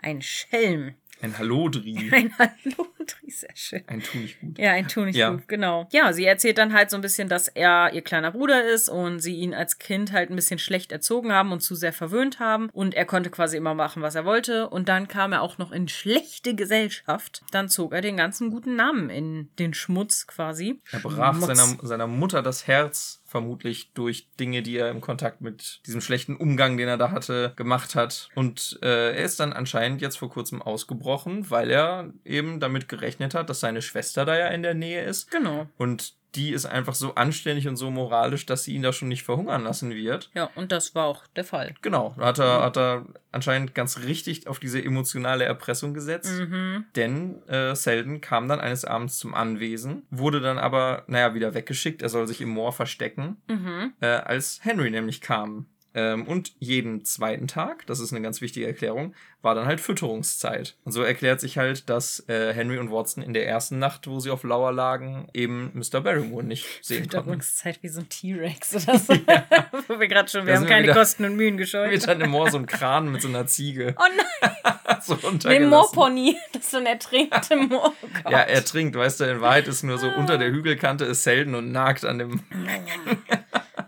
Ein 0.00 0.22
Schelm. 0.22 0.94
Ein 1.20 1.36
Hallodri. 1.36 2.08
Ein 2.12 2.32
Hallodri, 2.38 3.30
sehr 3.30 3.50
schön. 3.54 3.82
Ein 3.86 4.02
Tu 4.02 4.18
nicht 4.18 4.40
gut. 4.40 4.58
Ja, 4.58 4.72
ein 4.72 4.86
Tu 4.88 5.04
nicht 5.04 5.16
Ja. 5.16 5.30
gut, 5.30 5.48
genau. 5.48 5.88
Ja, 5.92 6.12
sie 6.12 6.24
erzählt 6.24 6.58
dann 6.58 6.72
halt 6.72 6.90
so 6.90 6.96
ein 6.96 7.00
bisschen, 7.00 7.28
dass 7.28 7.48
er 7.48 7.92
ihr 7.92 8.02
kleiner 8.02 8.30
Bruder 8.30 8.64
ist 8.64 8.88
und 8.88 9.20
sie 9.20 9.34
ihn 9.36 9.54
als 9.54 9.78
Kind 9.78 10.12
halt 10.12 10.30
ein 10.30 10.36
bisschen 10.36 10.58
schlecht 10.58 10.92
erzogen 10.92 11.32
haben 11.32 11.50
und 11.52 11.60
zu 11.60 11.74
sehr 11.74 11.92
verwöhnt 11.92 12.38
haben. 12.38 12.68
Und 12.72 12.94
er 12.94 13.04
konnte 13.04 13.30
quasi 13.30 13.56
immer 13.56 13.74
machen, 13.74 14.02
was 14.02 14.14
er 14.14 14.24
wollte. 14.24 14.68
Und 14.68 14.88
dann 14.88 15.08
kam 15.08 15.32
er 15.32 15.42
auch 15.42 15.58
noch 15.58 15.72
in 15.72 15.88
schlechte 15.88 16.54
Gesellschaft. 16.54 17.42
Dann 17.50 17.68
zog 17.68 17.92
er 17.92 18.00
den 18.00 18.16
ganzen 18.16 18.50
guten 18.50 18.76
Namen 18.76 19.10
in 19.10 19.48
den 19.58 19.74
Schmutz 19.74 20.26
quasi. 20.26 20.80
Er 20.92 21.00
brach 21.00 21.40
seiner, 21.40 21.66
seiner 21.82 22.06
Mutter 22.06 22.42
das 22.42 22.66
Herz, 22.66 23.20
vermutlich 23.28 23.92
durch 23.92 24.30
Dinge, 24.40 24.62
die 24.62 24.78
er 24.78 24.90
im 24.90 25.02
Kontakt 25.02 25.42
mit 25.42 25.82
diesem 25.86 26.00
schlechten 26.00 26.34
Umgang, 26.34 26.78
den 26.78 26.88
er 26.88 26.96
da 26.96 27.10
hatte, 27.10 27.52
gemacht 27.56 27.94
hat. 27.94 28.30
Und 28.34 28.78
äh, 28.82 29.14
er 29.14 29.22
ist 29.22 29.38
dann 29.38 29.52
anscheinend 29.52 30.00
jetzt 30.00 30.16
vor 30.16 30.30
kurzem 30.30 30.62
ausgebrochen, 30.62 31.50
weil 31.50 31.70
er 31.70 32.10
eben 32.24 32.58
damit 32.58 32.88
gerechnet 32.88 33.34
hat, 33.34 33.50
dass 33.50 33.60
seine 33.60 33.82
Schwester 33.82 34.24
da 34.24 34.36
ja 34.36 34.48
in 34.48 34.62
der 34.62 34.72
Nähe 34.72 35.04
ist. 35.04 35.30
Genau. 35.30 35.68
Und 35.76 36.14
die 36.34 36.50
ist 36.52 36.66
einfach 36.66 36.94
so 36.94 37.14
anständig 37.14 37.68
und 37.68 37.76
so 37.76 37.90
moralisch, 37.90 38.44
dass 38.46 38.64
sie 38.64 38.74
ihn 38.74 38.82
da 38.82 38.92
schon 38.92 39.08
nicht 39.08 39.22
verhungern 39.22 39.64
lassen 39.64 39.94
wird. 39.94 40.30
Ja, 40.34 40.50
und 40.54 40.72
das 40.72 40.94
war 40.94 41.06
auch 41.06 41.26
der 41.28 41.44
Fall. 41.44 41.74
Genau, 41.80 42.14
da 42.18 42.26
hat 42.26 42.38
er, 42.38 42.62
hat 42.62 42.76
er 42.76 43.06
anscheinend 43.32 43.74
ganz 43.74 44.00
richtig 44.00 44.46
auf 44.46 44.58
diese 44.58 44.82
emotionale 44.84 45.44
Erpressung 45.44 45.94
gesetzt. 45.94 46.38
Mhm. 46.38 46.84
Denn 46.96 47.42
äh, 47.48 47.74
Selden 47.74 48.20
kam 48.20 48.46
dann 48.48 48.60
eines 48.60 48.84
Abends 48.84 49.16
zum 49.18 49.34
Anwesen, 49.34 50.02
wurde 50.10 50.40
dann 50.40 50.58
aber, 50.58 51.04
naja, 51.06 51.34
wieder 51.34 51.54
weggeschickt. 51.54 52.02
Er 52.02 52.08
soll 52.10 52.26
sich 52.26 52.40
im 52.40 52.50
Moor 52.50 52.72
verstecken, 52.72 53.38
Mhm. 53.48 53.94
äh, 54.00 54.06
als 54.06 54.60
Henry 54.62 54.90
nämlich 54.90 55.20
kam. 55.20 55.66
Ähm, 55.94 56.26
und 56.26 56.52
jeden 56.58 57.04
zweiten 57.06 57.48
Tag, 57.48 57.86
das 57.86 57.98
ist 57.98 58.12
eine 58.12 58.20
ganz 58.20 58.42
wichtige 58.42 58.66
Erklärung, 58.66 59.14
war 59.40 59.54
dann 59.54 59.66
halt 59.66 59.80
Fütterungszeit. 59.80 60.74
Und 60.84 60.92
so 60.92 61.02
erklärt 61.02 61.40
sich 61.40 61.58
halt, 61.58 61.88
dass 61.88 62.28
äh, 62.28 62.52
Henry 62.52 62.78
und 62.78 62.90
Watson 62.90 63.22
in 63.22 63.34
der 63.34 63.46
ersten 63.46 63.78
Nacht, 63.78 64.08
wo 64.08 64.18
sie 64.18 64.30
auf 64.30 64.42
Lauer 64.42 64.72
lagen, 64.72 65.28
eben 65.32 65.70
Mr. 65.74 66.00
Barrymore 66.00 66.42
nicht 66.42 66.66
sehen 66.84 67.02
konnten. 67.08 67.10
Fütterungszeit 67.18 67.78
wie 67.82 67.88
so 67.88 68.00
ein 68.00 68.08
T-Rex 68.08 68.74
oder 68.88 68.98
so. 68.98 69.14
Wo 69.88 69.98
wir 70.00 70.08
gerade 70.08 70.28
schon, 70.28 70.44
wir 70.44 70.52
Da 70.54 70.58
haben 70.58 70.64
wir 70.66 70.70
keine 70.70 70.82
wieder- 70.84 70.94
Kosten 70.94 71.24
und 71.24 71.36
Mühen 71.36 71.56
gescheut. 71.56 71.90
Wird 71.90 72.06
dann 72.08 72.20
im 72.20 72.30
Moor 72.30 72.50
so 72.50 72.58
ein 72.58 72.66
Kran 72.66 73.10
mit 73.12 73.22
so 73.22 73.28
einer 73.28 73.46
Ziege 73.46 73.94
Oh 73.98 74.02
nein, 74.16 74.98
so 75.02 75.14
den. 75.14 75.68
Moorpony. 75.68 76.36
Das 76.52 76.62
ist 76.64 76.70
so 76.72 76.78
ein 76.78 76.86
ertrinkter 76.86 77.56
Moor. 77.68 77.94
Oh. 78.24 78.30
Ja, 78.30 78.40
er 78.40 78.64
trinkt, 78.64 78.96
weißt 78.96 79.20
du, 79.20 79.24
in 79.24 79.40
Wahrheit 79.40 79.68
ist 79.68 79.82
nur 79.82 79.98
so 79.98 80.08
unter 80.08 80.36
der 80.36 80.50
Hügelkante 80.50 81.04
ist 81.04 81.22
selten 81.22 81.54
und 81.54 81.70
nagt 81.72 82.04
an 82.04 82.18
dem. 82.18 82.40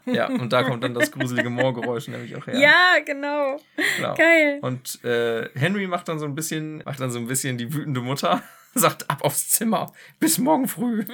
ja, 0.06 0.26
und 0.28 0.52
da 0.52 0.62
kommt 0.62 0.84
dann 0.84 0.94
das 0.94 1.10
gruselige 1.10 1.50
Moorgeräusch 1.50 2.08
nämlich 2.08 2.34
auch 2.36 2.46
her. 2.46 2.58
Ja, 2.58 2.96
genau. 3.04 3.60
Genau. 3.96 4.14
Geil. 4.14 4.58
Und 4.62 5.02
äh, 5.04 5.39
Henry 5.54 5.86
macht 5.86 6.08
dann 6.08 6.18
so 6.18 6.26
ein 6.26 6.34
bisschen, 6.34 6.82
macht 6.84 7.00
dann 7.00 7.10
so 7.10 7.18
ein 7.18 7.26
bisschen 7.26 7.58
die 7.58 7.72
wütende 7.72 8.00
Mutter, 8.00 8.42
sagt 8.74 9.08
ab 9.10 9.22
aufs 9.22 9.48
Zimmer, 9.50 9.92
bis 10.18 10.38
morgen 10.38 10.68
früh, 10.68 11.04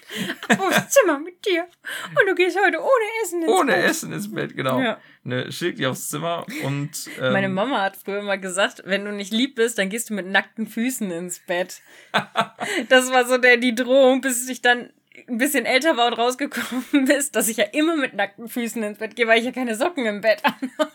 Aufs 0.58 0.88
Zimmer 0.90 1.18
mit 1.18 1.44
dir. 1.46 1.66
Und 2.08 2.28
du 2.28 2.34
gehst 2.34 2.58
heute 2.62 2.78
ohne 2.78 3.04
Essen 3.22 3.42
ins 3.42 3.50
ohne 3.50 3.72
Bett. 3.72 3.84
Essen 3.84 4.12
ins 4.12 4.32
Bett, 4.32 4.56
genau. 4.56 4.80
Ja. 4.80 4.98
Ne, 5.24 5.50
schickt 5.50 5.78
die 5.78 5.86
aufs 5.86 6.08
Zimmer 6.08 6.46
und 6.64 6.90
ähm, 7.20 7.32
Meine 7.32 7.48
Mama 7.48 7.82
hat 7.82 7.96
früher 7.96 8.22
mal 8.22 8.38
gesagt, 8.38 8.82
wenn 8.84 9.04
du 9.04 9.12
nicht 9.12 9.32
lieb 9.32 9.56
bist, 9.56 9.78
dann 9.78 9.88
gehst 9.88 10.10
du 10.10 10.14
mit 10.14 10.26
nackten 10.26 10.66
Füßen 10.66 11.10
ins 11.10 11.40
Bett. 11.40 11.80
das 12.88 13.10
war 13.10 13.26
so 13.26 13.38
der, 13.38 13.56
die 13.56 13.74
Drohung, 13.74 14.20
bis 14.20 14.48
ich 14.48 14.62
dann 14.62 14.90
ein 15.28 15.38
bisschen 15.38 15.64
älter 15.64 15.96
war 15.96 16.06
und 16.06 16.14
rausgekommen 16.14 17.06
bist, 17.06 17.34
dass 17.36 17.48
ich 17.48 17.56
ja 17.56 17.64
immer 17.64 17.96
mit 17.96 18.14
nackten 18.14 18.48
Füßen 18.48 18.82
ins 18.82 18.98
Bett 18.98 19.16
gehe, 19.16 19.26
weil 19.26 19.38
ich 19.38 19.46
ja 19.46 19.52
keine 19.52 19.74
Socken 19.74 20.06
im 20.06 20.20
Bett 20.20 20.42
habe. 20.44 20.90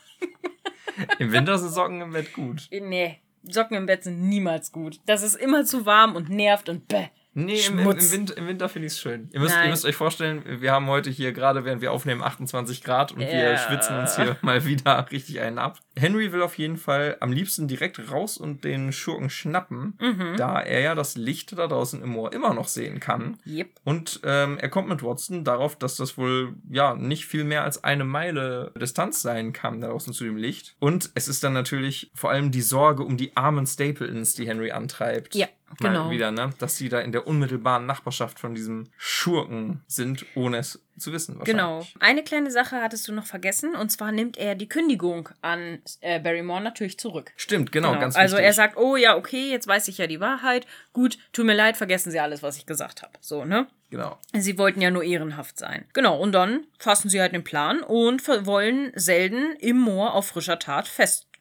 Im 1.19 1.31
Winter 1.31 1.57
sind 1.57 1.69
Socken 1.69 2.01
im 2.01 2.11
Bett 2.11 2.33
gut. 2.33 2.67
Nee, 2.71 3.19
Socken 3.43 3.77
im 3.77 3.85
Bett 3.85 4.03
sind 4.03 4.21
niemals 4.21 4.71
gut. 4.71 4.99
Das 5.05 5.23
ist 5.23 5.35
immer 5.35 5.65
zu 5.65 5.85
warm 5.85 6.15
und 6.15 6.29
nervt 6.29 6.69
und 6.69 6.87
bäh. 6.87 7.07
Nee, 7.33 7.61
im, 7.67 7.79
im, 7.79 7.89
im 7.91 8.11
Winter, 8.11 8.35
im 8.37 8.47
Winter 8.47 8.67
finde 8.67 8.87
ich 8.87 8.93
es 8.93 8.99
schön. 8.99 9.29
Ihr 9.31 9.39
müsst, 9.39 9.55
ihr 9.63 9.69
müsst 9.69 9.85
euch 9.85 9.95
vorstellen, 9.95 10.43
wir 10.59 10.71
haben 10.73 10.87
heute 10.87 11.09
hier 11.09 11.31
gerade, 11.31 11.63
während 11.63 11.81
wir 11.81 11.93
aufnehmen, 11.93 12.21
28 12.21 12.83
Grad 12.83 13.13
und 13.13 13.19
wir 13.19 13.27
Ja. 13.51 13.57
schwitzen 13.57 13.97
uns 13.97 14.17
hier 14.17 14.35
mal 14.41 14.65
wieder 14.65 15.07
richtig 15.11 15.39
einen 15.39 15.57
ab. 15.57 15.79
Henry 15.97 16.33
will 16.33 16.41
auf 16.41 16.57
jeden 16.57 16.75
Fall 16.77 17.15
am 17.21 17.31
liebsten 17.31 17.67
direkt 17.69 18.11
raus 18.11 18.37
und 18.37 18.63
den 18.65 18.91
Schurken 18.91 19.29
schnappen, 19.29 19.97
Mhm. 20.01 20.35
da 20.37 20.59
er 20.59 20.81
ja 20.81 20.95
das 20.95 21.15
Licht 21.15 21.57
da 21.57 21.67
draußen 21.67 22.01
im 22.01 22.09
Moor 22.09 22.33
immer 22.33 22.53
noch 22.53 22.67
sehen 22.67 22.99
kann. 22.99 23.37
Yep. 23.47 23.69
Und 23.85 24.19
ähm, 24.25 24.57
er 24.59 24.67
kommt 24.69 24.89
mit 24.89 25.01
Watson 25.01 25.43
darauf, 25.45 25.77
dass 25.77 25.95
das 25.95 26.17
wohl 26.17 26.53
ja 26.69 26.95
nicht 26.95 27.25
viel 27.25 27.45
mehr 27.45 27.63
als 27.63 27.83
eine 27.83 28.03
Meile 28.03 28.71
Distanz 28.79 29.21
sein 29.21 29.53
kann 29.53 29.79
da 29.79 29.87
draußen 29.87 30.11
zu 30.13 30.25
dem 30.25 30.35
Licht. 30.35 30.75
Und 30.79 31.11
es 31.15 31.27
ist 31.29 31.43
dann 31.45 31.53
natürlich 31.53 32.11
vor 32.13 32.29
allem 32.31 32.51
die 32.51 32.61
Sorge 32.61 33.03
um 33.03 33.15
die 33.15 33.37
armen 33.37 33.65
Stapletons, 33.65 34.33
die 34.33 34.47
Henry 34.47 34.71
antreibt. 34.71 35.33
Ja, 35.35 35.47
Mal 35.47 35.51
genau. 35.79 36.09
wieder, 36.09 36.31
ne? 36.31 36.51
Dass 36.59 36.77
sie 36.77 36.89
da 36.89 36.99
in 36.99 37.11
der 37.11 37.27
unmittelbaren 37.27 37.85
Nachbarschaft 37.85 38.39
von 38.39 38.53
diesem 38.55 38.89
Schurken 38.97 39.81
sind, 39.87 40.25
ohne 40.35 40.57
es 40.57 40.81
zu 40.97 41.11
wissen. 41.11 41.39
Genau. 41.43 41.85
Eine 41.99 42.23
kleine 42.23 42.51
Sache 42.51 42.81
hattest 42.81 43.07
du 43.07 43.13
noch 43.13 43.25
vergessen, 43.25 43.75
und 43.75 43.89
zwar 43.89 44.11
nimmt 44.11 44.37
er 44.37 44.55
die 44.55 44.69
Kündigung 44.69 45.29
an 45.41 45.79
äh, 46.01 46.19
Barrymore 46.19 46.61
natürlich 46.61 46.99
zurück. 46.99 47.31
Stimmt, 47.35 47.71
genau, 47.71 47.97
ganz 47.99 48.15
also 48.15 48.35
wichtig. 48.35 48.45
er 48.47 48.53
sagt, 48.53 48.77
oh 48.77 48.95
ja, 48.95 49.15
okay, 49.15 49.49
jetzt 49.49 49.67
weiß 49.67 49.87
ich 49.87 49.97
ja 49.97 50.07
die 50.07 50.19
Wahrheit. 50.19 50.67
Gut, 50.93 51.17
tut 51.33 51.45
mir 51.45 51.55
leid, 51.55 51.77
vergessen 51.77 52.11
Sie 52.11 52.19
alles, 52.19 52.43
was 52.43 52.57
ich 52.57 52.65
gesagt 52.65 53.01
habe. 53.01 53.13
So, 53.19 53.45
ne? 53.45 53.67
Genau. 53.89 54.17
Sie 54.33 54.57
wollten 54.57 54.79
ja 54.79 54.89
nur 54.89 55.03
ehrenhaft 55.03 55.59
sein. 55.59 55.85
Genau, 55.93 56.17
und 56.17 56.31
dann 56.31 56.65
fassen 56.79 57.09
sie 57.09 57.19
halt 57.19 57.33
den 57.33 57.43
Plan 57.43 57.83
und 57.83 58.25
wollen 58.45 58.93
Selden 58.95 59.53
im 59.59 59.77
Moor 59.77 60.13
auf 60.13 60.27
frischer 60.27 60.59
Tat 60.59 60.87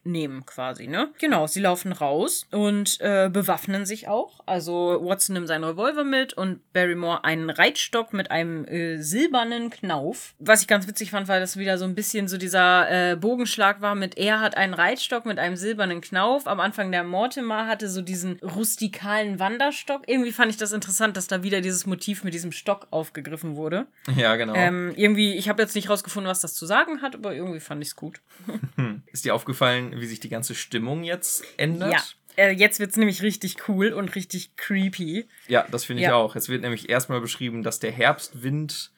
festnehmen, 0.01 0.45
quasi, 0.45 0.87
ne? 0.87 1.09
Genau, 1.19 1.47
sie 1.47 1.59
laufen 1.59 1.91
raus 1.91 2.47
und 2.51 2.99
äh, 3.01 3.29
bewaffnen 3.31 3.85
sich 3.85 4.07
auch. 4.07 4.39
Also 4.45 4.99
Watson 5.01 5.33
nimmt 5.33 5.47
seinen 5.47 5.63
Revolver 5.63 6.03
mit 6.03 6.33
und 6.33 6.59
Barrymore 6.73 7.23
einen 7.23 7.49
Reitstock 7.49 8.13
mit 8.13 8.31
einem 8.31 8.65
äh, 8.65 8.97
silbernen 8.97 9.69
Knauf. 9.69 10.33
Was 10.39 10.61
ich 10.61 10.67
ganz 10.67 10.87
witzig 10.87 11.11
fand, 11.11 11.27
weil 11.27 11.39
das 11.39 11.57
wieder 11.57 11.77
so 11.77 11.85
ein 11.85 11.95
bisschen 11.95 12.27
so 12.27 12.37
dieser 12.37 13.11
äh, 13.11 13.15
Bogenschlag 13.15 13.81
war 13.81 13.95
mit, 13.95 14.17
er 14.17 14.39
hat 14.39 14.57
einen 14.57 14.73
Reitstock 14.73 15.25
mit 15.25 15.39
einem 15.39 15.55
silbernen 15.55 16.01
Knauf. 16.01 16.47
Am 16.47 16.59
Anfang 16.59 16.91
der 16.91 17.03
Mortimer 17.03 17.67
hatte 17.67 17.89
so 17.89 18.01
diesen 18.01 18.39
rustikalen 18.39 19.39
Wanderstock. 19.39 20.03
Irgendwie 20.07 20.31
fand 20.31 20.51
ich 20.51 20.57
das 20.57 20.71
interessant, 20.71 21.17
dass 21.17 21.27
da 21.27 21.43
wieder 21.43 21.61
dieses 21.61 21.85
Motiv 21.85 22.23
mit 22.23 22.33
diesem 22.33 22.51
Stock 22.51 22.87
aufgegriffen 22.91 23.55
wurde. 23.55 23.85
Ja, 24.15 24.35
genau. 24.35 24.55
Ähm, 24.55 24.93
irgendwie, 24.95 25.35
ich 25.35 25.49
habe 25.49 25.61
jetzt 25.61 25.75
nicht 25.75 25.89
rausgefunden, 25.89 26.29
was 26.29 26.39
das 26.39 26.53
zu 26.53 26.65
sagen 26.65 27.01
hat, 27.01 27.15
aber 27.15 27.33
irgendwie 27.35 27.59
fand 27.59 27.81
ich 27.81 27.89
es 27.89 27.95
gut. 27.95 28.21
Ist 29.11 29.25
dir 29.25 29.35
aufgefallen, 29.35 29.90
wie 29.99 30.05
sich 30.05 30.19
die 30.19 30.29
ganze 30.29 30.55
Stimmung 30.55 31.03
jetzt 31.03 31.43
ändert? 31.57 31.93
Ja. 31.93 32.03
Äh, 32.37 32.51
jetzt 32.51 32.79
wird's 32.79 32.95
nämlich 32.95 33.21
richtig 33.21 33.67
cool 33.67 33.91
und 33.91 34.15
richtig 34.15 34.55
creepy. 34.55 35.27
Ja, 35.47 35.67
das 35.69 35.83
finde 35.85 36.01
ich 36.03 36.07
Ja. 36.07 36.15
auch. 36.15 36.35
Es 36.35 36.47
wird 36.47 36.61
nämlich 36.61 36.89
erstmal 36.89 37.19
beschrieben, 37.19 37.61
dass 37.63 37.79
der 37.79 37.91
Herbstwind 37.91 38.91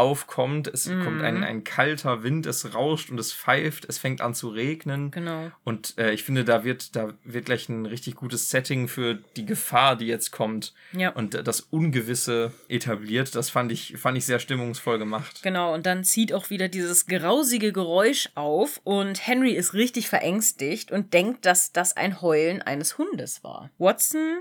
aufkommt. 0.00 0.66
Es 0.66 0.86
kommt 0.88 1.18
Mhm. 1.18 1.24
ein, 1.24 1.44
ein 1.44 1.64
kalter 1.64 2.22
Wind, 2.22 2.46
es 2.46 2.74
rauscht 2.74 3.10
und 3.10 3.20
es 3.20 3.32
pfeift, 3.32 3.84
es 3.88 3.98
fängt 3.98 4.20
an 4.20 4.34
zu 4.34 4.48
regnen. 4.48 5.10
Genau. 5.10 5.50
Und 5.62 5.96
äh, 5.98 6.12
ich 6.12 6.24
finde, 6.24 6.44
da 6.44 6.64
wird, 6.64 6.96
da 6.96 7.12
wird 7.24 7.44
gleich 7.44 7.68
ein 7.68 7.86
richtig 7.86 8.14
gutes 8.16 8.50
Setting 8.50 8.88
für 8.88 9.14
die 9.36 9.46
Gefahr, 9.46 9.96
die 9.96 10.06
jetzt 10.06 10.30
kommt. 10.32 10.72
Ja. 10.92 11.10
Und 11.10 11.34
äh, 11.34 11.44
das 11.44 11.60
Ungewisse 11.60 12.52
etabliert. 12.68 13.34
Das 13.34 13.50
fand 13.50 13.70
ich, 13.70 13.94
fand 13.98 14.16
ich 14.16 14.26
sehr 14.26 14.38
stimmungsvoll 14.38 14.98
gemacht. 14.98 15.40
Genau, 15.42 15.74
und 15.74 15.86
dann 15.86 16.02
zieht 16.04 16.32
auch 16.32 16.50
wieder 16.50 16.68
dieses 16.68 17.06
grausige 17.06 17.72
Geräusch 17.72 18.30
auf 18.34 18.80
und 18.84 19.26
Henry 19.26 19.52
ist 19.52 19.74
richtig 19.74 20.08
verängstigt 20.08 20.90
und 20.90 21.12
denkt, 21.12 21.44
dass 21.46 21.72
das 21.72 21.96
ein 21.96 22.20
Heulen 22.22 22.62
eines 22.62 22.96
Hundes 22.98 23.44
war. 23.44 23.70
Watson 23.78 24.40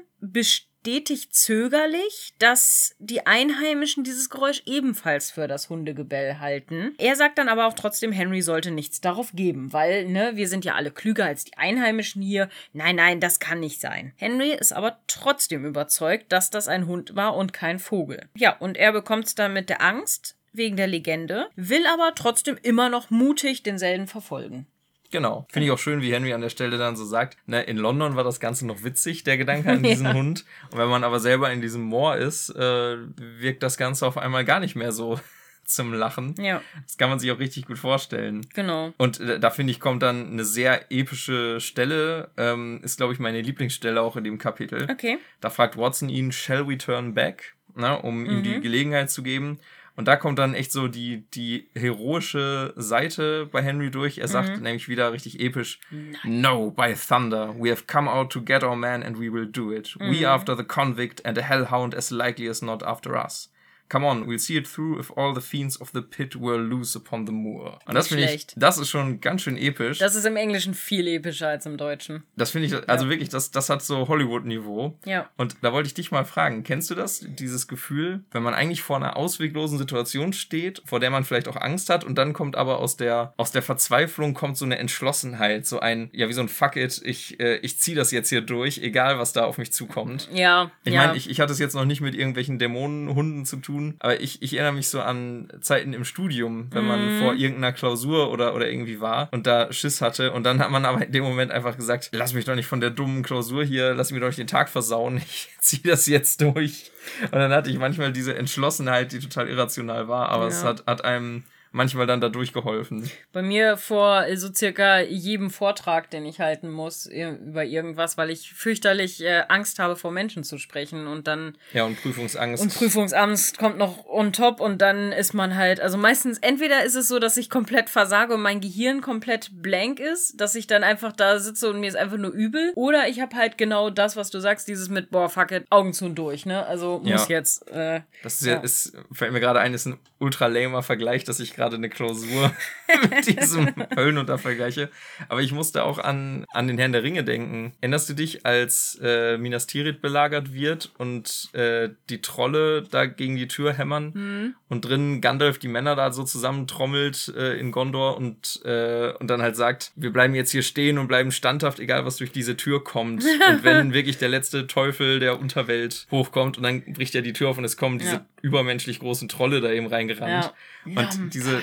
bestätigt 0.84 1.36
zögerlich, 1.36 2.34
dass 2.40 2.96
die 3.00 3.28
Einheimischen 3.28 4.04
dieses 4.04 4.30
Geräusch 4.30 4.64
ebenfalls 4.66 5.30
für 5.30 5.48
das 5.48 5.70
Hundegebell 5.70 6.40
halten. 6.40 6.96
Er 6.98 7.16
sagt 7.16 7.38
dann 7.38 7.50
aber 7.50 7.68
auch 7.68 7.74
trotzdem, 7.74 8.12
Henry 8.12 8.42
sollte 8.42 8.72
nichts 8.72 9.02
darauf 9.02 9.32
geben, 9.34 9.74
weil, 9.74 10.06
ne, 10.06 10.32
wir 10.36 10.48
sind 10.48 10.66
ja 10.66 10.76
alle 10.76 10.92
klüger 10.92 11.26
als 11.26 11.44
die 11.44 11.58
Einheimischen 11.58 12.22
hier. 12.22 12.50
Nein, 12.74 12.96
nein, 12.96 13.20
das 13.20 13.40
kann 13.40 13.60
nicht 13.60 13.82
sein. 13.82 14.14
Henry 14.16 14.52
ist 14.52 14.72
aber 14.72 15.00
trotzdem 15.08 15.66
überzeugt, 15.66 16.32
dass 16.32 16.50
das 16.50 16.68
ein 16.68 16.88
Hund 16.88 17.16
war 17.16 17.36
und 17.36 17.54
kein 17.54 17.80
Vogel. 17.80 18.30
Ja, 18.36 18.56
und 18.58 18.78
er 18.78 18.94
bekommt 18.94 19.26
es 19.26 19.36
dann 19.36 19.54
mit 19.54 19.70
der 19.70 19.82
Angst 19.82 20.38
wegen 20.54 20.78
der 20.78 20.88
Legende, 20.88 21.50
will 21.56 21.86
aber 21.86 22.16
trotzdem 22.16 22.58
immer 22.62 22.90
noch 22.90 23.10
mutig 23.10 23.64
denselben 23.64 24.08
verfolgen. 24.08 24.66
Genau. 25.12 25.48
Finde 25.52 25.66
ich 25.68 25.72
auch 25.72 25.80
schön, 25.80 26.02
wie 26.02 26.14
Henry 26.14 26.34
an 26.34 26.42
der 26.42 26.50
Stelle 26.50 26.78
dann 26.78 26.96
so 26.96 27.04
sagt, 27.06 27.38
ne, 27.48 27.64
in 27.64 27.78
London 27.78 28.16
war 28.16 28.24
das 28.24 28.40
Ganze 28.40 28.68
noch 28.68 28.84
witzig, 28.84 29.24
der 29.24 29.38
Gedanke 29.38 29.70
an 29.72 29.84
diesen 29.84 30.06
Ja. 30.06 30.14
Hund. 30.14 30.46
Und 30.72 30.78
wenn 30.78 30.90
man 30.90 31.04
aber 31.04 31.20
selber 31.20 31.52
in 31.52 31.62
diesem 31.62 31.82
Moor 31.82 32.16
ist, 32.18 32.50
äh, 32.52 32.98
wirkt 33.18 33.64
das 33.64 33.78
Ganze 33.78 34.06
auf 34.06 34.18
einmal 34.18 34.46
gar 34.46 34.60
nicht 34.60 34.76
mehr 34.76 34.92
so 34.92 35.20
zum 35.66 35.94
Lachen. 35.94 36.34
Ja, 36.40 36.62
Das 36.84 36.98
kann 36.98 37.10
man 37.10 37.20
sich 37.20 37.32
auch 37.32 37.38
richtig 37.40 37.66
gut 37.68 37.78
vorstellen. 37.78 38.46
genau. 38.54 38.94
Und 38.98 39.20
äh, 39.20 39.40
da 39.40 39.50
finde 39.52 39.72
ich, 39.72 39.80
kommt 39.80 40.02
dann 40.04 40.32
eine 40.32 40.44
sehr 40.44 40.92
epische 40.92 41.60
Stelle, 41.60 42.32
ähm, 42.38 42.82
ist, 42.84 42.98
glaube 42.98 43.14
ich, 43.14 43.20
meine 43.20 43.42
Lieblingsstelle 43.42 44.02
auch 44.02 44.16
in 44.16 44.24
dem 44.24 44.38
Kapitel. 44.40 44.88
Okay. 44.90 45.20
Da 45.42 45.50
fragt 45.52 45.78
Watson 45.78 46.10
ihn, 46.10 46.32
shall 46.32 46.68
we 46.68 46.78
turn 46.78 47.14
back? 47.14 47.54
Na, 47.76 47.94
um 47.94 48.26
ihm 48.26 48.42
die 48.42 48.60
Gelegenheit 48.60 49.12
zu 49.12 49.22
geben. 49.22 49.60
Und 50.00 50.08
da 50.08 50.16
kommt 50.16 50.40
dann 50.40 50.54
echt 50.54 50.72
so 50.72 50.88
die, 50.88 51.26
die 51.34 51.68
heroische 51.76 52.74
Seite 52.78 53.50
bei 53.52 53.62
Henry 53.62 53.92
durch. 53.92 54.20
Er 54.20 54.30
sagt 54.30 54.56
mhm. 54.56 54.64
nämlich 54.64 54.88
wieder 54.88 55.12
richtig 55.12 55.42
episch: 55.42 55.82
Nein. 55.92 56.40
No, 56.40 56.72
by 56.72 56.96
thunder, 56.96 57.54
we 57.60 57.70
have 57.70 57.84
come 57.86 58.10
out 58.10 58.32
to 58.32 58.42
get 58.42 58.64
our 58.64 58.78
man 58.78 59.04
and 59.04 59.20
we 59.20 59.30
will 59.30 59.46
do 59.46 59.74
it. 59.74 59.98
Mhm. 60.00 60.10
We 60.10 60.26
after 60.26 60.56
the 60.56 60.64
convict 60.64 61.26
and 61.26 61.38
a 61.38 61.42
hellhound 61.42 61.94
as 61.94 62.12
likely 62.12 62.48
as 62.48 62.62
not 62.62 62.82
after 62.82 63.14
us. 63.14 63.52
Come 63.90 64.06
on, 64.06 64.28
we'll 64.28 64.40
see 64.40 64.58
it 64.58 64.68
through 64.68 65.00
if 65.00 65.12
all 65.18 65.34
the 65.34 65.42
fiends 65.42 65.80
of 65.82 65.92
the 65.94 66.02
pit 66.02 66.36
were 66.40 66.58
loose 66.58 66.98
upon 66.98 67.26
the 67.26 67.32
moor. 67.32 67.80
Und 67.86 67.96
das 67.96 68.10
finde 68.10 68.32
ich, 68.32 68.48
das 68.56 68.78
ist 68.78 68.90
schon 68.90 69.20
ganz 69.20 69.42
schön 69.42 69.58
episch. 69.58 69.98
Das 69.98 70.16
ist 70.16 70.26
im 70.26 70.36
Englischen 70.36 70.76
viel 70.76 71.08
epischer 71.08 71.48
als 71.48 71.66
im 71.66 71.78
Deutschen. 71.78 72.24
Das 72.36 72.52
finde 72.52 72.68
ich, 72.68 72.90
also 72.90 73.06
ja. 73.06 73.10
wirklich, 73.10 73.30
das, 73.30 73.50
das 73.50 73.70
hat 73.70 73.82
so 73.82 74.08
Hollywood-Niveau. 74.08 74.98
Ja. 75.06 75.30
Und 75.38 75.58
da 75.62 75.74
wollte 75.74 75.88
ich 75.88 75.96
dich 75.96 76.12
mal 76.12 76.24
fragen, 76.24 76.64
kennst 76.64 76.90
du 76.92 76.96
das, 76.96 77.26
dieses 77.28 77.68
Gefühl, 77.68 78.24
wenn 78.32 78.44
man 78.44 78.54
eigentlich 78.54 78.84
vor 78.84 78.98
einer 78.98 79.18
ausweglosen 79.18 79.80
Situation 79.80 80.34
steht, 80.34 80.84
vor 80.86 81.00
der 81.00 81.10
man 81.10 81.24
vielleicht 81.24 81.48
auch 81.48 81.56
Angst 81.56 81.90
hat 81.90 82.04
und 82.04 82.16
dann 82.16 82.34
kommt 82.34 82.56
aber 82.56 82.80
aus 82.80 82.96
der, 82.96 83.34
aus 83.38 83.52
der 83.52 83.64
Verzweiflung 83.64 84.36
kommt 84.36 84.58
so 84.58 84.66
eine 84.66 84.78
Entschlossenheit, 84.78 85.66
so 85.66 85.80
ein, 85.80 86.10
ja, 86.14 86.30
wie 86.30 86.34
so 86.34 86.42
ein 86.42 86.50
Fuck 86.50 86.76
it, 86.76 87.02
ich, 87.04 87.40
äh, 87.40 87.58
ich 87.58 87.80
ziehe 87.80 87.98
das 87.98 88.12
jetzt 88.12 88.30
hier 88.30 88.42
durch, 88.42 88.80
egal 88.80 89.18
was 89.18 89.34
da 89.34 89.46
auf 89.46 89.58
mich 89.58 89.74
zukommt. 89.74 90.30
Ja. 90.32 90.72
Ich 90.84 90.94
ja. 90.94 91.08
meine, 91.08 91.18
ich, 91.18 91.30
ich 91.30 91.40
hatte 91.40 91.54
es 91.54 91.60
jetzt 91.60 91.74
noch 91.74 91.86
nicht 91.86 92.02
mit 92.02 92.14
irgendwelchen 92.14 92.60
Dämonenhunden 92.60 93.46
zu 93.46 93.58
tun, 93.58 93.79
tun. 93.80 93.96
Aber 94.00 94.20
ich, 94.20 94.42
ich 94.42 94.54
erinnere 94.54 94.74
mich 94.74 94.90
so 94.90 95.02
an 95.02 95.48
Zeiten 95.62 95.94
im 95.94 96.06
Studium, 96.06 96.68
wenn 96.72 96.86
man 96.86 97.18
mm. 97.18 97.20
vor 97.20 97.34
irgendeiner 97.34 97.74
Klausur 97.74 98.32
oder, 98.32 98.56
oder 98.56 98.70
irgendwie 98.70 99.02
war 99.02 99.30
und 99.32 99.48
da 99.48 99.72
Schiss 99.72 100.02
hatte. 100.02 100.32
Und 100.32 100.44
dann 100.44 100.60
hat 100.60 100.72
man 100.72 100.86
aber 100.86 101.06
in 101.06 101.12
dem 101.12 101.24
Moment 101.24 101.52
einfach 101.52 101.76
gesagt, 101.76 102.10
lass 102.14 102.34
mich 102.34 102.46
doch 102.46 102.56
nicht 102.56 102.68
von 102.68 102.82
der 102.82 102.90
dummen 102.90 103.24
Klausur 103.24 103.64
hier, 103.64 103.94
lass 103.94 104.12
mir 104.12 104.20
doch 104.20 104.28
nicht 104.28 104.40
den 104.40 104.48
Tag 104.48 104.70
versauen. 104.70 105.22
Ich 105.40 105.50
ziehe 105.60 105.84
das 105.84 106.08
jetzt 106.08 106.42
durch. 106.42 106.92
Und 107.24 107.34
dann 107.34 107.52
hatte 107.52 107.70
ich 107.70 107.78
manchmal 107.78 108.12
diese 108.12 108.36
Entschlossenheit, 108.36 109.12
die 109.12 109.20
total 109.20 109.48
irrational 109.48 110.08
war, 110.08 110.30
aber 110.30 110.44
ja. 110.44 110.50
es 110.50 110.64
hat, 110.64 110.86
hat 110.86 111.04
einem 111.04 111.44
manchmal 111.72 112.08
dann 112.08 112.22
da 112.22 112.30
durchgeholfen. 112.30 113.10
Bei 113.32 113.42
mir 113.42 113.78
vor 113.78 114.26
so 114.36 114.52
circa 114.54 115.00
jedem 115.02 115.50
Vortrag, 115.50 116.10
den 116.10 116.26
ich 116.26 116.40
halten 116.40 116.70
muss 116.70 117.06
über 117.06 117.64
irgendwas, 117.64 118.18
weil 118.18 118.30
ich 118.30 118.54
fürchterlich 118.54 119.24
äh, 119.24 119.44
Angst 119.50 119.80
habe, 119.80 119.96
vor 119.96 120.12
Menschen 120.12 120.44
zu 120.44 120.58
sprechen 120.58 121.08
und 121.08 121.28
dann. 121.28 121.58
Ja, 121.74 121.84
und 121.84 122.02
Prüfungsangst. 122.02 122.64
Und 122.64 122.74
Prüfungsangst 122.74 123.58
kommt 123.58 123.78
noch 123.78 124.06
on 124.08 124.34
top 124.34 124.60
und 124.60 124.82
dann 124.82 125.12
ist 125.12 125.34
man 125.34 125.56
halt, 125.56 125.80
also 125.80 125.98
meistens, 125.98 126.38
entweder 126.40 126.84
ist 126.84 126.96
es 126.96 127.08
so, 127.08 127.20
dass 127.20 127.38
ich 127.38 127.50
komplett 127.50 127.90
versage 127.90 128.34
und 128.34 128.42
mein 128.42 128.62
Gehirn 128.62 129.02
komplett 129.02 129.50
blank 129.62 130.00
ist, 130.00 130.40
dass 130.40 130.56
ich 130.56 130.68
dann 130.68 130.84
einfach 130.84 131.12
da 131.12 131.40
sitze 131.40 131.70
und 131.70 131.80
mir 131.80 131.88
ist 131.88 131.96
einfach 131.96 132.18
nur 132.18 132.32
übel, 132.32 132.72
oder 132.76 133.08
ich 133.08 133.20
habe 133.20 133.36
halt 133.36 133.58
genau 133.58 133.90
das, 133.90 134.16
was 134.16 134.30
du 134.30 134.40
sagst, 134.40 134.68
dieses 134.68 134.90
mit, 134.90 135.12
boah, 135.12 135.30
fuck 135.30 135.52
it, 135.52 135.66
Augen 135.70 135.94
zu 135.94 136.06
und 136.06 136.16
durch, 136.16 136.46
ne? 136.46 136.66
Also 136.66 137.00
muss 137.00 137.28
ja. 137.28 137.38
jetzt. 137.38 137.68
Äh, 137.70 138.02
das 138.24 138.42
ist, 138.42 138.48
ja. 138.48 138.58
ist, 138.58 138.98
fällt 139.12 139.34
mir 139.34 139.40
gerade 139.40 139.60
ein, 139.60 139.74
ist 139.74 139.86
ein 139.86 140.00
ultra 140.20 140.48
lamer 140.48 140.84
Vergleich, 140.84 141.24
dass 141.24 141.40
ich 141.40 141.54
gerade 141.60 141.76
eine 141.76 141.90
Klausur 141.90 142.52
mit 143.10 143.28
diesem 143.28 143.74
Höllenunter 143.94 144.38
vergleiche. 144.38 144.90
Aber 145.28 145.42
ich 145.42 145.52
musste 145.52 145.84
auch 145.84 146.00
an, 146.00 146.46
an 146.54 146.68
den 146.68 146.78
Herrn 146.78 146.94
der 146.94 147.04
Ringe 147.04 147.26
denken. 147.26 147.74
Erinnerst 147.82 148.10
du 148.10 148.14
dich, 148.14 148.46
als 148.46 148.98
äh, 149.04 149.38
Minas 149.38 149.68
Tirith 149.68 150.02
belagert 150.02 150.54
wird 150.54 150.92
und 150.98 151.50
äh, 151.54 151.90
die 152.10 152.22
Trolle 152.22 152.84
da 152.90 153.06
gegen 153.06 153.36
die 153.36 153.50
Tür 153.50 153.74
hämmern 153.74 154.12
mhm. 154.14 154.56
und 154.70 154.86
drin 154.86 155.20
Gandalf 155.20 155.60
die 155.60 155.68
Männer 155.68 155.98
da 155.98 156.14
so 156.14 156.24
zusammentrommelt 156.24 157.34
äh, 157.36 157.60
in 157.60 157.72
Gondor 157.72 158.16
und, 158.16 158.62
äh, 158.64 159.12
und 159.20 159.30
dann 159.30 159.42
halt 159.42 159.58
sagt, 159.58 159.92
wir 159.98 160.14
bleiben 160.14 160.34
jetzt 160.36 160.52
hier 160.52 160.64
stehen 160.64 160.98
und 160.98 161.10
bleiben 161.10 161.34
standhaft, 161.34 161.82
egal 161.82 162.06
was 162.06 162.16
durch 162.16 162.32
diese 162.32 162.56
Tür 162.56 162.82
kommt. 162.82 163.26
und 163.50 163.64
wenn 163.66 163.94
wirklich 163.94 164.18
der 164.18 164.30
letzte 164.30 164.66
Teufel 164.66 165.20
der 165.20 165.42
Unterwelt 165.42 166.08
hochkommt 166.10 166.56
und 166.56 166.64
dann 166.64 166.86
bricht 166.94 167.14
ja 167.16 167.20
die 167.22 167.34
Tür 167.34 167.50
auf 167.50 167.58
und 167.58 167.66
es 167.66 167.76
kommen 167.76 168.00
diese 168.00 168.14
ja. 168.14 168.26
Übermenschlich 168.42 169.00
großen 169.00 169.28
Trolle 169.28 169.62
da 169.62 169.72
eben 169.72 169.88
reingerannt. 169.88 170.54
Ja. 170.86 171.02
Und 171.02 171.34
diese. 171.34 171.62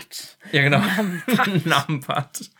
Ja, 0.52 0.62
genau. 0.62 0.82
Nampat. 1.64 2.50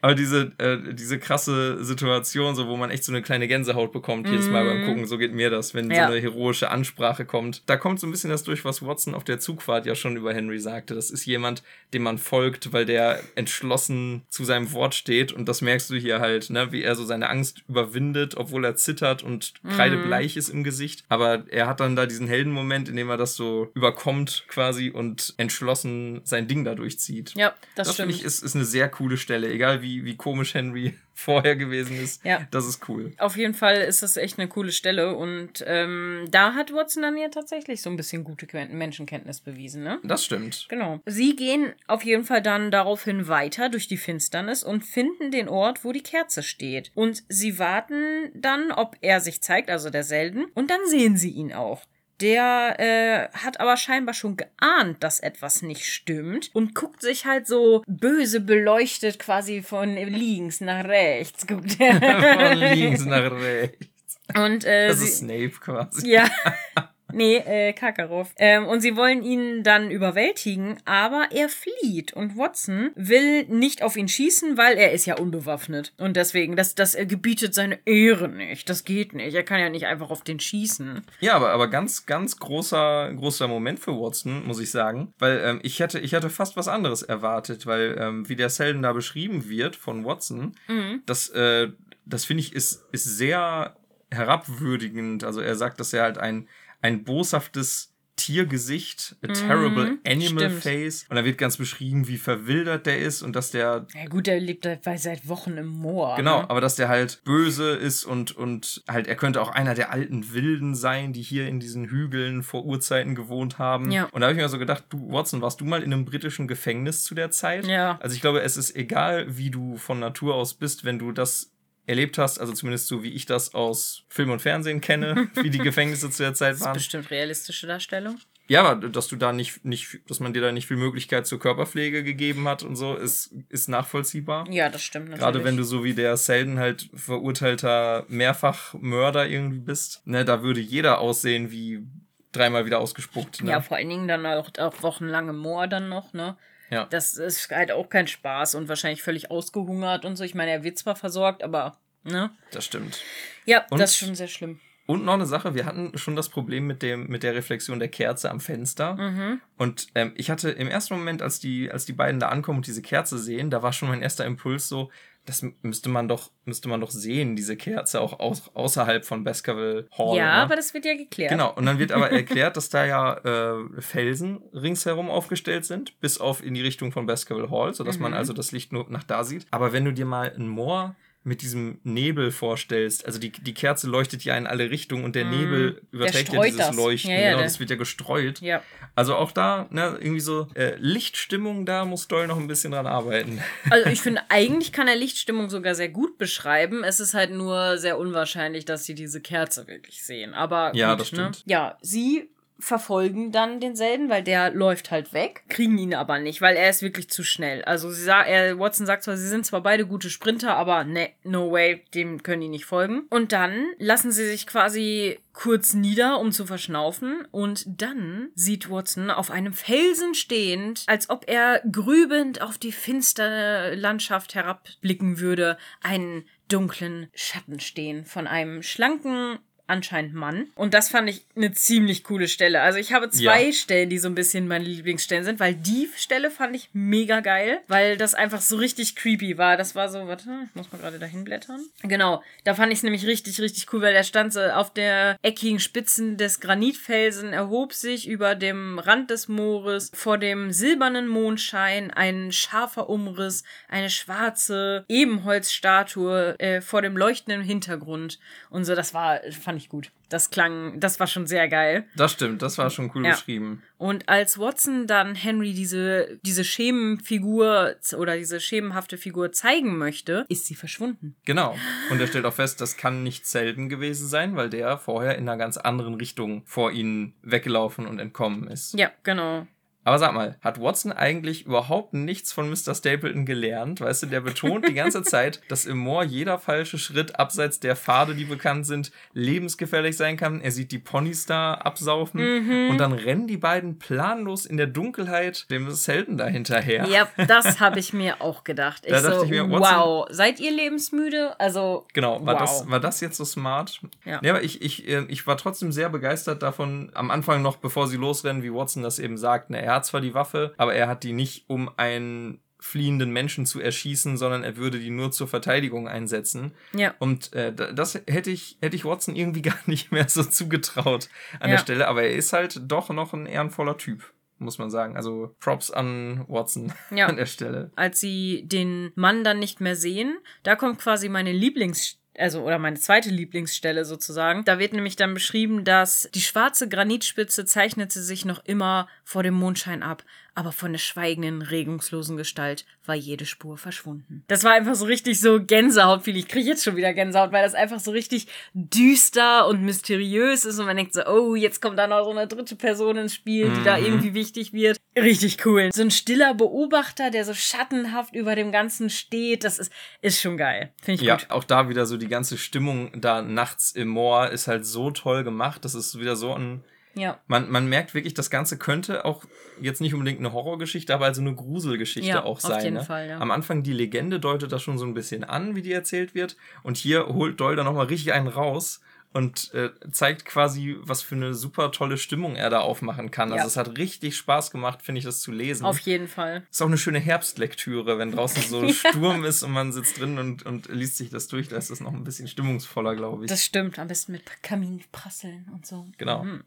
Aber 0.00 0.14
diese, 0.14 0.52
äh, 0.58 0.94
diese 0.94 1.18
krasse 1.18 1.84
Situation, 1.84 2.54
so 2.54 2.66
wo 2.66 2.76
man 2.76 2.90
echt 2.90 3.04
so 3.04 3.12
eine 3.12 3.22
kleine 3.22 3.48
Gänsehaut 3.48 3.92
bekommt, 3.92 4.28
jedes 4.28 4.48
Mal 4.48 4.64
beim 4.64 4.82
mhm. 4.82 4.86
Gucken, 4.86 5.06
so 5.06 5.18
geht 5.18 5.32
mir 5.32 5.50
das, 5.50 5.74
wenn 5.74 5.90
ja. 5.90 6.06
so 6.06 6.12
eine 6.12 6.20
heroische 6.20 6.70
Ansprache 6.70 7.24
kommt. 7.24 7.62
Da 7.66 7.76
kommt 7.76 8.00
so 8.00 8.06
ein 8.06 8.10
bisschen 8.10 8.30
das 8.30 8.42
durch, 8.42 8.64
was 8.64 8.84
Watson 8.84 9.14
auf 9.14 9.24
der 9.24 9.38
Zugfahrt 9.38 9.86
ja 9.86 9.94
schon 9.94 10.16
über 10.16 10.34
Henry 10.34 10.58
sagte. 10.58 10.94
Das 10.94 11.10
ist 11.10 11.24
jemand, 11.26 11.62
dem 11.94 12.02
man 12.02 12.18
folgt, 12.18 12.72
weil 12.72 12.86
der 12.86 13.20
entschlossen 13.34 14.22
zu 14.28 14.44
seinem 14.44 14.72
Wort 14.72 14.94
steht. 14.94 15.32
Und 15.32 15.48
das 15.48 15.60
merkst 15.60 15.90
du 15.90 15.96
hier 15.96 16.20
halt, 16.20 16.50
ne, 16.50 16.72
wie 16.72 16.82
er 16.82 16.94
so 16.94 17.04
seine 17.04 17.28
Angst 17.28 17.62
überwindet, 17.68 18.36
obwohl 18.36 18.64
er 18.64 18.76
zittert 18.76 19.22
und 19.22 19.54
kreidebleich 19.68 20.34
mhm. 20.34 20.38
ist 20.38 20.48
im 20.48 20.64
Gesicht. 20.64 21.04
Aber 21.08 21.44
er 21.50 21.66
hat 21.66 21.80
dann 21.80 21.96
da 21.96 22.06
diesen 22.06 22.26
Heldenmoment, 22.26 22.88
in 22.88 22.96
dem 22.96 23.08
er 23.08 23.16
das 23.16 23.34
so 23.34 23.70
überkommt 23.74 24.44
quasi 24.48 24.90
und 24.90 25.34
entschlossen 25.36 26.20
sein 26.24 26.48
Ding 26.48 26.64
da 26.64 26.74
durchzieht. 26.74 27.34
Ja, 27.36 27.54
das, 27.74 27.88
das 27.88 27.96
finde 27.96 28.14
ich 28.14 28.24
ist, 28.24 28.42
ist 28.42 28.54
eine 28.54 28.64
sehr 28.64 28.88
coole 28.88 29.16
Stelle 29.16 29.39
egal 29.44 29.82
wie, 29.82 30.04
wie 30.04 30.16
komisch 30.16 30.54
Henry 30.54 30.94
vorher 31.14 31.56
gewesen 31.56 32.00
ist. 32.02 32.24
Ja. 32.24 32.46
Das 32.50 32.66
ist 32.66 32.88
cool. 32.88 33.12
Auf 33.18 33.36
jeden 33.36 33.54
Fall 33.54 33.76
ist 33.76 34.02
das 34.02 34.16
echt 34.16 34.38
eine 34.38 34.48
coole 34.48 34.72
Stelle 34.72 35.14
und 35.16 35.62
ähm, 35.66 36.26
da 36.30 36.54
hat 36.54 36.72
Watson 36.72 37.02
dann 37.02 37.16
ja 37.16 37.28
tatsächlich 37.28 37.82
so 37.82 37.90
ein 37.90 37.96
bisschen 37.96 38.24
gute 38.24 38.46
Menschenkenntnis 38.70 39.40
bewiesen, 39.40 39.82
ne? 39.82 39.98
Das 40.02 40.24
stimmt. 40.24 40.66
Genau. 40.68 41.00
Sie 41.06 41.36
gehen 41.36 41.72
auf 41.86 42.04
jeden 42.04 42.24
Fall 42.24 42.42
dann 42.42 42.70
daraufhin 42.70 43.28
weiter 43.28 43.68
durch 43.68 43.86
die 43.86 43.98
Finsternis 43.98 44.64
und 44.64 44.82
finden 44.82 45.30
den 45.30 45.48
Ort, 45.48 45.84
wo 45.84 45.92
die 45.92 46.02
Kerze 46.02 46.42
steht. 46.42 46.90
Und 46.94 47.22
sie 47.28 47.58
warten 47.58 48.30
dann, 48.34 48.72
ob 48.72 48.96
er 49.00 49.20
sich 49.20 49.42
zeigt, 49.42 49.70
also 49.70 49.90
der 49.90 50.04
Selden, 50.04 50.46
und 50.54 50.70
dann 50.70 50.80
sehen 50.86 51.16
sie 51.16 51.30
ihn 51.30 51.52
auch. 51.52 51.84
Der 52.20 52.76
äh, 52.78 53.28
hat 53.38 53.60
aber 53.60 53.76
scheinbar 53.76 54.14
schon 54.14 54.36
geahnt, 54.36 55.02
dass 55.02 55.20
etwas 55.20 55.62
nicht 55.62 55.86
stimmt 55.86 56.50
und 56.52 56.74
guckt 56.74 57.00
sich 57.00 57.24
halt 57.24 57.46
so 57.46 57.82
böse 57.86 58.40
beleuchtet 58.40 59.18
quasi 59.18 59.62
von 59.62 59.94
links 59.94 60.60
nach 60.60 60.84
rechts. 60.84 61.46
Guckt 61.46 61.76
er. 61.80 62.00
von 62.00 62.58
links 62.58 63.04
nach 63.04 63.30
rechts. 63.32 63.86
Und, 64.34 64.64
äh, 64.64 64.88
das 64.88 65.00
ist 65.00 65.18
Snape 65.18 65.50
quasi. 65.60 66.10
Ja. 66.10 66.28
Nee, 67.12 67.36
äh, 67.36 67.72
Kakarov. 67.72 68.32
Ähm, 68.36 68.66
und 68.66 68.80
sie 68.80 68.96
wollen 68.96 69.22
ihn 69.22 69.62
dann 69.62 69.90
überwältigen, 69.90 70.78
aber 70.84 71.28
er 71.32 71.48
flieht. 71.48 72.12
Und 72.12 72.36
Watson 72.36 72.90
will 72.94 73.44
nicht 73.44 73.82
auf 73.82 73.96
ihn 73.96 74.08
schießen, 74.08 74.56
weil 74.56 74.76
er 74.76 74.92
ist 74.92 75.06
ja 75.06 75.18
unbewaffnet. 75.18 75.92
Und 75.98 76.16
deswegen, 76.16 76.56
das, 76.56 76.74
das 76.74 76.96
gebietet 76.96 77.54
seine 77.54 77.78
Ehre 77.86 78.28
nicht. 78.28 78.68
Das 78.68 78.84
geht 78.84 79.14
nicht. 79.14 79.34
Er 79.34 79.42
kann 79.42 79.60
ja 79.60 79.68
nicht 79.68 79.86
einfach 79.86 80.10
auf 80.10 80.22
den 80.22 80.40
schießen. 80.40 81.02
Ja, 81.20 81.34
aber, 81.34 81.50
aber 81.50 81.68
ganz, 81.68 82.06
ganz 82.06 82.38
großer, 82.38 83.12
großer 83.14 83.48
Moment 83.48 83.80
für 83.80 83.92
Watson, 83.92 84.46
muss 84.46 84.60
ich 84.60 84.70
sagen. 84.70 85.12
Weil 85.18 85.40
ähm, 85.44 85.60
ich, 85.62 85.80
hätte, 85.80 85.98
ich 85.98 86.12
hätte 86.12 86.30
fast 86.30 86.56
was 86.56 86.68
anderes 86.68 87.02
erwartet, 87.02 87.66
weil 87.66 87.96
ähm, 87.98 88.28
wie 88.28 88.36
der 88.36 88.50
Selden 88.50 88.82
da 88.82 88.92
beschrieben 88.92 89.48
wird 89.48 89.76
von 89.76 90.04
Watson, 90.04 90.54
mhm. 90.68 91.02
das, 91.06 91.28
äh, 91.30 91.68
das 92.04 92.24
finde 92.24 92.42
ich 92.42 92.54
ist, 92.54 92.84
ist 92.92 93.04
sehr 93.04 93.76
herabwürdigend. 94.10 95.24
Also 95.24 95.40
er 95.40 95.56
sagt, 95.56 95.80
dass 95.80 95.92
er 95.92 96.02
halt 96.02 96.18
ein 96.18 96.48
ein 96.80 97.04
boshaftes 97.04 97.90
Tiergesicht, 98.20 99.16
a 99.22 99.28
terrible 99.28 99.92
mhm, 99.92 99.98
animal 100.06 100.50
stimmt. 100.50 100.62
face. 100.62 101.06
Und 101.08 101.16
da 101.16 101.24
wird 101.24 101.38
ganz 101.38 101.56
beschrieben, 101.56 102.06
wie 102.06 102.18
verwildert 102.18 102.84
der 102.84 102.98
ist 102.98 103.22
und 103.22 103.34
dass 103.34 103.50
der. 103.50 103.86
Ja, 103.94 104.06
gut, 104.08 104.26
der 104.26 104.38
lebt 104.38 104.66
halt 104.66 104.82
seit 105.00 105.26
Wochen 105.26 105.56
im 105.56 105.68
Moor. 105.68 106.16
Genau, 106.16 106.42
ne? 106.42 106.50
aber 106.50 106.60
dass 106.60 106.76
der 106.76 106.88
halt 106.88 107.22
böse 107.24 107.70
ist 107.70 108.04
und, 108.04 108.36
und 108.36 108.82
halt, 108.86 109.06
er 109.08 109.16
könnte 109.16 109.40
auch 109.40 109.48
einer 109.48 109.74
der 109.74 109.90
alten 109.90 110.34
Wilden 110.34 110.74
sein, 110.74 111.14
die 111.14 111.22
hier 111.22 111.48
in 111.48 111.60
diesen 111.60 111.86
Hügeln 111.86 112.42
vor 112.42 112.66
Urzeiten 112.66 113.14
gewohnt 113.14 113.58
haben. 113.58 113.90
Ja. 113.90 114.04
Und 114.12 114.20
da 114.20 114.26
habe 114.26 114.34
ich 114.34 114.42
mir 114.42 114.48
so 114.50 114.58
gedacht, 114.58 114.84
du, 114.90 115.10
Watson, 115.10 115.40
warst 115.40 115.62
du 115.62 115.64
mal 115.64 115.82
in 115.82 115.92
einem 115.92 116.04
britischen 116.04 116.46
Gefängnis 116.46 117.04
zu 117.04 117.14
der 117.14 117.30
Zeit? 117.30 117.66
Ja. 117.66 117.98
Also 118.02 118.14
ich 118.14 118.20
glaube, 118.20 118.42
es 118.42 118.58
ist 118.58 118.76
egal, 118.76 119.26
wie 119.38 119.50
du 119.50 119.78
von 119.78 119.98
Natur 119.98 120.34
aus 120.34 120.52
bist, 120.52 120.84
wenn 120.84 120.98
du 120.98 121.12
das 121.12 121.52
erlebt 121.86 122.18
hast, 122.18 122.38
also 122.38 122.52
zumindest 122.52 122.86
so 122.86 123.02
wie 123.02 123.12
ich 123.12 123.26
das 123.26 123.54
aus 123.54 124.04
Film 124.08 124.30
und 124.30 124.40
Fernsehen 124.40 124.80
kenne, 124.80 125.30
wie 125.34 125.50
die 125.50 125.58
Gefängnisse 125.58 126.10
zu 126.10 126.22
der 126.22 126.34
Zeit 126.34 126.60
waren. 126.60 126.74
Das 126.74 126.82
ist 126.82 126.84
bestimmt 126.84 127.10
realistische 127.10 127.66
Darstellung. 127.66 128.18
Ja, 128.50 128.64
aber 128.64 128.88
dass 128.88 129.06
du 129.06 129.14
da 129.14 129.32
nicht, 129.32 129.64
nicht, 129.64 130.00
dass 130.08 130.18
man 130.18 130.32
dir 130.32 130.42
da 130.42 130.50
nicht 130.50 130.66
viel 130.66 130.76
Möglichkeit 130.76 131.24
zur 131.24 131.38
Körperpflege 131.38 132.02
gegeben 132.02 132.48
hat 132.48 132.64
und 132.64 132.74
so, 132.74 132.96
ist, 132.96 133.32
ist 133.48 133.68
nachvollziehbar. 133.68 134.50
Ja, 134.50 134.68
das 134.68 134.82
stimmt 134.82 135.04
natürlich. 135.04 135.22
Gerade 135.22 135.44
wenn 135.44 135.56
du 135.56 135.62
so 135.62 135.84
wie 135.84 135.94
der 135.94 136.16
Selden 136.16 136.58
halt 136.58 136.90
verurteilter 136.92 138.06
Mehrfachmörder 138.08 139.28
irgendwie 139.28 139.60
bist, 139.60 140.04
ne, 140.04 140.24
da 140.24 140.42
würde 140.42 140.58
jeder 140.58 140.98
aussehen 140.98 141.52
wie 141.52 141.86
dreimal 142.32 142.66
wieder 142.66 142.80
ausgespuckt. 142.80 143.42
Ne? 143.42 143.50
Ja, 143.50 143.60
vor 143.60 143.76
allen 143.76 143.88
Dingen 143.88 144.08
dann 144.08 144.26
auch, 144.26 144.50
auch 144.58 144.82
wochenlang 144.82 145.28
im 145.28 145.38
Moor 145.38 145.68
dann 145.68 145.88
noch, 145.88 146.12
ne? 146.12 146.36
Ja. 146.70 146.86
Das 146.86 147.14
ist 147.14 147.50
halt 147.50 147.72
auch 147.72 147.88
kein 147.88 148.06
Spaß 148.06 148.54
und 148.54 148.68
wahrscheinlich 148.68 149.02
völlig 149.02 149.30
ausgehungert 149.30 150.04
und 150.04 150.16
so. 150.16 150.24
Ich 150.24 150.34
meine, 150.34 150.50
er 150.52 150.62
wird 150.62 150.78
zwar 150.78 150.96
versorgt, 150.96 151.42
aber, 151.42 151.76
ne? 152.04 152.30
Das 152.52 152.64
stimmt. 152.64 153.02
Ja, 153.44 153.66
und, 153.70 153.80
das 153.80 153.90
ist 153.90 153.98
schon 153.98 154.14
sehr 154.14 154.28
schlimm. 154.28 154.60
Und 154.86 155.04
noch 155.04 155.14
eine 155.14 155.26
Sache, 155.26 155.54
wir 155.54 155.66
hatten 155.66 155.96
schon 155.96 156.16
das 156.16 156.28
Problem 156.28 156.66
mit, 156.66 156.82
dem, 156.82 157.06
mit 157.06 157.22
der 157.22 157.34
Reflexion 157.34 157.78
der 157.78 157.88
Kerze 157.88 158.28
am 158.28 158.40
Fenster. 158.40 158.94
Mhm. 158.94 159.40
Und 159.56 159.86
ähm, 159.94 160.12
ich 160.16 160.30
hatte 160.30 160.50
im 160.50 160.66
ersten 160.66 160.94
Moment, 160.94 161.22
als 161.22 161.38
die, 161.38 161.70
als 161.70 161.84
die 161.84 161.92
beiden 161.92 162.18
da 162.18 162.28
ankommen 162.28 162.58
und 162.58 162.66
diese 162.66 162.82
Kerze 162.82 163.18
sehen, 163.18 163.50
da 163.50 163.62
war 163.62 163.72
schon 163.72 163.88
mein 163.88 164.02
erster 164.02 164.24
Impuls 164.24 164.68
so, 164.68 164.90
das 165.26 165.44
müsste 165.62 165.88
man 165.88 166.08
doch, 166.08 166.30
müsste 166.44 166.68
man 166.68 166.80
doch 166.80 166.90
sehen, 166.90 167.36
diese 167.36 167.56
Kerze 167.56 168.00
auch 168.00 168.18
aus, 168.20 168.50
außerhalb 168.54 169.04
von 169.04 169.22
Baskerville 169.22 169.86
Hall. 169.96 170.16
Ja, 170.16 170.36
ne? 170.36 170.42
aber 170.42 170.56
das 170.56 170.74
wird 170.74 170.84
ja 170.84 170.96
geklärt. 170.96 171.30
Genau, 171.30 171.52
und 171.54 171.66
dann 171.66 171.78
wird 171.78 171.92
aber 171.92 172.10
erklärt, 172.10 172.56
dass 172.56 172.68
da 172.68 172.84
ja 172.84 173.14
äh, 173.18 173.80
Felsen 173.80 174.42
ringsherum 174.52 175.10
aufgestellt 175.10 175.64
sind, 175.64 176.00
bis 176.00 176.18
auf 176.18 176.42
in 176.44 176.54
die 176.54 176.62
Richtung 176.62 176.90
von 176.90 177.06
Baskerville 177.06 177.50
Hall, 177.50 177.74
sodass 177.74 177.98
man 177.98 178.12
Mhm. 178.12 178.16
also 178.18 178.32
das 178.32 178.50
Licht 178.52 178.72
nur 178.72 178.86
nach 178.90 179.04
da 179.04 179.22
sieht. 179.24 179.46
Aber 179.50 179.72
wenn 179.72 179.84
du 179.84 179.92
dir 179.92 180.06
mal 180.06 180.32
ein 180.36 180.48
Moor 180.48 180.96
mit 181.22 181.42
diesem 181.42 181.80
Nebel 181.84 182.30
vorstellst, 182.30 183.04
also 183.04 183.18
die, 183.18 183.30
die 183.30 183.52
Kerze 183.52 183.86
leuchtet 183.86 184.24
ja 184.24 184.36
in 184.38 184.46
alle 184.46 184.70
Richtungen 184.70 185.04
und 185.04 185.14
der 185.14 185.26
Nebel 185.26 185.82
überträgt 185.90 186.32
ja 186.32 186.42
dieses 186.42 186.58
das. 186.58 186.76
Leuchten. 186.76 187.10
Ja, 187.10 187.18
ja, 187.18 187.30
genau, 187.32 187.42
das 187.42 187.60
wird 187.60 187.68
ja 187.68 187.76
gestreut. 187.76 188.40
Ja. 188.40 188.62
Also 188.94 189.14
auch 189.16 189.30
da, 189.30 189.66
ne, 189.70 189.98
irgendwie 190.00 190.20
so 190.20 190.48
äh, 190.54 190.76
Lichtstimmung, 190.78 191.66
da 191.66 191.84
muss 191.84 192.08
Doyle 192.08 192.26
noch 192.26 192.38
ein 192.38 192.46
bisschen 192.46 192.72
dran 192.72 192.86
arbeiten. 192.86 193.40
Also 193.70 193.90
ich 193.90 194.00
finde, 194.00 194.22
eigentlich 194.30 194.72
kann 194.72 194.88
er 194.88 194.96
Lichtstimmung 194.96 195.50
sogar 195.50 195.74
sehr 195.74 195.90
gut 195.90 196.18
beschreiben. 196.18 196.82
Es 196.82 196.98
ist 196.98 197.14
halt 197.14 197.30
nur 197.30 197.78
sehr 197.78 197.98
unwahrscheinlich, 197.98 198.64
dass 198.64 198.84
sie 198.84 198.94
diese 198.94 199.20
Kerze 199.20 199.68
wirklich 199.68 200.02
sehen. 200.02 200.34
Aber 200.34 200.72
Ja, 200.74 200.92
gut, 200.92 201.00
das 201.00 201.08
stimmt. 201.08 201.46
Ne? 201.46 201.52
Ja, 201.52 201.78
sie 201.82 202.30
verfolgen 202.60 203.32
dann 203.32 203.60
denselben, 203.60 204.08
weil 204.08 204.22
der 204.22 204.50
läuft 204.50 204.90
halt 204.90 205.12
weg, 205.12 205.44
kriegen 205.48 205.78
ihn 205.78 205.94
aber 205.94 206.18
nicht, 206.18 206.40
weil 206.40 206.56
er 206.56 206.70
ist 206.70 206.82
wirklich 206.82 207.08
zu 207.10 207.24
schnell. 207.24 207.62
Also 207.64 207.90
sie 207.90 208.02
sa 208.02 208.22
er, 208.22 208.58
Watson 208.58 208.86
sagt 208.86 209.04
zwar, 209.04 209.16
sie 209.16 209.28
sind 209.28 209.46
zwar 209.46 209.62
beide 209.62 209.86
gute 209.86 210.10
Sprinter, 210.10 210.56
aber 210.56 210.84
ne, 210.84 211.10
no 211.24 211.50
way, 211.50 211.84
dem 211.94 212.22
können 212.22 212.42
die 212.42 212.48
nicht 212.48 212.66
folgen. 212.66 213.02
Und 213.10 213.32
dann 213.32 213.66
lassen 213.78 214.12
sie 214.12 214.26
sich 214.26 214.46
quasi 214.46 215.18
kurz 215.32 215.74
nieder, 215.74 216.20
um 216.20 216.32
zu 216.32 216.46
verschnaufen. 216.46 217.26
Und 217.30 217.64
dann 217.80 218.28
sieht 218.34 218.70
Watson 218.70 219.10
auf 219.10 219.30
einem 219.30 219.52
Felsen 219.52 220.14
stehend, 220.14 220.84
als 220.86 221.08
ob 221.08 221.28
er 221.28 221.62
grübend 221.70 222.42
auf 222.42 222.58
die 222.58 222.72
finstere 222.72 223.74
Landschaft 223.74 224.34
herabblicken 224.34 225.20
würde, 225.20 225.56
einen 225.82 226.24
dunklen 226.48 227.08
Schatten 227.14 227.60
stehen 227.60 228.04
von 228.04 228.26
einem 228.26 228.62
schlanken 228.62 229.38
anscheinend 229.70 230.14
Mann. 230.14 230.48
Und 230.54 230.74
das 230.74 230.88
fand 230.90 231.08
ich 231.08 231.24
eine 231.36 231.52
ziemlich 231.52 232.04
coole 232.04 232.28
Stelle. 232.28 232.60
Also 232.60 232.78
ich 232.78 232.92
habe 232.92 233.08
zwei 233.10 233.46
Ja. 233.46 233.52
Stellen, 233.52 233.88
die 233.88 233.98
so 233.98 234.08
ein 234.08 234.14
bisschen 234.14 234.46
meine 234.48 234.64
Lieblingsstellen 234.64 235.24
sind, 235.24 235.40
weil 235.40 235.54
die 235.54 235.88
Stelle 235.96 236.30
fand 236.30 236.54
ich 236.54 236.68
mega 236.72 237.20
geil, 237.20 237.60
weil 237.68 237.96
das 237.96 238.14
einfach 238.14 238.40
so 238.40 238.56
richtig 238.56 238.96
creepy 238.96 239.38
war. 239.38 239.56
Das 239.56 239.74
war 239.74 239.88
so, 239.88 240.06
warte, 240.06 240.28
ich 240.48 240.54
muss 240.54 240.70
mal 240.72 240.78
gerade 240.78 240.98
dahin 240.98 241.24
blättern. 241.24 241.60
Genau, 241.82 242.22
da 242.44 242.54
fand 242.54 242.72
ich 242.72 242.78
es 242.80 242.82
nämlich 242.82 243.06
richtig, 243.06 243.40
richtig 243.40 243.72
cool, 243.72 243.80
weil 243.82 243.94
er 243.94 244.04
stand 244.04 244.32
so 244.32 244.40
auf 244.40 244.72
der 244.72 245.16
eckigen 245.22 245.60
Spitzen 245.60 246.16
des 246.16 246.40
Granitfelsen, 246.40 247.32
erhob 247.32 247.72
sich 247.72 248.08
über 248.08 248.34
dem 248.34 248.78
Rand 248.78 249.10
des 249.10 249.28
Moores, 249.28 249.90
vor 249.94 250.18
dem 250.18 250.50
silbernen 250.52 251.06
Mondschein, 251.06 251.90
ein 251.90 252.32
scharfer 252.32 252.88
Umriss, 252.88 253.44
eine 253.68 253.90
schwarze 253.90 254.84
Ebenholzstatue 254.88 256.38
äh, 256.38 256.60
vor 256.60 256.82
dem 256.82 256.96
leuchtenden 256.96 257.42
Hintergrund. 257.42 258.18
Und 258.50 258.64
so, 258.64 258.74
das 258.74 258.94
war, 258.94 259.20
fand 259.42 259.58
ich 259.58 259.59
gut. 259.68 259.90
Das 260.08 260.30
klang, 260.30 260.80
das 260.80 260.98
war 260.98 261.06
schon 261.06 261.26
sehr 261.26 261.48
geil. 261.48 261.84
Das 261.96 262.12
stimmt, 262.12 262.42
das 262.42 262.58
war 262.58 262.70
schon 262.70 262.90
cool 262.94 263.04
Ja. 263.04 263.12
beschrieben. 263.12 263.62
Und 263.78 264.08
als 264.08 264.38
Watson 264.38 264.86
dann 264.86 265.14
Henry 265.14 265.52
diese, 265.54 266.18
diese 266.22 266.44
Schemenfigur 266.44 267.76
oder 267.96 268.16
diese 268.16 268.40
schemenhafte 268.40 268.98
Figur 268.98 269.32
zeigen 269.32 269.78
möchte, 269.78 270.24
ist 270.28 270.46
sie 270.46 270.54
verschwunden. 270.54 271.14
Genau. 271.24 271.56
Und 271.90 272.00
er 272.00 272.06
stellt 272.06 272.24
auch 272.24 272.34
fest, 272.34 272.60
das 272.60 272.76
kann 272.76 273.02
nicht 273.02 273.26
selten 273.26 273.68
gewesen 273.68 274.08
sein, 274.08 274.36
weil 274.36 274.50
der 274.50 274.78
vorher 274.78 275.16
in 275.16 275.28
einer 275.28 275.38
ganz 275.38 275.56
anderen 275.56 275.94
Richtung 275.94 276.42
vor 276.46 276.72
ihnen 276.72 277.14
weggelaufen 277.22 277.86
und 277.86 277.98
entkommen 277.98 278.48
ist. 278.48 278.74
Ja, 278.78 278.90
genau. 279.02 279.46
Aber 279.82 279.98
sag 279.98 280.12
mal, 280.12 280.36
hat 280.42 280.60
Watson 280.60 280.92
eigentlich 280.92 281.46
überhaupt 281.46 281.94
nichts 281.94 282.32
von 282.32 282.50
Mr. 282.50 282.74
Stapleton 282.74 283.24
gelernt? 283.24 283.80
Weißt 283.80 284.02
du, 284.02 284.06
der 284.08 284.20
betont 284.20 284.68
die 284.68 284.74
ganze 284.74 285.02
Zeit, 285.02 285.40
dass 285.48 285.64
im 285.64 285.78
Moor 285.78 286.02
jeder 286.04 286.38
falsche 286.38 286.78
Schritt 286.78 287.18
abseits 287.18 287.60
der 287.60 287.76
Pfade, 287.76 288.14
die 288.14 288.24
bekannt 288.26 288.66
sind, 288.66 288.92
lebensgefährlich 289.14 289.96
sein 289.96 290.16
kann. 290.16 290.40
Er 290.40 290.50
sieht 290.50 290.72
die 290.72 290.78
Ponys 290.78 291.26
da 291.26 291.54
absaufen 291.54 292.20
Mhm. 292.20 292.70
und 292.70 292.78
dann 292.78 292.92
rennen 292.92 293.26
die 293.26 293.36
beiden 293.36 293.78
planlos 293.78 294.44
in 294.46 294.56
der 294.56 294.66
Dunkelheit 294.66 295.50
dem 295.50 295.70
Selten 295.70 296.16
da 296.18 296.26
hinterher. 296.26 296.86
Ja, 296.88 297.08
das 297.26 297.60
habe 297.60 297.78
ich 297.78 297.92
mir 297.92 298.20
auch 298.20 298.44
gedacht. 298.44 298.82
Ich 298.84 298.92
Da 298.92 299.00
dachte 299.00 299.18
so, 299.20 299.24
ich 299.24 299.30
mir, 299.30 299.50
Watson- 299.50 299.60
wow, 299.76 300.06
seid 300.10 300.40
ihr 300.40 300.50
lebensmüde? 300.52 301.38
Also, 301.40 301.86
Genau, 301.94 302.24
war, 302.26 302.34
wow. 302.34 302.40
das, 302.40 302.68
war 302.70 302.80
das 302.80 303.00
jetzt 303.00 303.16
so 303.16 303.24
smart? 303.24 303.80
Ja. 304.04 304.18
Nee, 304.22 304.30
aber 304.30 304.42
ich, 304.42 304.60
ich, 304.62 304.88
äh, 304.88 305.04
ich 305.08 305.26
war 305.26 305.36
trotzdem 305.36 305.72
sehr 305.72 305.88
begeistert 305.88 306.42
davon, 306.42 306.90
am 306.94 307.10
Anfang 307.10 307.42
noch, 307.42 307.56
bevor 307.56 307.86
sie 307.88 307.96
losrennen, 307.96 308.42
wie 308.42 308.52
Watson 308.52 308.82
das 308.82 308.98
eben 308.98 309.16
sagt. 309.16 309.50
Ne, 309.50 309.62
er 309.70 309.76
hat 309.76 309.86
zwar 309.86 310.00
die 310.00 310.14
Waffe, 310.14 310.54
aber 310.56 310.74
er 310.74 310.88
hat 310.88 311.02
die 311.04 311.12
nicht, 311.12 311.44
um 311.48 311.70
einen 311.76 312.40
fliehenden 312.62 313.10
Menschen 313.10 313.46
zu 313.46 313.58
erschießen, 313.60 314.18
sondern 314.18 314.42
er 314.44 314.56
würde 314.58 314.78
die 314.78 314.90
nur 314.90 315.10
zur 315.12 315.28
Verteidigung 315.28 315.88
einsetzen. 315.88 316.52
Ja. 316.74 316.94
Und 316.98 317.32
äh, 317.32 317.54
da- 317.54 317.72
das 317.72 317.94
hätte 317.94 318.30
ich, 318.30 318.58
hätte 318.60 318.76
ich 318.76 318.84
Watson 318.84 319.16
irgendwie 319.16 319.40
gar 319.50 319.58
nicht 319.66 319.92
mehr 319.92 320.08
so 320.08 320.22
zugetraut 320.24 321.08
an 321.40 321.48
Ja. 321.48 321.56
der 321.56 321.62
Stelle, 321.62 321.88
aber 321.88 322.02
er 322.02 322.12
ist 322.14 322.32
halt 322.34 322.60
doch 322.70 322.90
noch 322.90 323.14
ein 323.14 323.24
ehrenvoller 323.24 323.78
Typ, 323.78 324.12
muss 324.38 324.58
man 324.58 324.70
sagen. 324.70 324.94
Also 324.96 325.34
Props 325.40 325.70
an 325.70 326.24
Watson 326.28 326.72
Ja. 326.94 327.06
an 327.08 327.16
der 327.16 327.24
Stelle. 327.26 327.70
als 327.76 327.98
sie 328.00 328.42
den 328.46 328.92
Mann 328.94 329.24
dann 329.24 329.38
nicht 329.38 329.62
mehr 329.62 329.76
sehen, 329.76 330.18
da 330.42 330.54
kommt 330.54 330.80
quasi 330.80 331.08
meine 331.08 331.32
Lieblings 331.32 331.96
also 332.20 332.42
oder 332.42 332.58
meine 332.58 332.78
zweite 332.78 333.10
Lieblingsstelle 333.10 333.84
sozusagen. 333.84 334.44
Da 334.44 334.58
wird 334.58 334.72
nämlich 334.72 334.96
dann 334.96 335.14
beschrieben, 335.14 335.64
dass 335.64 336.08
die 336.14 336.20
schwarze 336.20 336.68
Granitspitze 336.68 337.44
zeichnete 337.44 338.00
sich 338.02 338.24
noch 338.24 338.44
immer 338.44 338.88
vor 339.04 339.22
dem 339.22 339.34
Mondschein 339.34 339.82
ab, 339.82 340.04
aber 340.34 340.52
von 340.52 340.72
der 340.72 340.78
schweigenden, 340.78 341.42
regungslosen 341.42 342.16
Gestalt 342.16 342.64
war 342.86 342.94
jede 342.94 343.26
Spur 343.26 343.58
verschwunden. 343.58 344.24
Das 344.28 344.44
war 344.44 344.52
einfach 344.52 344.74
so 344.74 344.84
richtig 344.84 345.20
so 345.20 345.40
Gänsehaut, 345.44 346.06
Ich 346.06 346.28
kriege 346.28 346.48
jetzt 346.48 346.64
schon 346.64 346.76
wieder 346.76 346.94
Gänsehaut, 346.94 347.32
weil 347.32 347.42
das 347.42 347.54
einfach 347.54 347.80
so 347.80 347.90
richtig 347.90 348.26
düster 348.54 349.46
und 349.48 349.62
mysteriös 349.62 350.44
ist 350.44 350.58
und 350.58 350.66
man 350.66 350.76
denkt 350.76 350.94
so, 350.94 351.04
oh, 351.06 351.34
jetzt 351.34 351.60
kommt 351.60 351.78
da 351.78 351.86
noch 351.86 352.04
so 352.04 352.10
eine 352.10 352.26
dritte 352.26 352.56
Person 352.56 352.96
ins 352.96 353.14
Spiel, 353.14 353.50
die 353.50 353.64
da 353.64 353.78
Mhm. 353.78 353.84
irgendwie 353.86 354.14
wichtig 354.14 354.52
wird. 354.52 354.79
Richtig 354.96 355.46
cool. 355.46 355.70
So 355.72 355.82
ein 355.82 355.90
stiller 355.90 356.34
Beobachter, 356.34 357.10
der 357.10 357.24
so 357.24 357.32
schattenhaft 357.32 358.14
über 358.14 358.34
dem 358.34 358.50
Ganzen 358.50 358.90
steht, 358.90 359.44
das 359.44 359.58
ist, 359.58 359.72
ist 360.02 360.20
schon 360.20 360.36
geil. 360.36 360.72
Finde 360.82 361.00
ich 361.00 361.06
Ja, 361.06 361.16
gut. 361.16 361.30
auch 361.30 361.44
da 361.44 361.68
wieder 361.68 361.86
so 361.86 361.96
die 361.96 362.08
ganze 362.08 362.36
Stimmung 362.36 363.00
da 363.00 363.22
nachts 363.22 363.70
im 363.70 363.88
Moor 363.88 364.30
ist 364.30 364.48
halt 364.48 364.66
so 364.66 364.90
toll 364.90 365.22
gemacht. 365.22 365.64
Das 365.64 365.74
ist 365.74 365.98
wieder 366.00 366.16
so 366.16 366.34
ein. 366.34 366.64
Ja. 366.96 367.20
Man, 367.28 367.48
man 367.48 367.68
merkt 367.68 367.94
wirklich, 367.94 368.14
das 368.14 368.30
Ganze 368.30 368.58
könnte 368.58 369.04
auch 369.04 369.24
jetzt 369.60 369.80
nicht 369.80 369.94
unbedingt 369.94 370.18
eine 370.18 370.32
Horrorgeschichte, 370.32 370.92
aber 370.92 371.04
also 371.04 371.20
eine 371.20 371.36
Gruselgeschichte 371.36 372.08
Ja, 372.08 372.24
auch 372.24 372.38
auf 372.38 372.40
sein. 372.40 372.64
jeden 372.64 372.74
ne? 372.74 372.84
Fall, 372.84 373.08
ja. 373.08 373.18
Am 373.20 373.30
Anfang 373.30 373.62
die 373.62 373.72
Legende 373.72 374.18
deutet 374.18 374.50
das 374.50 374.60
schon 374.64 374.76
so 374.76 374.84
ein 374.86 374.92
bisschen 374.94 375.22
an, 375.22 375.54
wie 375.54 375.62
die 375.62 375.72
erzählt 375.72 376.16
wird. 376.16 376.36
Und 376.64 376.76
hier 376.76 377.06
holt 377.06 377.38
Doyle 377.38 377.54
dann 377.54 377.66
nochmal 377.66 377.86
richtig 377.86 378.12
einen 378.12 378.26
raus 378.26 378.80
und 379.12 379.52
äh, 379.54 379.70
zeigt 379.90 380.24
quasi, 380.24 380.76
was 380.80 381.02
für 381.02 381.16
eine 381.16 381.34
super 381.34 381.72
tolle 381.72 381.98
Stimmung 381.98 382.36
er 382.36 382.48
da 382.48 382.60
aufmachen 382.60 383.10
kann. 383.10 383.30
Ja. 383.30 383.36
Also 383.36 383.48
es 383.48 383.56
hat 383.56 383.76
richtig 383.76 384.16
Spaß 384.16 384.50
gemacht, 384.50 384.82
finde 384.82 385.00
ich, 385.00 385.04
das 385.04 385.20
zu 385.20 385.32
lesen. 385.32 385.64
Auf 385.64 385.80
jeden 385.80 386.06
Fall. 386.06 386.46
Ist 386.50 386.62
auch 386.62 386.66
eine 386.66 386.78
schöne 386.78 387.00
Herbstlektüre, 387.00 387.98
wenn 387.98 388.12
draußen 388.12 388.42
so 388.42 388.68
Sturm 388.72 389.24
ist 389.24 389.42
und 389.42 389.50
man 389.50 389.72
sitzt 389.72 389.98
drin 389.98 390.18
und, 390.18 390.44
und 390.44 390.68
liest 390.68 390.96
sich 390.96 391.10
das 391.10 391.26
durch. 391.26 391.48
Da 391.48 391.56
ist 391.56 391.70
es 391.70 391.80
noch 391.80 391.92
ein 391.92 392.04
bisschen 392.04 392.28
stimmungsvoller, 392.28 392.94
glaube 392.94 393.24
ich. 393.24 393.28
Das 393.30 393.44
stimmt. 393.44 393.78
Am 393.78 393.88
besten 393.88 394.12
mit 394.12 394.22
Kaminprasseln 394.42 395.48
und 395.52 395.66
so. 395.66 395.86
genau. 395.98 396.24
Mhm. 396.24 396.44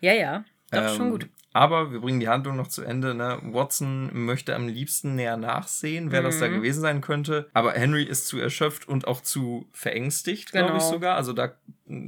Ja, 0.00 0.12
ja. 0.12 0.44
Doch, 0.70 0.94
schon 0.94 1.06
Ähm, 1.06 1.10
gut. 1.12 1.28
Aber 1.52 1.90
wir 1.90 2.00
bringen 2.00 2.20
die 2.20 2.28
Handlung 2.28 2.56
noch 2.56 2.66
zu 2.66 2.82
Ende. 2.82 3.14
Ne? 3.14 3.38
Watson 3.42 4.10
möchte 4.12 4.54
am 4.54 4.68
liebsten 4.68 5.14
näher 5.14 5.38
nachsehen, 5.38 6.12
wer 6.12 6.20
das 6.20 6.38
da 6.38 6.48
Mhm. 6.48 6.56
gewesen 6.56 6.82
sein 6.82 7.00
könnte. 7.00 7.48
Aber 7.54 7.72
Henry 7.72 8.02
ist 8.02 8.26
zu 8.26 8.38
erschöpft 8.38 8.86
und 8.86 9.06
auch 9.06 9.22
zu 9.22 9.66
verängstigt, 9.72 10.52
glaube 10.52 10.68
ich 10.76 10.82
Genau. 10.82 10.90
sogar. 10.92 11.16
Also 11.16 11.32
da 11.32 11.54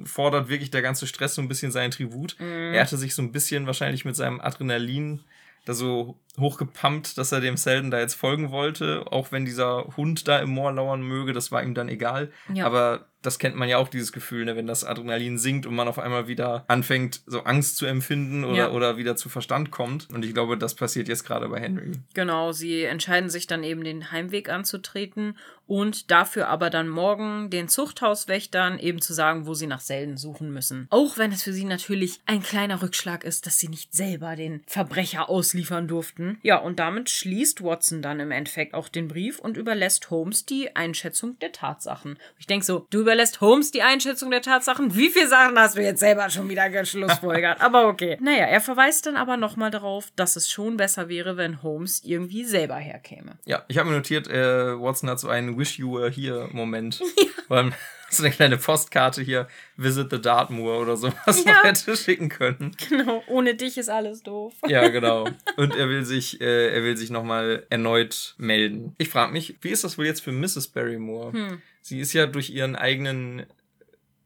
fordert 0.04 0.48
wirklich 0.50 0.70
der 0.70 0.82
ganze 0.82 1.06
Stress 1.06 1.34
so 1.34 1.40
ein 1.42 1.48
bisschen 1.48 1.72
seinen 1.72 1.92
Tribut. 1.92 2.36
Mhm. 2.38 2.74
Er 2.74 2.82
hatte 2.82 2.98
sich 2.98 3.14
so 3.14 3.22
ein 3.22 3.32
bisschen 3.32 3.66
wahrscheinlich 3.66 4.04
mit 4.04 4.16
seinem 4.16 4.40
Adrenalin 4.40 5.20
da 5.64 5.72
so 5.74 6.18
hochgepumpt, 6.38 7.18
dass 7.18 7.32
er 7.32 7.40
dem 7.40 7.56
Selden 7.56 7.90
da 7.90 7.98
jetzt 8.00 8.14
folgen 8.14 8.50
wollte, 8.50 9.04
auch 9.11 9.32
wenn 9.32 9.44
dieser 9.44 9.84
Hund 9.96 10.26
da 10.28 10.38
im 10.40 10.50
Moor 10.50 10.72
lauern 10.72 11.02
möge, 11.02 11.32
das 11.32 11.52
war 11.52 11.62
ihm 11.62 11.74
dann 11.74 11.88
egal. 11.88 12.30
Ja. 12.52 12.64
Aber 12.66 13.06
das 13.22 13.38
kennt 13.38 13.56
man 13.56 13.68
ja 13.68 13.78
auch, 13.78 13.88
dieses 13.88 14.12
Gefühl, 14.12 14.44
ne, 14.44 14.54
wenn 14.56 14.66
das 14.66 14.84
Adrenalin 14.84 15.38
sinkt 15.38 15.66
und 15.66 15.74
man 15.74 15.88
auf 15.88 15.98
einmal 15.98 16.28
wieder 16.28 16.64
anfängt, 16.68 17.22
so 17.26 17.40
Angst 17.44 17.76
zu 17.76 17.86
empfinden 17.86 18.44
oder, 18.44 18.56
Ja. 18.56 18.70
oder 18.70 18.96
wieder 18.96 19.16
zu 19.16 19.28
Verstand 19.28 19.70
kommt. 19.70 20.08
Und 20.12 20.24
ich 20.24 20.34
glaube, 20.34 20.56
das 20.56 20.74
passiert 20.74 21.08
jetzt 21.08 21.24
gerade 21.24 21.48
bei 21.48 21.60
Henry. 21.60 21.92
Genau, 22.14 22.52
sie 22.52 22.82
entscheiden 22.84 23.30
sich 23.30 23.46
dann 23.46 23.64
eben 23.64 23.82
den 23.84 24.12
Heimweg 24.12 24.48
anzutreten 24.48 25.36
und 25.66 26.10
dafür 26.10 26.48
aber 26.48 26.70
dann 26.70 26.88
morgen 26.88 27.50
den 27.50 27.68
Zuchthauswächtern 27.68 28.78
eben 28.78 29.00
zu 29.02 29.12
sagen, 29.12 29.46
wo 29.46 29.54
sie 29.54 29.66
nach 29.66 29.80
Selden 29.80 30.16
suchen 30.16 30.50
müssen. 30.52 30.86
Auch 30.90 31.18
wenn 31.18 31.30
es 31.32 31.42
für 31.42 31.52
sie 31.52 31.64
natürlich 31.64 32.20
ein 32.26 32.42
kleiner 32.42 32.80
Rückschlag 32.82 33.24
ist, 33.24 33.46
dass 33.46 33.58
sie 33.58 33.68
nicht 33.68 33.92
selber 33.94 34.34
den 34.36 34.62
Verbrecher 34.66 35.28
ausliefern 35.28 35.86
durften. 35.88 36.38
Ja, 36.42 36.56
und 36.56 36.78
damit 36.78 37.10
schließt 37.10 37.62
Watson 37.62 38.00
dann 38.02 38.20
im 38.20 38.30
Endeffekt 38.30 38.74
auch 38.74 38.88
den 38.88 39.08
Brief 39.08 39.38
und 39.38 39.56
überlässt 39.56 40.10
Holmes 40.10 40.46
die 40.46 40.74
Einschätzung 40.74 41.38
der 41.40 41.52
Tatsachen. 41.52 42.18
Ich 42.38 42.46
denke 42.46 42.64
so, 42.64 42.86
du 42.90 43.04
überlässt 43.09 43.40
Holmes 43.40 43.70
die 43.70 43.82
Einschätzung 43.82 44.30
der 44.30 44.42
Tatsachen. 44.42 44.94
Wie 44.94 45.09
viele 45.09 45.28
Sachen 45.28 45.59
hast 45.59 45.78
du 45.78 45.82
jetzt 45.82 46.00
selber 46.00 46.28
schon 46.28 46.48
wieder 46.50 46.68
geschlussfolgert? 46.68 47.59
aber 47.62 47.86
okay. 47.86 48.18
Naja, 48.20 48.44
er 48.44 48.61
verweist 48.61 49.06
dann 49.06 49.16
aber 49.16 49.38
nochmal 49.38 49.70
darauf, 49.70 50.09
dass 50.14 50.36
es 50.36 50.50
schon 50.50 50.76
besser 50.76 51.09
wäre, 51.09 51.38
wenn 51.38 51.62
Holmes 51.62 52.02
irgendwie 52.04 52.44
selber 52.44 52.76
herkäme. 52.76 53.38
Ja, 53.46 53.64
ich 53.68 53.78
habe 53.78 53.88
mir 53.88 53.96
notiert, 53.96 54.28
äh, 54.28 54.78
Watson 54.78 55.09
hat 55.09 55.20
so 55.20 55.28
einen 55.28 55.59
Wish 55.59 55.78
You 55.78 55.94
Were 55.94 56.11
Here-Moment. 56.11 57.00
Ja. 57.50 57.70
so 58.11 58.22
eine 58.22 58.32
kleine 58.32 58.56
Postkarte 58.56 59.22
hier, 59.22 59.48
Visit 59.76 60.11
the 60.11 60.20
Dartmoor 60.20 60.80
oder 60.80 60.96
sowas 60.96 61.44
ja. 61.44 61.62
hätte 61.62 61.96
schicken 61.96 62.28
können. 62.28 62.74
Genau, 62.88 63.22
ohne 63.26 63.54
dich 63.54 63.78
ist 63.78 63.88
alles 63.88 64.22
doof. 64.22 64.54
Ja, 64.66 64.88
genau. 64.88 65.28
Und 65.56 65.74
er 65.74 65.88
will 65.88 66.04
sich, 66.04 66.40
äh, 66.40 66.74
er 66.74 66.82
will 66.82 66.96
sich 66.96 67.11
nochmal 67.11 67.66
erneut 67.70 68.34
melden. 68.38 68.94
Ich 68.98 69.09
frage 69.09 69.32
mich, 69.32 69.56
wie 69.61 69.70
ist 69.70 69.84
das 69.84 69.98
wohl 69.98 70.06
jetzt 70.06 70.22
für 70.22 70.32
Mrs. 70.32 70.68
Barrymore? 70.68 71.32
Hm. 71.32 71.62
Sie 71.89 72.01
ist 72.01 72.12
ja 72.12 72.26
durch 72.26 72.51
ihren 72.51 72.76
eigenen 72.76 73.47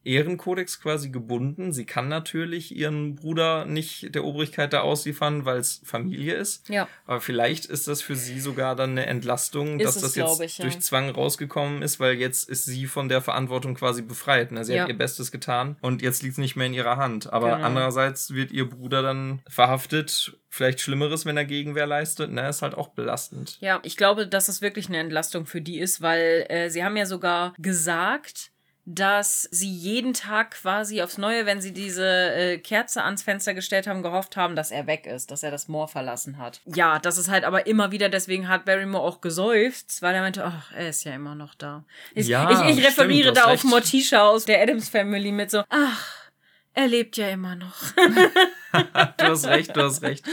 Ehrenkodex 0.04 0.80
quasi 0.80 1.10
gebunden. 1.10 1.72
Sie 1.72 1.84
kann 1.84 2.08
natürlich 2.08 2.74
ihren 2.74 3.14
Bruder 3.14 3.64
nicht 3.64 4.14
der 4.14 4.24
Obrigkeit 4.24 4.72
da 4.72 4.80
ausliefern, 4.80 5.44
weil 5.44 5.58
es 5.58 5.80
Familie 5.84 6.34
ist. 6.34 6.68
Ja. 6.68 6.88
Aber 7.06 7.20
vielleicht 7.20 7.66
ist 7.66 7.88
das 7.88 8.02
für 8.02 8.16
sie 8.16 8.40
sogar 8.40 8.76
dann 8.76 8.90
eine 8.90 9.06
Entlastung, 9.06 9.80
ist 9.80 9.86
dass 9.86 9.96
es, 9.96 10.02
das 10.02 10.14
jetzt 10.16 10.40
ich, 10.40 10.58
ja. 10.58 10.64
durch 10.64 10.80
Zwang 10.80 11.10
rausgekommen 11.10 11.82
ist, 11.82 12.00
weil 12.00 12.14
jetzt 12.14 12.48
ist 12.48 12.64
sie 12.64 12.86
von 12.86 13.08
der 13.08 13.20
Verantwortung 13.20 13.74
quasi 13.74 14.02
befreit. 14.02 14.52
Ne? 14.52 14.64
Sie 14.64 14.74
ja. 14.74 14.82
hat 14.82 14.88
ihr 14.88 14.98
Bestes 14.98 15.30
getan 15.30 15.76
und 15.80 16.02
jetzt 16.02 16.22
liegt 16.22 16.32
es 16.32 16.38
nicht 16.38 16.56
mehr 16.56 16.66
in 16.66 16.74
ihrer 16.74 16.96
Hand. 16.96 17.32
Aber 17.32 17.52
genau. 17.52 17.66
andererseits 17.66 18.32
wird 18.34 18.52
ihr 18.52 18.68
Bruder 18.68 19.02
dann 19.02 19.42
verhaftet 19.48 20.36
vielleicht 20.52 20.80
Schlimmeres, 20.80 21.24
wenn 21.24 21.38
er 21.38 21.46
Gegenwehr 21.46 21.86
leistet, 21.86 22.30
ne, 22.30 22.46
ist 22.46 22.60
halt 22.60 22.74
auch 22.74 22.88
belastend. 22.88 23.56
Ja, 23.60 23.80
ich 23.84 23.96
glaube, 23.96 24.26
dass 24.26 24.48
es 24.48 24.60
wirklich 24.60 24.88
eine 24.88 24.98
Entlastung 24.98 25.46
für 25.46 25.62
die 25.62 25.78
ist, 25.78 26.02
weil 26.02 26.44
äh, 26.50 26.68
sie 26.68 26.84
haben 26.84 26.96
ja 26.96 27.06
sogar 27.06 27.54
gesagt, 27.58 28.51
dass 28.84 29.42
sie 29.52 29.70
jeden 29.70 30.12
Tag 30.12 30.52
quasi 30.52 31.02
aufs 31.02 31.16
Neue, 31.16 31.46
wenn 31.46 31.60
sie 31.60 31.72
diese 31.72 32.04
äh, 32.04 32.58
Kerze 32.58 33.04
ans 33.04 33.22
Fenster 33.22 33.54
gestellt 33.54 33.86
haben, 33.86 34.02
gehofft 34.02 34.36
haben, 34.36 34.56
dass 34.56 34.72
er 34.72 34.88
weg 34.88 35.06
ist, 35.06 35.30
dass 35.30 35.44
er 35.44 35.52
das 35.52 35.68
Moor 35.68 35.86
verlassen 35.86 36.38
hat. 36.38 36.60
Ja, 36.66 36.98
das 36.98 37.16
ist 37.16 37.28
halt 37.28 37.44
aber 37.44 37.66
immer 37.66 37.92
wieder, 37.92 38.08
deswegen 38.08 38.48
hat 38.48 38.64
Barrymore 38.64 39.04
auch 39.04 39.20
geseufzt, 39.20 40.02
weil 40.02 40.16
er 40.16 40.22
meinte, 40.22 40.44
ach, 40.44 40.72
er 40.72 40.88
ist 40.88 41.04
ja 41.04 41.14
immer 41.14 41.36
noch 41.36 41.54
da. 41.54 41.84
Ich, 42.14 42.26
ja, 42.26 42.50
ich, 42.50 42.78
ich 42.78 42.84
referiere 42.84 43.30
stimmt, 43.30 43.36
da 43.36 43.44
auf 43.52 43.62
Morticia 43.62 44.26
aus 44.26 44.46
der 44.46 44.60
Adams 44.60 44.88
Family 44.88 45.30
mit 45.30 45.52
so, 45.52 45.62
ach, 45.68 46.30
er 46.74 46.88
lebt 46.88 47.16
ja 47.16 47.28
immer 47.28 47.54
noch. 47.54 47.76
du 48.72 49.24
hast 49.24 49.46
recht, 49.46 49.76
du 49.76 49.82
hast 49.82 50.02
recht. 50.02 50.24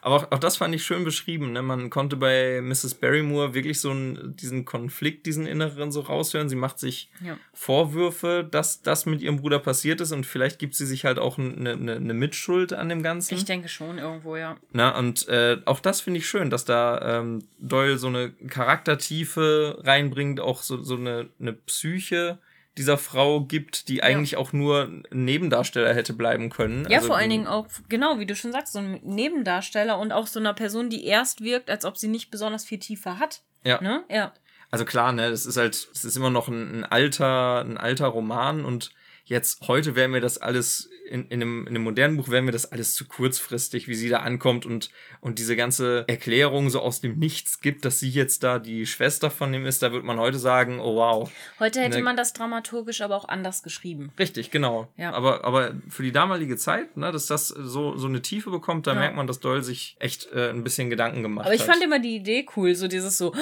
Aber 0.00 0.16
auch, 0.16 0.32
auch 0.32 0.38
das 0.38 0.56
fand 0.56 0.74
ich 0.74 0.84
schön 0.84 1.04
beschrieben. 1.04 1.52
Ne? 1.52 1.62
Man 1.62 1.90
konnte 1.90 2.16
bei 2.16 2.60
Mrs. 2.60 2.94
Barrymore 2.94 3.54
wirklich 3.54 3.80
so 3.80 3.90
einen, 3.90 4.36
diesen 4.36 4.64
Konflikt, 4.64 5.26
diesen 5.26 5.46
inneren 5.46 5.92
so 5.92 6.00
raushören. 6.00 6.48
Sie 6.48 6.56
macht 6.56 6.78
sich 6.78 7.10
ja. 7.24 7.36
Vorwürfe, 7.52 8.46
dass 8.48 8.82
das 8.82 9.06
mit 9.06 9.20
ihrem 9.20 9.38
Bruder 9.38 9.58
passiert 9.58 10.00
ist 10.00 10.12
und 10.12 10.26
vielleicht 10.26 10.58
gibt 10.58 10.74
sie 10.74 10.86
sich 10.86 11.04
halt 11.04 11.18
auch 11.18 11.38
eine, 11.38 11.72
eine, 11.72 11.96
eine 11.96 12.14
Mitschuld 12.14 12.72
an 12.72 12.88
dem 12.88 13.02
Ganzen. 13.02 13.34
Ich 13.34 13.44
denke 13.44 13.68
schon 13.68 13.98
irgendwo, 13.98 14.36
ja. 14.36 14.56
Na, 14.72 14.96
und 14.98 15.28
äh, 15.28 15.58
auch 15.64 15.80
das 15.80 16.00
finde 16.00 16.18
ich 16.18 16.28
schön, 16.28 16.50
dass 16.50 16.64
da 16.64 17.18
ähm, 17.18 17.44
Doyle 17.58 17.98
so 17.98 18.08
eine 18.08 18.30
Charaktertiefe 18.48 19.78
reinbringt, 19.82 20.40
auch 20.40 20.62
so, 20.62 20.82
so 20.82 20.96
eine, 20.96 21.28
eine 21.40 21.52
Psyche 21.52 22.38
dieser 22.78 22.96
Frau 22.96 23.42
gibt, 23.42 23.88
die 23.88 24.02
eigentlich 24.02 24.32
ja. 24.32 24.38
auch 24.38 24.52
nur 24.52 24.90
Nebendarsteller 25.10 25.92
hätte 25.92 26.12
bleiben 26.12 26.48
können. 26.48 26.86
Ja, 26.88 26.98
also, 26.98 27.08
vor 27.08 27.16
allen 27.16 27.30
Dingen 27.30 27.46
auch, 27.46 27.66
genau, 27.88 28.18
wie 28.18 28.26
du 28.26 28.34
schon 28.34 28.52
sagst, 28.52 28.72
so 28.72 28.78
ein 28.78 29.00
Nebendarsteller 29.02 29.98
und 29.98 30.12
auch 30.12 30.26
so 30.26 30.40
einer 30.40 30.54
Person, 30.54 30.88
die 30.88 31.04
erst 31.04 31.42
wirkt, 31.42 31.70
als 31.70 31.84
ob 31.84 31.98
sie 31.98 32.08
nicht 32.08 32.30
besonders 32.30 32.64
viel 32.64 32.78
Tiefe 32.78 33.18
hat. 33.18 33.42
Ja. 33.64 33.80
Ne? 33.82 34.04
Ja. 34.08 34.32
Also 34.70 34.84
klar, 34.84 35.12
ne, 35.12 35.30
das 35.30 35.46
ist 35.46 35.56
halt, 35.56 35.74
es 35.74 36.04
ist 36.04 36.16
immer 36.16 36.30
noch 36.30 36.48
ein, 36.48 36.80
ein 36.80 36.84
alter, 36.84 37.60
ein 37.60 37.78
alter 37.78 38.06
Roman 38.06 38.64
und 38.64 38.90
jetzt 39.24 39.66
heute 39.66 39.94
wäre 39.94 40.08
mir 40.08 40.20
das 40.20 40.38
alles 40.38 40.90
in, 41.08 41.26
in, 41.28 41.42
einem, 41.42 41.60
in 41.62 41.68
einem 41.68 41.82
modernen 41.82 42.16
Buch 42.16 42.28
wäre 42.28 42.42
mir 42.42 42.52
das 42.52 42.70
alles 42.70 42.94
zu 42.94 43.06
kurzfristig, 43.06 43.88
wie 43.88 43.94
sie 43.94 44.08
da 44.08 44.18
ankommt 44.18 44.66
und, 44.66 44.90
und 45.20 45.38
diese 45.38 45.56
ganze 45.56 46.04
Erklärung 46.06 46.70
so 46.70 46.80
aus 46.80 47.00
dem 47.00 47.18
Nichts 47.18 47.60
gibt, 47.60 47.84
dass 47.84 47.98
sie 48.00 48.10
jetzt 48.10 48.42
da 48.42 48.58
die 48.58 48.86
Schwester 48.86 49.30
von 49.30 49.52
ihm 49.52 49.66
ist, 49.66 49.82
da 49.82 49.92
würde 49.92 50.06
man 50.06 50.18
heute 50.18 50.38
sagen, 50.38 50.80
oh 50.80 50.96
wow. 50.96 51.30
Heute 51.58 51.80
hätte 51.80 51.98
ne, 51.98 52.04
man 52.04 52.16
das 52.16 52.32
dramaturgisch 52.32 53.00
aber 53.00 53.16
auch 53.16 53.28
anders 53.28 53.62
geschrieben. 53.62 54.12
Richtig, 54.18 54.50
genau. 54.50 54.88
Ja. 54.96 55.12
Aber, 55.12 55.44
aber 55.44 55.74
für 55.88 56.02
die 56.02 56.12
damalige 56.12 56.56
Zeit, 56.56 56.96
ne, 56.96 57.10
dass 57.10 57.26
das 57.26 57.48
so, 57.48 57.96
so 57.96 58.06
eine 58.06 58.22
Tiefe 58.22 58.50
bekommt, 58.50 58.86
da 58.86 58.92
ja. 58.92 59.00
merkt 59.00 59.16
man, 59.16 59.26
dass 59.26 59.40
Doyle 59.40 59.62
sich 59.62 59.96
echt 59.98 60.30
äh, 60.32 60.50
ein 60.50 60.64
bisschen 60.64 60.90
Gedanken 60.90 61.22
gemacht 61.22 61.44
hat. 61.44 61.46
Aber 61.46 61.54
ich 61.54 61.62
hat. 61.62 61.74
fand 61.74 61.82
immer 61.82 61.98
die 61.98 62.16
Idee 62.16 62.46
cool, 62.56 62.74
so 62.74 62.88
dieses 62.88 63.18
so, 63.18 63.34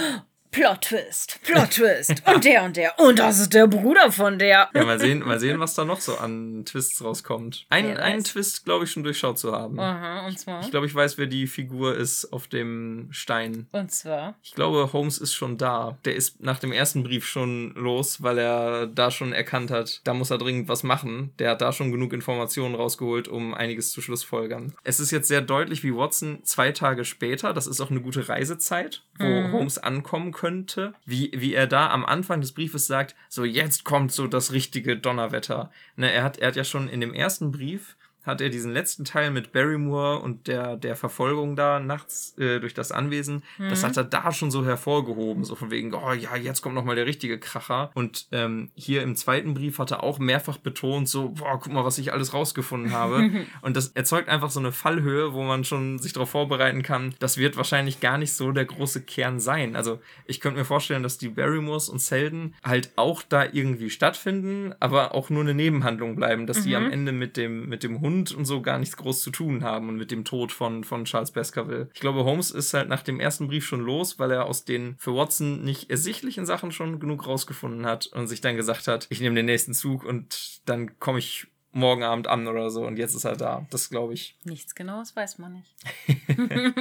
Plot 0.57 0.81
Twist, 0.81 1.39
Plot 1.43 1.71
Twist 1.71 2.23
und 2.25 2.43
der 2.43 2.65
und 2.65 2.79
der 2.79 2.99
und 2.99 3.19
das 3.19 3.41
ist 3.41 3.53
der 3.53 3.67
Bruder 3.67 4.11
von 4.11 4.39
der. 4.39 4.71
Ja, 4.75 4.85
mal 4.85 4.99
sehen, 4.99 5.19
mal 5.19 5.39
sehen, 5.39 5.61
was 5.61 5.75
da 5.75 5.85
noch 5.85 6.01
so 6.01 6.17
an 6.17 6.65
Twists 6.65 7.05
rauskommt. 7.05 7.67
Ein, 7.69 7.87
ja, 7.91 7.97
einen 7.97 8.25
Twist, 8.25 8.65
glaube 8.65 8.87
ich, 8.87 8.91
schon 8.91 9.05
durchschaut 9.05 9.39
zu 9.39 9.53
haben. 9.53 9.79
Aha, 9.79 10.27
und 10.27 10.39
zwar? 10.39 10.63
Ich 10.63 10.71
glaube, 10.71 10.87
ich 10.87 10.95
weiß, 10.95 11.19
wer 11.19 11.27
die 11.27 11.47
Figur 11.47 11.95
ist 11.95 12.33
auf 12.33 12.49
dem 12.49 13.09
Stein. 13.11 13.67
Und 13.73 13.93
zwar? 13.93 14.37
Ich 14.43 14.55
glaube, 14.55 14.95
Holmes 14.95 15.19
ist 15.19 15.35
schon 15.35 15.59
da. 15.59 15.99
Der 16.07 16.17
ist 16.17 16.41
nach 16.41 16.59
dem 16.59 16.73
ersten 16.73 17.03
Brief 17.03 17.27
schon 17.27 17.75
los, 17.75 18.23
weil 18.23 18.39
er 18.39 18.87
da 18.87 19.11
schon 19.11 19.35
erkannt 19.35 19.71
hat, 19.71 20.01
da 20.05 20.15
muss 20.15 20.31
er 20.31 20.39
dringend 20.39 20.69
was 20.69 20.83
machen. 20.83 21.35
Der 21.39 21.51
hat 21.51 21.61
da 21.61 21.71
schon 21.71 21.93
genug 21.93 22.15
Informationen 22.15 22.77
rausgeholt, 22.77 23.29
um 23.29 23.53
einiges 23.53 23.93
zu 23.93 24.01
schlussfolgern. 24.01 24.73
Es 24.85 25.01
ist 25.01 25.11
jetzt 25.11 25.29
sehr 25.29 25.43
deutlich, 25.43 25.83
wie 25.83 25.95
Watson 25.95 26.39
zwei 26.45 26.73
Tage 26.73 27.05
später, 27.05 27.53
das 27.53 27.67
ist 27.67 27.83
auch 27.83 27.91
eine 27.91 28.01
gute 28.01 28.27
Reisezeit, 28.27 29.03
wo 29.19 29.27
mhm. 29.27 29.53
Holmes 29.53 29.77
ankommen 29.77 30.33
könnte 30.33 30.46
könnte, 30.47 30.95
wie, 31.05 31.33
wie 31.35 31.55
er 31.55 31.67
da 31.67 31.91
am 31.91 32.05
Anfang 32.05 32.41
des 32.41 32.53
Briefes 32.53 32.87
sagt, 32.87 33.17
so 33.29 33.45
jetzt 33.45 33.83
kommt 33.83 34.13
so 34.13 34.29
das 34.29 34.53
richtige 34.53 34.97
Donnerwetter. 34.97 35.73
Ne, 35.97 36.13
er, 36.13 36.23
hat, 36.23 36.39
er 36.39 36.49
hat 36.49 36.57
ja 36.57 36.63
schon 36.63 36.89
in 36.89 37.01
dem 37.01 37.13
ersten 37.13 37.51
Brief 37.51 37.97
hat 38.27 38.41
er 38.41 38.49
diesen 38.49 38.73
letzten 38.73 39.05
Teil 39.05 39.31
mit 39.31 39.53
Barrymore 39.53 40.19
und 40.19 40.49
der, 40.49 40.77
der 40.77 40.97
Verfolgung 40.97 41.55
da 41.55 41.79
nachts 41.79 42.37
äh, 42.39 42.59
durch 42.59 42.75
das 42.75 42.91
Anwesen, 42.91 43.43
mhm. 43.59 43.71
das 43.71 43.85
hat 43.85 43.97
er 43.97 44.05
da 44.05 44.33
schon 44.33 44.51
so 44.51 44.65
hervorgehoben, 44.65 45.45
so 45.45 45.55
von 45.55 45.71
wegen, 45.71 45.95
oh 45.95 46.13
ja, 46.13 46.37
jetzt 46.37 46.61
kommt 46.61 46.75
nochmal 46.75 46.97
der 46.97 47.07
richtige 47.07 47.39
Kracher. 47.39 47.91
Und 47.95 48.27
ähm, 48.33 48.71
hier 48.75 49.03
im 49.03 49.15
zweiten 49.15 49.55
Brief 49.55 49.79
hat 49.79 49.93
er 49.93 50.03
auch 50.03 50.19
mehrfach 50.19 50.59
betont, 50.59 51.09
so, 51.09 51.31
boah, 51.31 51.61
guck 51.61 51.73
mal, 51.73 51.85
was 51.85 51.99
ich 51.99 52.13
alles 52.13 52.35
rausgefunden 52.35 52.93
habe. 52.93 53.31
und 53.63 53.77
das 53.77 53.89
erzeugt 53.89 54.29
einfach 54.29 54.51
so 54.51 54.59
eine 54.59 54.73
Fallhöhe, 54.73 55.33
wo 55.33 55.45
man 55.45 55.65
schon 55.65 55.99
sich 55.99 56.13
darauf 56.13 56.31
vorbereiten 56.31 56.83
kann, 56.83 57.15
das 57.21 57.39
wird 57.39 57.57
wahrscheinlich 57.57 58.01
gar 58.01 58.19
nicht 58.19 58.33
so 58.33 58.51
der 58.51 58.65
große 58.65 59.03
Kern 59.03 59.39
sein. 59.39 59.77
Also 59.77 60.01
ich 60.27 60.41
könnte 60.41 60.59
mir 60.59 60.65
vorstellen, 60.65 61.05
dass 61.05 61.19
die 61.19 61.29
Barrymores 61.29 61.89
und 61.89 62.01
Selden 62.01 62.55
halt 62.65 62.91
auch 62.97 63.23
da 63.23 63.45
irgendwie 63.45 63.91
stattfinden, 63.91 64.75
aber 64.81 65.15
auch 65.15 65.31
nur 65.31 65.43
eine 65.43 65.55
Nebenhandlung 65.55 66.17
bleiben, 66.17 66.47
dass 66.47 66.61
mhm. 66.61 66.65
die 66.65 66.77
am 66.77 66.91
Ende 66.91 67.13
mit 67.13 67.37
dem, 67.37 67.69
mit 67.69 67.83
dem 67.85 68.01
Hund 68.01 68.16
Hund 68.17 68.33
und 68.33 68.47
so 68.47 68.63
gar 68.63 68.79
nichts 68.79 68.97
groß 68.97 69.21
zu 69.21 69.31
tun 69.31 69.63
haben 69.63 69.89
und 69.89 69.97
mit 69.97 70.11
dem 70.11 70.25
Tod 70.25 70.53
von, 70.53 70.85
von 70.85 71.05
Charles 71.05 71.31
Baskerville. 71.31 71.91
Ich 71.93 72.01
glaube, 72.01 72.25
Holmes 72.25 72.51
ist 72.51 72.73
halt 72.73 72.89
nach 72.89 73.03
dem 73.03 73.21
ersten 73.21 73.47
Brief 73.49 73.67
schon 73.67 73.81
los, 73.81 74.19
weil 74.19 74.31
er 74.31 74.47
aus 74.47 74.65
den 74.65 74.97
für 74.99 75.15
Watson 75.15 75.63
nicht 75.63 75.91
ersichtlichen 75.91 76.47
Sachen 76.47 76.73
schon 76.73 76.99
genug 76.99 77.27
rausgefunden 77.27 77.85
hat 77.87 78.07
und 78.07 78.27
sich 78.27 78.41
dann 78.41 78.57
gesagt 78.57 78.89
hat, 78.89 79.07
ich 79.11 79.21
nehme 79.21 79.37
den 79.37 79.47
nächsten 79.47 79.75
Zug 79.75 80.05
und 80.05 80.61
dann 80.65 80.99
komme 80.99 81.19
ich 81.19 81.47
morgen 81.73 82.05
Abend 82.05 82.27
an 82.27 82.49
oder 82.49 82.71
so 82.71 82.87
und 82.87 82.99
jetzt 82.99 83.15
ist 83.15 83.25
er 83.25 83.37
da. 83.37 83.67
Das 83.71 83.91
glaube 83.91 84.15
ich. 84.15 84.39
Nichts 84.45 84.75
Genaues 84.75 85.15
weiß 85.15 85.39
man 85.39 85.53
nicht. 85.53 85.75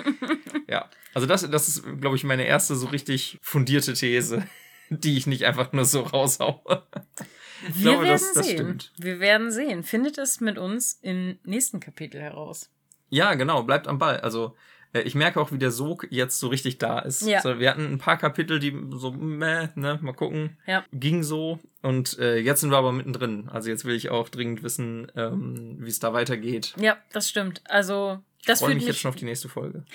ja, 0.70 0.90
also 1.14 1.28
das, 1.28 1.50
das 1.50 1.68
ist, 1.68 1.84
glaube 2.00 2.16
ich, 2.16 2.24
meine 2.24 2.46
erste 2.46 2.76
so 2.76 2.88
richtig 2.88 3.38
fundierte 3.42 3.94
These, 3.94 4.48
die 4.90 5.18
ich 5.18 5.28
nicht 5.28 5.44
einfach 5.44 5.74
nur 5.74 5.86
so 5.86 6.02
raushaue. 6.02 6.84
Ich 7.68 7.76
Wir 7.76 7.92
glaube, 7.92 8.04
werden 8.04 8.12
das, 8.12 8.34
das 8.34 8.46
sehen. 8.46 8.58
Stimmt. 8.58 8.92
Wir 8.98 9.20
werden 9.20 9.52
sehen. 9.52 9.84
Findet 9.84 10.18
es 10.18 10.40
mit 10.40 10.58
uns 10.58 11.00
im 11.02 11.40
nächsten 11.44 11.80
Kapitel 11.80 12.22
heraus. 12.22 12.70
Ja, 13.10 13.34
genau. 13.34 13.64
Bleibt 13.64 13.88
am 13.88 13.98
Ball. 13.98 14.20
Also 14.20 14.56
äh, 14.96 15.02
ich 15.02 15.14
merke 15.14 15.40
auch, 15.40 15.52
wie 15.52 15.58
der 15.58 15.72
Sog 15.72 16.08
jetzt 16.10 16.40
so 16.40 16.48
richtig 16.48 16.78
da 16.78 17.00
ist. 17.00 17.22
Ja. 17.22 17.38
Also, 17.38 17.60
wir 17.60 17.70
hatten 17.70 17.86
ein 17.86 17.98
paar 17.98 18.18
Kapitel, 18.18 18.60
die 18.60 18.76
so, 18.92 19.12
meh, 19.12 19.70
ne, 19.76 20.00
mal 20.02 20.14
gucken, 20.14 20.58
ja. 20.66 20.86
ging 20.94 21.22
so. 21.22 21.60
Und 21.82 22.18
äh, 22.18 22.38
jetzt 22.38 22.62
sind 22.62 22.72
wir 22.72 22.78
aber 22.78 22.92
mittendrin. 22.92 23.50
Also 23.50 23.70
jetzt 23.70 23.86
will 23.86 23.96
ich 23.96 24.10
auch 24.10 24.30
dringend 24.30 24.64
wissen, 24.64 25.12
ähm, 25.16 25.78
wie 25.80 25.90
es 25.90 26.00
da 26.00 26.14
weitergeht. 26.14 26.74
Ja, 26.80 26.98
das 27.12 27.30
stimmt. 27.30 27.62
Also 27.66 28.20
das 28.46 28.60
ich 28.60 28.66
freue 28.66 28.76
mich 28.76 28.88
jetzt 28.88 29.00
schon 29.00 29.10
auf 29.10 29.16
die 29.16 29.26
nächste 29.26 29.50
Folge. 29.50 29.86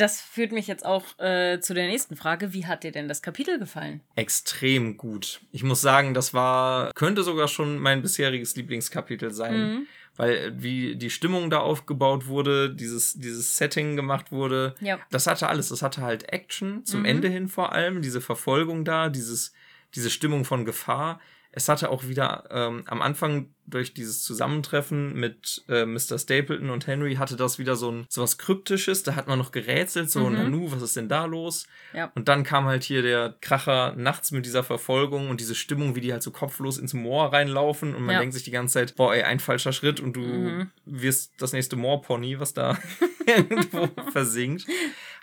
Das 0.00 0.20
führt 0.20 0.52
mich 0.52 0.66
jetzt 0.66 0.86
auch 0.86 1.18
äh, 1.18 1.60
zu 1.60 1.74
der 1.74 1.86
nächsten 1.86 2.16
Frage. 2.16 2.54
Wie 2.54 2.66
hat 2.66 2.84
dir 2.84 2.92
denn 2.92 3.06
das 3.06 3.20
Kapitel 3.20 3.58
gefallen? 3.58 4.00
Extrem 4.16 4.96
gut. 4.96 5.42
Ich 5.52 5.62
muss 5.62 5.82
sagen, 5.82 6.14
das 6.14 6.32
war, 6.32 6.92
könnte 6.94 7.22
sogar 7.22 7.48
schon 7.48 7.78
mein 7.78 8.00
bisheriges 8.00 8.56
Lieblingskapitel 8.56 9.30
sein. 9.30 9.60
Mhm. 9.60 9.86
Weil 10.16 10.32
äh, 10.36 10.52
wie 10.56 10.96
die 10.96 11.10
Stimmung 11.10 11.50
da 11.50 11.58
aufgebaut 11.58 12.26
wurde, 12.26 12.74
dieses, 12.74 13.14
dieses 13.14 13.56
Setting 13.56 13.96
gemacht 13.96 14.32
wurde, 14.32 14.74
ja. 14.80 14.98
das 15.10 15.26
hatte 15.26 15.48
alles. 15.48 15.68
Das 15.68 15.82
hatte 15.82 16.00
halt 16.00 16.32
Action 16.32 16.84
zum 16.86 17.00
mhm. 17.00 17.06
Ende 17.06 17.28
hin 17.28 17.48
vor 17.48 17.72
allem, 17.72 18.00
diese 18.00 18.20
Verfolgung 18.20 18.84
da, 18.84 19.10
dieses, 19.10 19.52
diese 19.94 20.10
Stimmung 20.10 20.44
von 20.44 20.64
Gefahr 20.64 21.20
es 21.52 21.68
hatte 21.68 21.90
auch 21.90 22.06
wieder 22.06 22.44
ähm, 22.50 22.84
am 22.86 23.02
Anfang 23.02 23.52
durch 23.66 23.94
dieses 23.94 24.22
Zusammentreffen 24.22 25.14
mit 25.14 25.64
äh, 25.68 25.84
Mr. 25.84 26.18
Stapleton 26.18 26.70
und 26.70 26.86
Henry 26.86 27.16
hatte 27.16 27.36
das 27.36 27.58
wieder 27.58 27.76
so 27.76 27.90
ein 27.90 28.06
so 28.08 28.22
was 28.22 28.38
kryptisches. 28.38 29.02
Da 29.02 29.14
hat 29.14 29.28
man 29.28 29.38
noch 29.38 29.52
gerätselt, 29.52 30.10
so 30.10 30.28
mhm. 30.28 30.34
Nanu, 30.34 30.72
was 30.72 30.82
ist 30.82 30.96
denn 30.96 31.08
da 31.08 31.24
los? 31.24 31.66
Ja. 31.92 32.10
Und 32.14 32.28
dann 32.28 32.44
kam 32.44 32.66
halt 32.66 32.84
hier 32.84 33.02
der 33.02 33.34
Kracher 33.40 33.94
nachts 33.96 34.32
mit 34.32 34.46
dieser 34.46 34.64
Verfolgung 34.64 35.28
und 35.28 35.40
diese 35.40 35.54
Stimmung, 35.54 35.94
wie 35.94 36.00
die 36.00 36.12
halt 36.12 36.22
so 36.22 36.30
kopflos 36.30 36.78
ins 36.78 36.94
Moor 36.94 37.32
reinlaufen 37.32 37.94
und 37.94 38.04
man 38.04 38.14
ja. 38.14 38.20
denkt 38.20 38.34
sich 38.34 38.44
die 38.44 38.50
ganze 38.50 38.74
Zeit, 38.74 38.96
boah, 38.96 39.14
ey, 39.14 39.22
ein 39.22 39.40
falscher 39.40 39.72
Schritt 39.72 40.00
und 40.00 40.14
du 40.14 40.20
mhm. 40.20 40.70
wirst 40.84 41.32
das 41.38 41.52
nächste 41.52 41.76
Moorpony, 41.76 42.38
was 42.38 42.54
da 42.54 42.78
irgendwo 43.26 43.88
versinkt. 44.12 44.66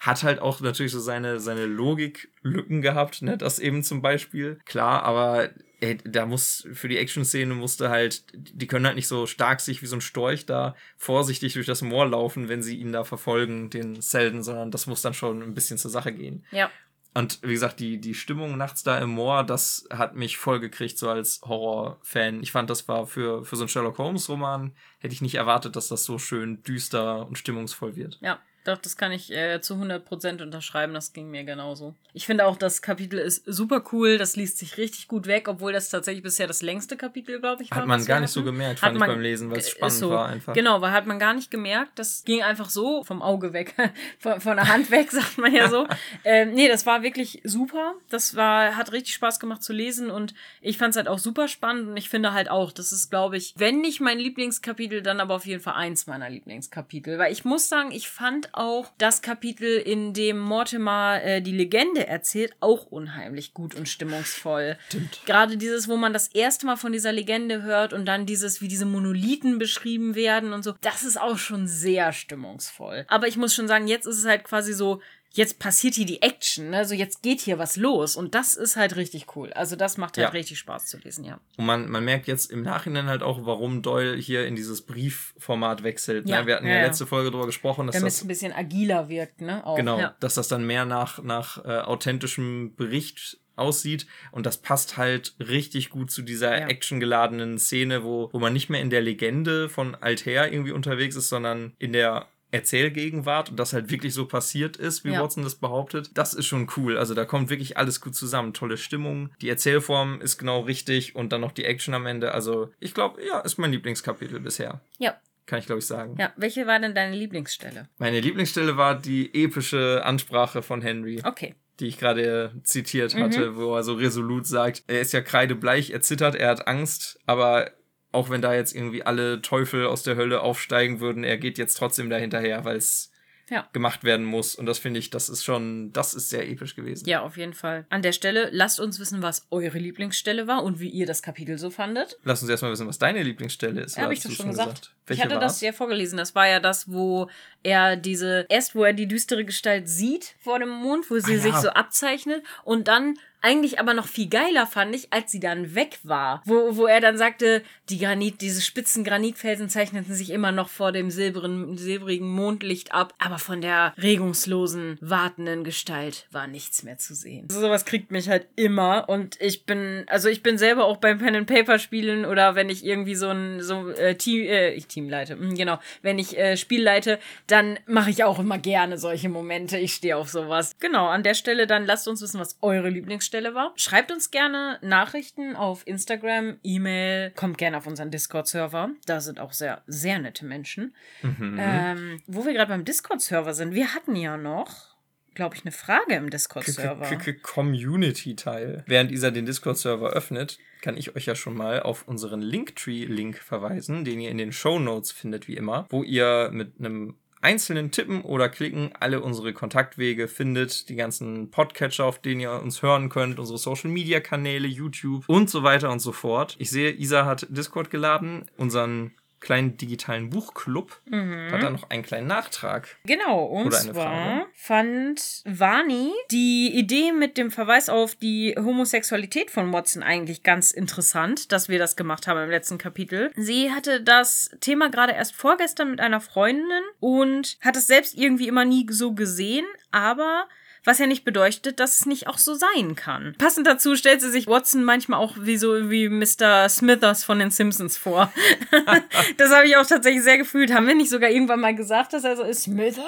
Hat 0.07 0.23
halt 0.23 0.39
auch 0.39 0.61
natürlich 0.61 0.91
so 0.91 0.99
seine, 0.99 1.39
seine 1.39 1.65
Logiklücken 1.65 2.81
gehabt, 2.81 3.21
ne? 3.21 3.37
Das 3.37 3.59
eben 3.59 3.83
zum 3.83 4.01
Beispiel. 4.01 4.59
Klar, 4.65 5.03
aber 5.03 5.49
ey, 5.79 5.97
da 6.03 6.25
muss 6.25 6.67
für 6.73 6.87
die 6.87 6.97
Action-Szene 6.97 7.53
musste 7.53 7.89
halt, 7.89 8.23
die 8.33 8.67
können 8.67 8.85
halt 8.85 8.95
nicht 8.95 9.07
so 9.07 9.25
stark 9.25 9.61
sich 9.61 9.81
wie 9.81 9.85
so 9.85 9.97
ein 9.97 10.01
Storch 10.01 10.45
da 10.45 10.75
vorsichtig 10.97 11.53
durch 11.53 11.67
das 11.67 11.81
Moor 11.81 12.07
laufen, 12.07 12.49
wenn 12.49 12.63
sie 12.63 12.77
ihn 12.77 12.91
da 12.91 13.03
verfolgen, 13.03 13.69
den 13.69 14.01
Selden, 14.01 14.43
sondern 14.43 14.71
das 14.71 14.87
muss 14.87 15.01
dann 15.01 15.13
schon 15.13 15.41
ein 15.41 15.53
bisschen 15.53 15.77
zur 15.77 15.91
Sache 15.91 16.11
gehen. 16.11 16.45
Ja. 16.51 16.71
Und 17.13 17.39
wie 17.41 17.53
gesagt, 17.53 17.79
die, 17.79 17.99
die 17.99 18.13
Stimmung 18.13 18.57
nachts 18.57 18.83
da 18.83 18.99
im 18.99 19.09
Moor, 19.09 19.43
das 19.43 19.87
hat 19.91 20.15
mich 20.15 20.37
voll 20.37 20.59
gekriegt, 20.59 20.99
so 20.99 21.09
als 21.09 21.41
Horror-Fan. 21.43 22.43
Ich 22.43 22.51
fand, 22.51 22.69
das 22.69 22.87
war 22.87 23.07
für, 23.07 23.43
für 23.43 23.55
so 23.55 23.63
einen 23.63 23.69
Sherlock 23.69 23.97
Holmes-Roman, 23.97 24.75
hätte 24.99 25.13
ich 25.13 25.21
nicht 25.21 25.35
erwartet, 25.35 25.75
dass 25.75 25.87
das 25.87 26.03
so 26.03 26.19
schön 26.19 26.61
düster 26.61 27.25
und 27.27 27.37
stimmungsvoll 27.37 27.95
wird. 27.95 28.19
Ja, 28.21 28.39
doch, 28.67 28.77
das 28.77 28.97
kann 28.97 29.11
ich 29.11 29.31
äh, 29.31 29.61
zu 29.61 29.75
100% 29.75 30.41
unterschreiben. 30.41 30.93
Das 30.93 31.13
ging 31.13 31.29
mir 31.29 31.43
genauso. 31.43 31.95
Ich 32.13 32.25
finde 32.25 32.45
auch, 32.45 32.57
das 32.57 32.81
Kapitel 32.81 33.19
ist 33.19 33.43
super 33.45 33.83
cool. 33.91 34.17
Das 34.17 34.35
liest 34.35 34.57
sich 34.57 34.77
richtig 34.77 35.07
gut 35.07 35.27
weg, 35.27 35.47
obwohl 35.47 35.73
das 35.73 35.89
tatsächlich 35.89 36.23
bisher 36.23 36.47
das 36.47 36.61
längste 36.61 36.97
Kapitel, 36.97 37.39
glaube 37.39 37.63
ich, 37.63 37.71
war. 37.71 37.77
Hat 37.77 37.87
man 37.87 38.03
gar 38.05 38.19
nicht 38.19 38.31
so 38.31 38.43
gemerkt, 38.43 38.79
fand 38.79 38.97
man, 38.97 39.09
ich 39.09 39.15
beim 39.15 39.21
Lesen, 39.21 39.51
weil 39.51 39.59
es 39.59 39.69
spannend 39.69 39.95
so, 39.95 40.09
war 40.09 40.27
einfach. 40.27 40.53
Genau, 40.53 40.81
weil 40.81 40.91
hat 40.91 41.05
man 41.05 41.19
gar 41.19 41.33
nicht 41.33 41.51
gemerkt. 41.51 41.97
Das 41.99 42.23
ging 42.23 42.43
einfach 42.43 42.69
so 42.69 43.03
vom 43.03 43.21
Auge 43.21 43.53
weg, 43.53 43.75
von, 44.19 44.41
von, 44.41 44.57
der 44.57 44.67
Hand 44.67 44.91
weg, 44.91 45.11
sagt 45.11 45.37
man 45.37 45.53
ja 45.53 45.69
so. 45.69 45.87
ähm, 46.23 46.53
nee, 46.53 46.67
das 46.67 46.85
war 46.85 47.03
wirklich 47.03 47.41
super. 47.43 47.93
Das 48.09 48.35
war, 48.35 48.75
hat 48.75 48.91
richtig 48.91 49.13
Spaß 49.13 49.39
gemacht 49.39 49.63
zu 49.63 49.73
lesen 49.73 50.11
und 50.11 50.33
ich 50.61 50.77
fand 50.77 50.91
es 50.91 50.97
halt 50.97 51.07
auch 51.07 51.19
super 51.19 51.47
spannend 51.47 51.89
und 51.89 51.97
ich 51.97 52.09
finde 52.09 52.33
halt 52.33 52.49
auch, 52.49 52.71
das 52.71 52.91
ist, 52.91 53.09
glaube 53.09 53.37
ich, 53.37 53.53
wenn 53.57 53.81
nicht 53.81 54.01
mein 54.01 54.19
Lieblingskapitel, 54.19 55.01
dann 55.01 55.19
aber 55.19 55.35
auf 55.35 55.45
jeden 55.45 55.61
Fall 55.61 55.75
eins 55.75 56.07
meiner 56.07 56.29
Lieblingskapitel. 56.29 57.17
Weil 57.17 57.31
ich 57.31 57.45
muss 57.45 57.69
sagen, 57.69 57.91
ich 57.91 58.09
fand 58.09 58.53
auch 58.57 58.91
das 58.97 59.21
Kapitel, 59.21 59.77
in 59.77 60.13
dem 60.13 60.39
Mortimer 60.39 61.21
äh, 61.23 61.41
die 61.41 61.51
Legende 61.51 62.07
erzählt, 62.07 62.55
auch 62.59 62.85
unheimlich 62.85 63.53
gut 63.53 63.75
und 63.75 63.87
stimmungsvoll. 63.87 64.77
Stimmt. 64.87 65.21
Gerade 65.25 65.57
dieses, 65.57 65.87
wo 65.87 65.97
man 65.97 66.13
das 66.13 66.27
erste 66.29 66.65
Mal 66.65 66.75
von 66.75 66.91
dieser 66.91 67.11
Legende 67.11 67.61
hört 67.61 67.93
und 67.93 68.05
dann 68.05 68.25
dieses, 68.25 68.61
wie 68.61 68.67
diese 68.67 68.85
Monolithen 68.85 69.59
beschrieben 69.59 70.15
werden 70.15 70.53
und 70.53 70.63
so, 70.63 70.73
das 70.81 71.03
ist 71.03 71.19
auch 71.19 71.37
schon 71.37 71.67
sehr 71.67 72.13
stimmungsvoll. 72.13 73.05
Aber 73.07 73.27
ich 73.27 73.37
muss 73.37 73.53
schon 73.53 73.67
sagen, 73.67 73.87
jetzt 73.87 74.05
ist 74.05 74.17
es 74.17 74.25
halt 74.25 74.43
quasi 74.43 74.73
so, 74.73 75.01
jetzt 75.31 75.59
passiert 75.59 75.95
hier 75.95 76.05
die 76.05 76.21
Action, 76.21 76.71
ne? 76.71 76.77
Also 76.77 76.95
jetzt 76.95 77.21
geht 77.21 77.41
hier 77.41 77.59
was 77.59 77.77
los 77.77 78.15
und 78.15 78.35
das 78.35 78.55
ist 78.55 78.75
halt 78.75 78.95
richtig 78.95 79.35
cool. 79.35 79.53
Also 79.53 79.75
das 79.75 79.97
macht 79.97 80.17
halt 80.17 80.27
ja. 80.27 80.31
richtig 80.31 80.59
Spaß 80.59 80.87
zu 80.87 80.97
lesen, 80.97 81.23
ja. 81.23 81.39
Und 81.57 81.65
man, 81.65 81.89
man 81.89 82.03
merkt 82.03 82.27
jetzt 82.27 82.51
im 82.51 82.63
Nachhinein 82.63 83.07
halt 83.07 83.23
auch, 83.23 83.45
warum 83.45 83.81
Doyle 83.81 84.15
hier 84.15 84.47
in 84.47 84.55
dieses 84.55 84.85
Briefformat 84.85 85.83
wechselt. 85.83 86.25
Ne? 86.25 86.31
Ja. 86.31 86.41
Ne? 86.41 86.47
Wir 86.47 86.55
hatten 86.55 86.67
ja, 86.67 86.75
ja, 86.75 86.85
letzte 86.85 87.05
Folge 87.05 87.31
darüber 87.31 87.45
gesprochen, 87.45 87.87
dass 87.87 87.95
Damit 87.95 88.07
das 88.07 88.15
es 88.15 88.23
ein 88.23 88.27
bisschen 88.27 88.53
agiler 88.53 89.09
wirkt, 89.09 89.41
ne? 89.41 89.65
Auch, 89.65 89.75
genau, 89.75 90.09
dass 90.19 90.35
das 90.35 90.47
dann 90.47 90.65
mehr 90.65 90.85
nach, 90.85 91.21
nach 91.21 91.63
äh, 91.63 91.79
authentischem 91.79 92.75
Bericht 92.75 93.39
aussieht. 93.57 94.07
Und 94.31 94.45
das 94.45 94.57
passt 94.61 94.97
halt 94.97 95.35
richtig 95.39 95.89
gut 95.89 96.11
zu 96.11 96.21
dieser 96.21 96.57
ja. 96.59 96.67
actiongeladenen 96.67 97.57
Szene, 97.57 98.03
wo, 98.03 98.29
wo 98.31 98.39
man 98.39 98.53
nicht 98.53 98.69
mehr 98.69 98.81
in 98.81 98.89
der 98.89 99.01
Legende 99.01 99.67
von 99.67 99.95
Altair 99.95 100.51
irgendwie 100.51 100.71
unterwegs 100.71 101.15
ist, 101.15 101.29
sondern 101.29 101.73
in 101.79 101.93
der 101.93 102.27
Erzählgegenwart 102.51 103.49
und 103.49 103.57
das 103.57 103.73
halt 103.73 103.91
wirklich 103.91 104.13
so 104.13 104.25
passiert 104.25 104.77
ist, 104.77 105.03
wie 105.03 105.11
ja. 105.11 105.21
Watson 105.21 105.43
das 105.43 105.55
behauptet, 105.55 106.11
das 106.17 106.33
ist 106.33 106.45
schon 106.45 106.69
cool. 106.77 106.97
Also 106.97 107.13
da 107.13 107.25
kommt 107.25 107.49
wirklich 107.49 107.77
alles 107.77 107.99
gut 107.99 108.15
zusammen. 108.15 108.53
Tolle 108.53 108.77
Stimmung, 108.77 109.31
die 109.41 109.49
Erzählform 109.49 110.21
ist 110.21 110.37
genau 110.37 110.61
richtig 110.61 111.15
und 111.15 111.31
dann 111.33 111.41
noch 111.41 111.51
die 111.51 111.65
Action 111.65 111.93
am 111.93 112.05
Ende. 112.05 112.31
Also 112.33 112.71
ich 112.79 112.93
glaube, 112.93 113.23
ja, 113.25 113.39
ist 113.39 113.57
mein 113.57 113.71
Lieblingskapitel 113.71 114.39
bisher. 114.39 114.81
Ja. 114.97 115.19
Kann 115.45 115.59
ich, 115.59 115.65
glaube 115.65 115.79
ich, 115.79 115.85
sagen. 115.85 116.15
Ja, 116.19 116.33
welche 116.35 116.67
war 116.67 116.79
denn 116.79 116.93
deine 116.93 117.15
Lieblingsstelle? 117.15 117.87
Meine 117.97 118.19
Lieblingsstelle 118.19 118.75
war 118.75 118.95
die 118.99 119.33
epische 119.33 120.01
Ansprache 120.03 120.61
von 120.61 120.81
Henry. 120.81 121.21
Okay 121.23 121.55
die 121.79 121.87
ich 121.87 121.99
gerade 121.99 122.53
zitiert 122.63 123.15
hatte, 123.15 123.51
mhm. 123.51 123.57
wo 123.57 123.75
er 123.75 123.83
so 123.83 123.93
resolut 123.93 124.47
sagt, 124.47 124.83
er 124.87 125.01
ist 125.01 125.13
ja 125.13 125.21
kreidebleich, 125.21 125.91
er 125.91 126.01
zittert, 126.01 126.35
er 126.35 126.49
hat 126.49 126.67
Angst, 126.67 127.19
aber 127.25 127.71
auch 128.11 128.29
wenn 128.29 128.41
da 128.41 128.53
jetzt 128.53 128.73
irgendwie 128.73 129.03
alle 129.03 129.41
Teufel 129.41 129.85
aus 129.85 130.03
der 130.03 130.15
Hölle 130.15 130.41
aufsteigen 130.41 130.99
würden, 130.99 131.23
er 131.23 131.37
geht 131.37 131.57
jetzt 131.57 131.75
trotzdem 131.75 132.09
dahinterher, 132.09 132.65
weil 132.65 132.77
es 132.77 133.11
ja. 133.49 133.67
gemacht 133.73 134.03
werden 134.03 134.25
muss. 134.25 134.55
Und 134.55 134.65
das 134.65 134.79
finde 134.79 134.99
ich, 134.99 135.09
das 135.09 135.29
ist 135.29 135.43
schon, 135.43 135.91
das 135.93 136.13
ist 136.13 136.29
sehr 136.29 136.49
episch 136.49 136.75
gewesen. 136.75 137.07
Ja, 137.07 137.21
auf 137.21 137.37
jeden 137.37 137.53
Fall. 137.53 137.85
An 137.89 138.01
der 138.01 138.11
Stelle, 138.11 138.49
lasst 138.51 138.79
uns 138.79 138.99
wissen, 138.99 139.21
was 139.21 139.47
eure 139.51 139.77
Lieblingsstelle 139.77 140.47
war 140.47 140.63
und 140.63 140.79
wie 140.79 140.89
ihr 140.89 141.05
das 141.05 141.21
Kapitel 141.21 141.57
so 141.57 141.69
fandet. 141.69 142.17
Lass 142.23 142.41
uns 142.41 142.49
erstmal 142.49 142.71
wissen, 142.71 142.87
was 142.87 142.99
deine 142.99 143.23
Lieblingsstelle 143.23 143.81
ist. 143.81 143.97
Ja, 143.97 144.03
habe 144.03 144.13
ich 144.13 144.21
doch 144.21 144.31
schon 144.31 144.49
gesagt. 144.49 144.69
gesagt. 144.69 144.91
ich 145.09 145.21
hatte 145.21 145.35
war's? 145.35 145.53
das 145.53 145.61
ja 145.61 145.71
vorgelesen. 145.71 146.17
Das 146.17 146.35
war 146.35 146.47
ja 146.47 146.59
das, 146.59 146.91
wo 146.91 147.29
er 147.63 147.95
diese, 147.95 148.45
erst 148.49 148.75
wo 148.75 148.83
er 148.83 148.93
die 148.93 149.07
düstere 149.07 149.45
Gestalt 149.45 149.87
sieht 149.87 150.35
vor 150.39 150.59
dem 150.59 150.69
Mond, 150.69 151.09
wo 151.09 151.19
sie 151.19 151.33
ah, 151.33 151.35
ja. 151.35 151.41
sich 151.41 151.55
so 151.55 151.69
abzeichnet 151.69 152.43
und 152.63 152.87
dann 152.87 153.17
eigentlich 153.41 153.79
aber 153.79 153.93
noch 153.93 154.07
viel 154.07 154.27
geiler 154.27 154.65
fand 154.67 154.95
ich, 154.95 155.13
als 155.13 155.31
sie 155.31 155.39
dann 155.39 155.75
weg 155.75 155.99
war. 156.03 156.41
Wo, 156.45 156.75
wo 156.75 156.85
er 156.85 156.99
dann 156.99 157.17
sagte, 157.17 157.63
die 157.89 157.99
Granit, 157.99 158.41
diese 158.41 158.61
spitzen 158.61 159.03
Granitfelsen 159.03 159.69
zeichneten 159.69 160.13
sich 160.13 160.31
immer 160.31 160.51
noch 160.51 160.69
vor 160.69 160.91
dem 160.91 161.09
silberen, 161.09 161.77
silbrigen 161.77 162.27
Mondlicht 162.27 162.93
ab, 162.93 163.13
aber 163.19 163.39
von 163.39 163.61
der 163.61 163.93
regungslosen, 163.97 164.97
wartenden 165.01 165.63
Gestalt 165.63 166.27
war 166.31 166.47
nichts 166.47 166.83
mehr 166.83 166.97
zu 166.97 167.15
sehen. 167.15 167.47
Also 167.49 167.61
sowas 167.61 167.85
kriegt 167.85 168.11
mich 168.11 168.29
halt 168.29 168.47
immer 168.55 169.07
und 169.07 169.39
ich 169.39 169.65
bin, 169.65 170.03
also 170.07 170.29
ich 170.29 170.43
bin 170.43 170.57
selber 170.57 170.85
auch 170.85 170.97
beim 170.97 171.19
Pen 171.19 171.35
and 171.35 171.47
Paper 171.47 171.79
Spielen 171.79 172.25
oder 172.25 172.55
wenn 172.55 172.69
ich 172.69 172.85
irgendwie 172.85 173.15
so 173.15 173.29
ein 173.29 173.61
so 173.61 173.89
äh, 173.89 174.15
Team, 174.15 174.45
äh, 174.47 174.71
ich 174.73 174.87
Team 174.87 175.09
leite, 175.09 175.33
hm, 175.33 175.55
genau, 175.55 175.79
wenn 176.01 176.19
ich 176.19 176.37
äh, 176.37 176.57
Spiel 176.57 176.83
leite, 176.83 177.19
dann 177.47 177.79
mache 177.85 178.09
ich 178.09 178.23
auch 178.23 178.39
immer 178.39 178.57
gerne 178.57 178.97
solche 178.97 179.29
Momente. 179.29 179.77
Ich 179.77 179.93
stehe 179.93 180.17
auf 180.17 180.29
sowas. 180.29 180.75
Genau, 180.79 181.07
an 181.07 181.23
der 181.23 181.33
Stelle 181.33 181.67
dann 181.67 181.85
lasst 181.85 182.07
uns 182.07 182.21
wissen, 182.21 182.39
was 182.39 182.57
eure 182.61 182.89
Lieblings 182.89 183.25
Stelle 183.27 183.53
war. 183.53 183.73
Schreibt 183.75 184.11
uns 184.11 184.31
gerne 184.31 184.79
Nachrichten 184.81 185.55
auf 185.55 185.85
Instagram, 185.85 186.57
E-Mail, 186.63 187.31
kommt 187.31 187.59
gerne 187.59 187.77
auf 187.77 187.85
unseren 187.85 188.09
Discord-Server. 188.09 188.89
Da 189.05 189.21
sind 189.21 189.39
auch 189.39 189.53
sehr, 189.53 189.83
sehr 189.85 190.17
nette 190.17 190.45
Menschen. 190.45 190.95
Mhm. 191.21 191.57
Ähm, 191.59 192.21
wo 192.25 192.45
wir 192.45 192.53
gerade 192.53 192.69
beim 192.69 192.85
Discord-Server 192.85 193.53
sind, 193.53 193.75
wir 193.75 193.93
hatten 193.93 194.15
ja 194.15 194.37
noch 194.37 194.97
glaube 195.37 195.55
ich, 195.55 195.61
eine 195.61 195.71
Frage 195.71 196.15
im 196.15 196.31
Discord-Server. 196.31 197.05
Community-Teil. 197.35 198.83
Während 198.87 199.11
Isa 199.11 199.29
den 199.29 199.45
Discord-Server 199.45 200.09
öffnet, 200.09 200.57
kann 200.81 200.97
ich 200.97 201.15
euch 201.15 201.27
ja 201.27 201.35
schon 201.35 201.55
mal 201.55 201.81
auf 201.83 202.07
unseren 202.07 202.41
Linktree-Link 202.41 203.37
verweisen, 203.37 204.03
den 204.03 204.19
ihr 204.19 204.31
in 204.31 204.39
den 204.39 204.51
Show 204.51 204.79
Notes 204.79 205.11
findet, 205.11 205.47
wie 205.47 205.55
immer, 205.55 205.85
wo 205.89 206.01
ihr 206.01 206.49
mit 206.51 206.79
einem 206.79 207.17
einzelnen 207.41 207.91
Tippen 207.91 208.21
oder 208.21 208.49
Klicken 208.49 208.91
alle 208.99 209.21
unsere 209.21 209.53
Kontaktwege 209.53 210.27
findet, 210.27 210.89
die 210.89 210.95
ganzen 210.95 211.51
Podcatcher, 211.51 212.05
auf 212.05 212.19
denen 212.19 212.41
ihr 212.41 212.51
uns 212.51 212.81
hören 212.81 213.09
könnt, 213.09 213.39
unsere 213.39 213.57
Social 213.57 213.89
Media 213.89 214.19
Kanäle, 214.19 214.67
YouTube 214.67 215.23
und 215.27 215.49
so 215.49 215.63
weiter 215.63 215.91
und 215.91 215.99
so 215.99 216.11
fort. 216.11 216.55
Ich 216.59 216.69
sehe, 216.69 216.91
Isa 216.91 217.25
hat 217.25 217.47
Discord 217.49 217.89
geladen, 217.89 218.45
unseren 218.57 219.11
kleinen 219.39 219.77
digitalen 219.77 220.29
Buchclub. 220.29 220.99
Mhm. 221.05 221.51
Hat 221.51 221.63
da 221.63 221.69
noch 221.69 221.89
einen 221.89 222.03
kleinen 222.03 222.27
Nachtrag. 222.27 222.97
Genau, 223.05 223.45
und 223.45 223.71
zwar 223.73 223.93
Frage. 223.93 224.45
fand 224.53 225.41
Vani 225.45 226.11
die 226.31 226.71
Idee 226.73 227.11
mit 227.11 227.37
dem 227.37 227.51
Verweis 227.51 227.89
auf 227.89 228.15
die 228.15 228.55
Homosexualität 228.57 229.51
von 229.51 229.71
Watson 229.71 230.03
eigentlich 230.03 230.43
ganz 230.43 230.71
interessant, 230.71 231.51
dass 231.51 231.69
wir 231.69 231.79
das 231.79 231.95
gemacht 231.95 232.27
haben 232.27 232.43
im 232.43 232.49
letzten 232.49 232.77
Kapitel. 232.77 233.31
Sie 233.35 233.71
hatte 233.71 234.01
das 234.01 234.51
Thema 234.59 234.89
gerade 234.89 235.13
erst 235.13 235.35
vorgestern 235.35 235.91
mit 235.91 235.99
einer 235.99 236.21
Freundin 236.21 236.83
und 236.99 237.57
hat 237.61 237.75
es 237.75 237.87
selbst 237.87 238.17
irgendwie 238.17 238.47
immer 238.47 238.65
nie 238.65 238.87
so 238.89 239.13
gesehen, 239.13 239.65
aber 239.91 240.47
was 240.83 240.99
ja 240.99 241.07
nicht 241.07 241.23
bedeutet, 241.23 241.79
dass 241.79 241.99
es 241.99 242.05
nicht 242.05 242.27
auch 242.27 242.37
so 242.37 242.55
sein 242.55 242.95
kann. 242.95 243.35
Passend 243.37 243.67
dazu 243.67 243.95
stellt 243.95 244.21
sie 244.21 244.31
sich 244.31 244.47
Watson 244.47 244.83
manchmal 244.83 245.19
auch 245.19 245.35
wie 245.39 245.57
so 245.57 245.89
wie 245.89 246.09
Mr. 246.09 246.69
Smithers 246.69 247.23
von 247.23 247.39
den 247.39 247.51
Simpsons 247.51 247.97
vor. 247.97 248.31
das 249.37 249.51
habe 249.51 249.67
ich 249.67 249.77
auch 249.77 249.85
tatsächlich 249.85 250.23
sehr 250.23 250.37
gefühlt. 250.37 250.73
Haben 250.73 250.87
wir 250.87 250.95
nicht 250.95 251.09
sogar 251.09 251.29
irgendwann 251.29 251.59
mal 251.59 251.75
gesagt, 251.75 252.13
dass 252.13 252.23
er 252.23 252.37
so 252.37 252.43
ist 252.43 252.63
Smithers? 252.63 253.03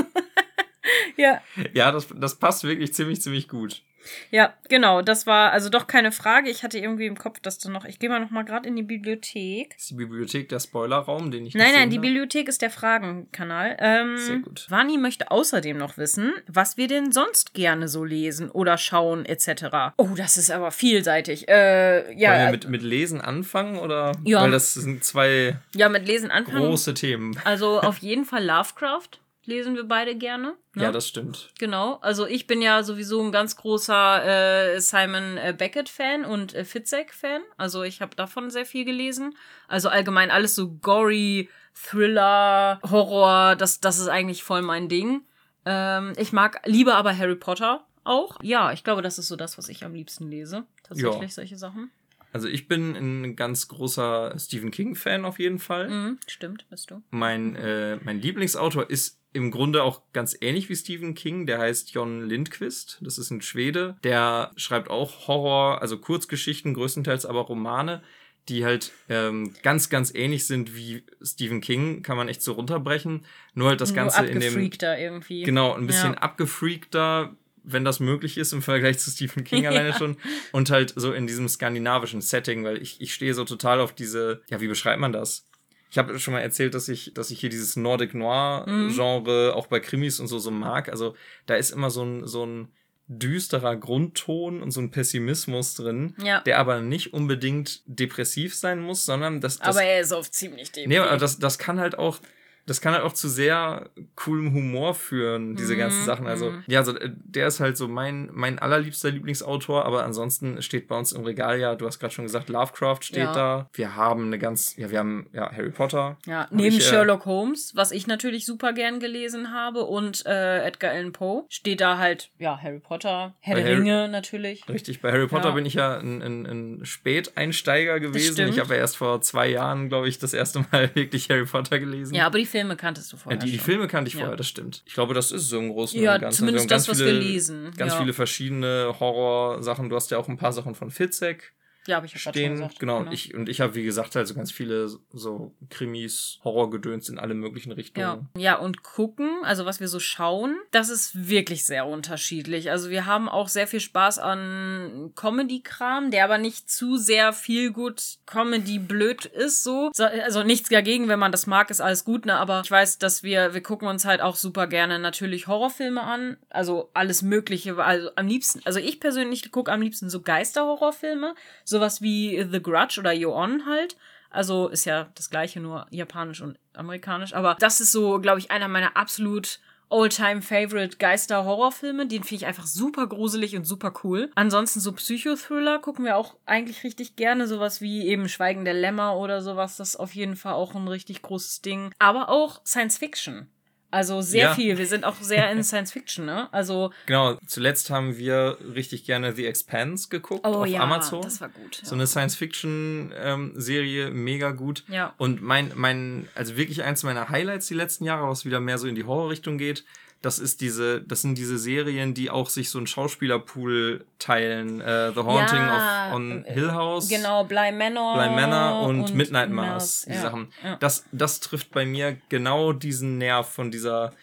Ja. 1.16 1.40
Ja, 1.72 1.92
das, 1.92 2.08
das 2.14 2.36
passt 2.36 2.64
wirklich 2.64 2.94
ziemlich, 2.94 3.20
ziemlich 3.20 3.48
gut. 3.48 3.82
Ja, 4.30 4.54
genau. 4.68 5.02
Das 5.02 5.26
war 5.26 5.52
also 5.52 5.68
doch 5.68 5.86
keine 5.86 6.12
Frage. 6.12 6.50
Ich 6.50 6.62
hatte 6.62 6.78
irgendwie 6.78 7.06
im 7.06 7.18
Kopf, 7.18 7.40
dass 7.40 7.58
du 7.58 7.70
noch. 7.70 7.84
Ich 7.84 7.98
gehe 7.98 8.08
mal 8.08 8.20
noch 8.20 8.30
mal 8.30 8.44
gerade 8.44 8.68
in 8.68 8.76
die 8.76 8.82
Bibliothek. 8.82 9.74
Ist 9.76 9.90
die 9.90 9.94
Bibliothek 9.94 10.48
der 10.48 10.60
Spoilerraum, 10.60 11.30
den 11.30 11.46
ich 11.46 11.54
Nein, 11.54 11.72
nein, 11.74 11.90
die 11.90 11.96
hab? 11.96 12.02
Bibliothek 12.02 12.48
ist 12.48 12.62
der 12.62 12.70
Fragenkanal. 12.70 13.76
Ähm, 13.80 14.18
Sehr 14.18 14.38
gut. 14.38 14.66
Vani 14.68 14.98
möchte 14.98 15.30
außerdem 15.30 15.76
noch 15.76 15.96
wissen, 15.96 16.34
was 16.46 16.76
wir 16.76 16.88
denn 16.88 17.12
sonst 17.12 17.54
gerne 17.54 17.88
so 17.88 18.04
lesen 18.04 18.50
oder 18.50 18.78
schauen 18.78 19.24
etc. 19.24 19.94
Oh, 19.96 20.10
das 20.16 20.36
ist 20.36 20.50
aber 20.50 20.70
vielseitig. 20.70 21.48
Äh, 21.48 22.14
ja, 22.18 22.30
Wollen 22.30 22.42
wir 22.46 22.50
mit, 22.50 22.68
mit 22.68 22.82
Lesen 22.82 23.20
anfangen 23.20 23.78
oder? 23.78 24.12
Ja. 24.24 24.42
Weil 24.42 24.50
das 24.50 24.74
sind 24.74 25.04
zwei 25.04 25.58
ja, 25.74 25.88
mit 25.88 26.06
Lesen 26.06 26.30
anfangen. 26.30 26.64
große 26.64 26.94
Themen. 26.94 27.36
Also 27.44 27.80
auf 27.80 27.98
jeden 27.98 28.24
Fall 28.24 28.44
Lovecraft 28.44 29.20
lesen 29.46 29.74
wir 29.74 29.84
beide 29.84 30.14
gerne. 30.16 30.56
Ne? 30.74 30.82
Ja, 30.84 30.92
das 30.92 31.08
stimmt. 31.08 31.50
Genau, 31.58 31.94
also 32.02 32.26
ich 32.26 32.46
bin 32.46 32.60
ja 32.62 32.82
sowieso 32.82 33.22
ein 33.22 33.32
ganz 33.32 33.56
großer 33.56 34.74
äh, 34.74 34.80
Simon 34.80 35.36
äh, 35.38 35.54
Beckett-Fan 35.56 36.24
und 36.24 36.54
äh, 36.54 36.64
Fitzek-Fan. 36.64 37.42
Also 37.56 37.82
ich 37.82 38.00
habe 38.00 38.14
davon 38.16 38.50
sehr 38.50 38.66
viel 38.66 38.84
gelesen. 38.84 39.36
Also 39.68 39.88
allgemein 39.88 40.30
alles 40.30 40.54
so 40.54 40.70
gory, 40.70 41.48
Thriller, 41.74 42.80
Horror, 42.90 43.56
das, 43.56 43.80
das 43.80 43.98
ist 43.98 44.08
eigentlich 44.08 44.42
voll 44.42 44.62
mein 44.62 44.88
Ding. 44.88 45.22
Ähm, 45.64 46.12
ich 46.16 46.32
mag, 46.32 46.60
liebe 46.66 46.94
aber 46.94 47.16
Harry 47.16 47.36
Potter 47.36 47.86
auch. 48.04 48.36
Ja, 48.42 48.72
ich 48.72 48.84
glaube, 48.84 49.02
das 49.02 49.18
ist 49.18 49.28
so 49.28 49.36
das, 49.36 49.58
was 49.58 49.68
ich 49.68 49.84
am 49.84 49.94
liebsten 49.94 50.28
lese. 50.28 50.64
Tatsächlich 50.84 51.22
Ja. 51.22 51.28
solche 51.28 51.56
Sachen. 51.56 51.90
Also 52.32 52.48
ich 52.48 52.68
bin 52.68 52.94
ein 52.94 53.34
ganz 53.36 53.66
großer 53.68 54.34
Stephen 54.38 54.70
King-Fan 54.70 55.24
auf 55.24 55.38
jeden 55.38 55.58
Fall. 55.58 55.88
Mhm, 55.88 56.18
stimmt, 56.26 56.66
bist 56.68 56.90
du. 56.90 57.02
Mein, 57.10 57.56
äh, 57.56 57.96
mein 58.04 58.20
Lieblingsautor 58.20 58.90
ist 58.90 59.18
im 59.36 59.50
Grunde 59.52 59.82
auch 59.84 60.00
ganz 60.12 60.36
ähnlich 60.40 60.68
wie 60.68 60.74
Stephen 60.76 61.14
King. 61.14 61.46
Der 61.46 61.58
heißt 61.58 61.92
Jon 61.92 62.22
Lindqvist. 62.28 62.98
Das 63.02 63.18
ist 63.18 63.30
ein 63.30 63.42
Schwede. 63.42 63.96
Der 64.02 64.50
schreibt 64.56 64.90
auch 64.90 65.28
Horror, 65.28 65.80
also 65.82 65.98
Kurzgeschichten, 65.98 66.74
größtenteils 66.74 67.26
aber 67.26 67.42
Romane, 67.42 68.02
die 68.48 68.64
halt 68.64 68.92
ähm, 69.08 69.54
ganz, 69.62 69.88
ganz 69.90 70.14
ähnlich 70.14 70.46
sind 70.46 70.74
wie 70.74 71.04
Stephen 71.22 71.60
King. 71.60 72.02
Kann 72.02 72.16
man 72.16 72.28
echt 72.28 72.42
so 72.42 72.52
runterbrechen. 72.52 73.24
Nur 73.54 73.68
halt 73.68 73.80
das 73.80 73.94
Ganze 73.94 74.22
Nur 74.22 74.30
in 74.30 74.40
dem. 74.40 74.48
abgefreakter 74.48 74.98
irgendwie. 74.98 75.42
Genau, 75.42 75.74
ein 75.74 75.86
bisschen 75.86 76.12
Ja. 76.14 76.18
abgefreakter, 76.18 77.36
wenn 77.68 77.84
das 77.84 77.98
möglich 77.98 78.38
ist 78.38 78.52
im 78.52 78.62
Vergleich 78.62 78.98
zu 78.98 79.10
Stephen 79.10 79.42
King 79.44 79.66
alleine 79.66 79.88
Ja. 79.90 79.98
schon. 79.98 80.16
Und 80.52 80.70
halt 80.70 80.92
so 80.96 81.12
in 81.12 81.26
diesem 81.26 81.48
skandinavischen 81.48 82.20
Setting, 82.20 82.64
weil 82.64 82.80
ich, 82.80 83.00
ich 83.00 83.12
stehe 83.12 83.34
so 83.34 83.44
total 83.44 83.80
auf 83.80 83.92
diese, 83.92 84.42
ja, 84.48 84.60
wie 84.60 84.68
beschreibt 84.68 85.00
man 85.00 85.12
das? 85.12 85.45
Ich 85.90 85.98
habe 85.98 86.18
schon 86.18 86.34
mal 86.34 86.40
erzählt, 86.40 86.74
dass 86.74 86.88
ich, 86.88 87.12
dass 87.14 87.30
ich 87.30 87.40
hier 87.40 87.48
dieses 87.50 87.76
Nordic 87.76 88.14
Noir-Genre 88.14 89.54
auch 89.54 89.66
bei 89.68 89.80
Krimis 89.80 90.20
und 90.20 90.26
so 90.26 90.38
so 90.38 90.50
mag. 90.50 90.88
Also 90.88 91.14
da 91.46 91.54
ist 91.54 91.70
immer 91.70 91.90
so 91.90 92.02
ein, 92.04 92.26
so 92.26 92.44
ein 92.44 92.68
düsterer 93.08 93.76
Grundton 93.76 94.60
und 94.62 94.72
so 94.72 94.80
ein 94.80 94.90
Pessimismus 94.90 95.74
drin, 95.74 96.14
Ja. 96.22 96.40
der 96.40 96.58
aber 96.58 96.80
nicht 96.80 97.12
unbedingt 97.14 97.82
depressiv 97.86 98.54
sein 98.56 98.80
muss, 98.80 99.04
sondern 99.06 99.40
das, 99.40 99.58
das 99.58 99.68
aber 99.76 99.82
er 99.84 100.00
ist 100.00 100.12
oft 100.12 100.34
ziemlich 100.34 100.72
dämlich. 100.72 100.88
Nee, 100.98 100.98
aber 101.06 101.16
das, 101.16 101.38
das 101.38 101.58
kann 101.58 101.78
halt 101.78 101.96
auch, 101.98 102.18
das 102.66 102.80
kann 102.80 102.92
halt 102.94 103.04
auch 103.04 103.12
zu 103.12 103.28
sehr 103.28 103.88
coolem 104.16 104.52
Humor 104.52 104.94
führen, 104.94 105.54
diese 105.56 105.74
Mhm, 105.74 105.78
ganzen 105.78 106.04
Sachen. 106.04 106.26
Also, 106.26 106.50
mhm. 106.50 106.64
ja, 106.66 106.80
also 106.80 106.96
äh, 106.96 107.10
der 107.14 107.46
ist 107.46 107.60
halt 107.60 107.76
so 107.76 107.86
mein, 107.88 108.28
mein 108.32 108.58
allerliebster 108.58 109.10
Lieblingsautor, 109.10 109.84
aber 109.84 110.04
ansonsten 110.04 110.60
steht 110.62 110.88
bei 110.88 110.96
uns 110.98 111.12
im 111.12 111.22
Regal 111.24 111.58
ja, 111.60 111.74
du 111.76 111.86
hast 111.86 111.98
gerade 112.00 112.12
schon 112.12 112.24
gesagt, 112.24 112.48
Lovecraft 112.48 112.98
steht 113.02 113.24
Ja. 113.24 113.32
da. 113.32 113.70
Wir 113.72 113.94
haben 113.96 114.26
eine 114.26 114.38
ganz, 114.38 114.76
ja, 114.76 114.90
wir 114.90 114.98
haben 114.98 115.28
ja 115.32 115.50
Harry 115.52 115.70
Potter. 115.70 116.18
Ja, 116.26 116.48
neben 116.50 116.76
ich, 116.76 116.78
äh, 116.78 116.90
Sherlock 116.90 117.24
Holmes, 117.24 117.72
was 117.76 117.92
ich 117.92 118.06
natürlich 118.06 118.44
super 118.46 118.72
gern 118.72 118.98
gelesen 119.00 119.52
habe, 119.52 119.84
und 119.84 120.26
äh, 120.26 120.64
Edgar 120.66 120.90
Allan 120.92 121.12
Poe, 121.12 121.44
steht 121.48 121.80
da 121.80 121.98
halt, 121.98 122.30
ja, 122.38 122.58
Harry 122.60 122.80
Potter, 122.80 123.34
Herr 123.40 123.54
der 123.56 123.64
Harry- 123.64 123.74
Ringe 123.76 124.08
natürlich. 124.08 124.68
Richtig, 124.68 125.00
bei 125.00 125.12
Harry 125.12 125.28
Potter 125.28 125.50
Ja. 125.50 125.54
bin 125.54 125.66
ich 125.66 125.74
ja 125.74 125.98
ein, 125.98 126.20
ein, 126.22 126.46
ein 126.46 126.84
Späteinsteiger 126.84 128.00
gewesen. 128.00 128.48
Ich 128.48 128.58
habe 128.58 128.74
ja 128.74 128.80
erst 128.80 128.96
vor 128.96 129.20
zwei 129.20 129.48
Jahren, 129.48 129.88
glaube 129.88 130.08
ich, 130.08 130.18
das 130.18 130.32
erste 130.34 130.64
Mal 130.72 130.90
wirklich 130.94 131.30
Harry 131.30 131.44
Potter 131.44 131.78
gelesen. 131.78 132.14
Ja, 132.14 132.26
aber 132.26 132.38
die 132.38 132.46
Filme 132.56 132.76
kanntest 132.76 133.12
du 133.12 133.16
Ja, 133.16 133.22
vorher 133.22 133.38
die, 133.40 133.50
die 133.52 133.56
schon. 133.58 133.64
Filme 133.64 133.88
kannte 133.88 134.08
ich 134.08 134.14
Ja. 134.14 134.20
vorher, 134.20 134.36
das 134.36 134.48
stimmt. 134.48 134.82
Ich 134.86 134.94
glaube, 134.94 135.12
das 135.14 135.30
ist 135.32 135.48
so 135.48 135.58
im 135.58 135.68
Großen 135.70 136.00
Ja, 136.00 136.14
und 136.14 136.20
Ganzen. 136.22 136.38
zumindest 136.38 136.64
haben 136.64 136.68
das, 136.70 136.88
was 136.88 136.98
wir 136.98 137.12
lesen, 137.12 137.72
Ganz 137.76 137.92
ja. 137.92 137.98
viele 138.00 138.12
verschiedene 138.12 138.94
Horror-Sachen. 138.98 139.88
Du 139.88 139.96
hast 139.96 140.10
ja 140.10 140.18
auch 140.18 140.28
ein 140.28 140.36
paar 140.36 140.52
Sachen 140.52 140.74
von 140.74 140.90
Fitzek 140.90 141.52
Ja, 141.86 141.96
habe 141.96 142.06
ich 142.06 142.12
ja 142.12 142.18
gerade 142.18 142.22
schon 142.22 142.32
stehen. 142.32 142.52
gesagt. 142.54 142.78
genau, 142.80 142.98
und 142.98 143.12
ich, 143.12 143.34
und 143.34 143.48
ich 143.48 143.60
habe, 143.60 143.74
wie 143.74 143.84
gesagt, 143.84 144.14
halt 144.16 144.26
so 144.26 144.34
ganz 144.34 144.50
viele 144.52 144.88
so 145.12 145.54
Krimis, 145.70 146.38
Horrorgedöns 146.44 147.08
in 147.08 147.18
alle 147.18 147.34
möglichen 147.34 147.70
Ja. 147.70 147.76
Richtungen. 147.76 148.28
ja, 148.36 148.56
und 148.56 148.82
gucken, 148.82 149.30
also 149.44 149.64
was 149.66 149.80
wir 149.80 149.88
so 149.88 150.00
schauen, 150.00 150.56
das 150.70 150.88
ist 150.88 151.28
wirklich 151.28 151.64
sehr 151.64 151.86
unterschiedlich. 151.86 152.70
Also 152.70 152.90
wir 152.90 153.06
haben 153.06 153.28
auch 153.28 153.48
sehr 153.48 153.66
viel 153.66 153.80
Spaß 153.80 154.18
an 154.18 155.12
Comedy-Kram, 155.14 156.10
der 156.10 156.24
aber 156.24 156.38
nicht 156.38 156.70
zu 156.70 156.96
sehr 156.96 157.32
viel 157.32 157.70
gut 157.72 158.18
Comedy 158.26 158.78
blöd 158.78 159.24
ist, 159.26 159.62
so. 159.62 159.90
So, 159.94 160.04
Also 160.04 160.42
nichts 160.42 160.68
dagegen, 160.68 161.08
wenn 161.08 161.18
man 161.18 161.32
das 161.32 161.46
mag, 161.46 161.70
ist 161.70 161.80
alles 161.80 162.04
gut, 162.04 162.26
ne? 162.26 162.34
Aber 162.36 162.62
ich 162.64 162.70
weiß, 162.70 162.98
dass 162.98 163.22
wir, 163.22 163.54
wir 163.54 163.62
gucken 163.62 163.88
uns 163.88 164.04
halt 164.04 164.20
auch 164.20 164.36
super 164.36 164.66
gerne 164.66 164.98
natürlich 164.98 165.46
Horrorfilme 165.46 166.02
an. 166.02 166.36
Also 166.50 166.90
alles 166.94 167.22
Mögliche. 167.22 167.76
Also 167.76 168.10
am 168.16 168.26
liebsten, 168.26 168.60
also 168.64 168.78
ich 168.78 169.00
persönlich 169.00 169.50
gucke 169.50 169.70
am 169.72 169.82
liebsten 169.82 170.10
so 170.10 170.20
Geisterhorrorfilme. 170.22 171.34
Sowas 171.76 172.00
wie 172.00 172.42
The 172.50 172.62
Grudge 172.62 172.98
oder 172.98 173.12
Yo-On 173.12 173.66
halt. 173.66 173.98
Also 174.30 174.68
ist 174.68 174.86
ja 174.86 175.08
das 175.14 175.28
gleiche, 175.28 175.60
nur 175.60 175.86
japanisch 175.90 176.40
und 176.40 176.58
amerikanisch. 176.72 177.34
Aber 177.34 177.54
das 177.60 177.80
ist 177.80 177.92
so, 177.92 178.18
glaube 178.18 178.38
ich, 178.38 178.50
einer 178.50 178.66
meiner 178.66 178.96
absolut 178.96 179.60
All-Time-Favorite 179.90 180.96
Geister-Horrorfilme. 180.96 182.06
Den 182.06 182.22
finde 182.22 182.36
ich 182.36 182.46
einfach 182.46 182.66
super 182.66 183.06
gruselig 183.06 183.56
und 183.56 183.66
super 183.66 183.92
cool. 184.04 184.30
Ansonsten 184.36 184.80
so 184.80 184.92
Psychothriller 184.92 185.78
gucken 185.78 186.06
wir 186.06 186.16
auch 186.16 186.36
eigentlich 186.46 186.82
richtig 186.82 187.14
gerne. 187.16 187.46
Sowas 187.46 187.82
wie 187.82 188.06
eben 188.06 188.30
Schweigen 188.30 188.64
der 188.64 188.72
Lämmer 188.72 189.16
oder 189.18 189.42
sowas. 189.42 189.76
Das 189.76 189.90
ist 189.90 189.96
auf 189.96 190.14
jeden 190.14 190.36
Fall 190.36 190.54
auch 190.54 190.74
ein 190.74 190.88
richtig 190.88 191.20
großes 191.20 191.60
Ding. 191.60 191.92
Aber 191.98 192.30
auch 192.30 192.64
Science-Fiction. 192.64 193.50
Also 193.90 194.20
sehr 194.20 194.46
Ja. 194.46 194.54
viel. 194.54 194.78
Wir 194.78 194.86
sind 194.86 195.04
auch 195.04 195.16
sehr 195.20 195.50
in 195.50 195.62
Science-Fiction, 195.62 196.24
ne? 196.26 196.52
Also, 196.52 196.90
Genau, 197.06 197.36
zuletzt 197.46 197.90
haben 197.90 198.16
wir 198.18 198.58
richtig 198.74 199.04
gerne 199.04 199.32
The 199.32 199.46
Expanse 199.46 200.08
geguckt 200.08 200.46
oh 200.46 200.62
auf 200.62 200.66
ja, 200.66 200.80
Amazon. 200.80 201.22
das 201.22 201.40
war 201.40 201.48
gut. 201.48 201.80
So 201.82 201.94
eine 201.94 202.06
Science-Fiction-Serie, 202.06 204.10
mega 204.10 204.50
gut. 204.52 204.84
Ja. 204.88 205.14
Und 205.18 205.42
mein, 205.42 205.72
mein, 205.74 206.28
also 206.34 206.56
wirklich 206.56 206.82
eins 206.82 207.02
meiner 207.02 207.28
Highlights 207.28 207.66
die 207.68 207.74
letzten 207.74 208.04
Jahre, 208.04 208.28
was 208.28 208.44
wieder 208.44 208.60
mehr 208.60 208.78
so 208.78 208.86
in 208.86 208.94
die 208.94 209.04
Horrorrichtung 209.04 209.58
geht, 209.58 209.84
das 210.26 210.40
ist 210.40 210.60
diese, 210.60 211.02
das 211.02 211.22
sind 211.22 211.38
diese 211.38 211.56
Serien, 211.56 212.12
die 212.12 212.30
auch 212.30 212.50
sich 212.50 212.68
so 212.68 212.78
einen 212.78 212.88
Schauspielerpool 212.88 214.04
teilen. 214.18 214.80
Äh, 214.80 215.12
The 215.12 215.20
Haunting 215.20 215.56
Ja, 215.56 216.08
of 216.08 216.14
on 216.16 216.44
äh, 216.44 216.52
Hill 216.52 216.72
House. 216.72 217.08
Genau, 217.08 217.44
Bly 217.44 217.70
Manor. 217.70 218.14
Bly 218.16 218.30
Manor 218.30 218.88
und, 218.88 219.14
Midnight 219.14 219.50
Mass, 219.50 220.04
die 220.04 220.14
ja, 220.14 220.22
Sachen. 220.22 220.48
Ja. 220.64 220.78
Das, 220.80 221.04
das 221.12 221.38
trifft 221.38 221.70
bei 221.70 221.86
mir 221.86 222.16
genau 222.28 222.72
diesen 222.72 223.18
Nerv 223.18 223.48
von 223.48 223.70
dieser. 223.70 224.14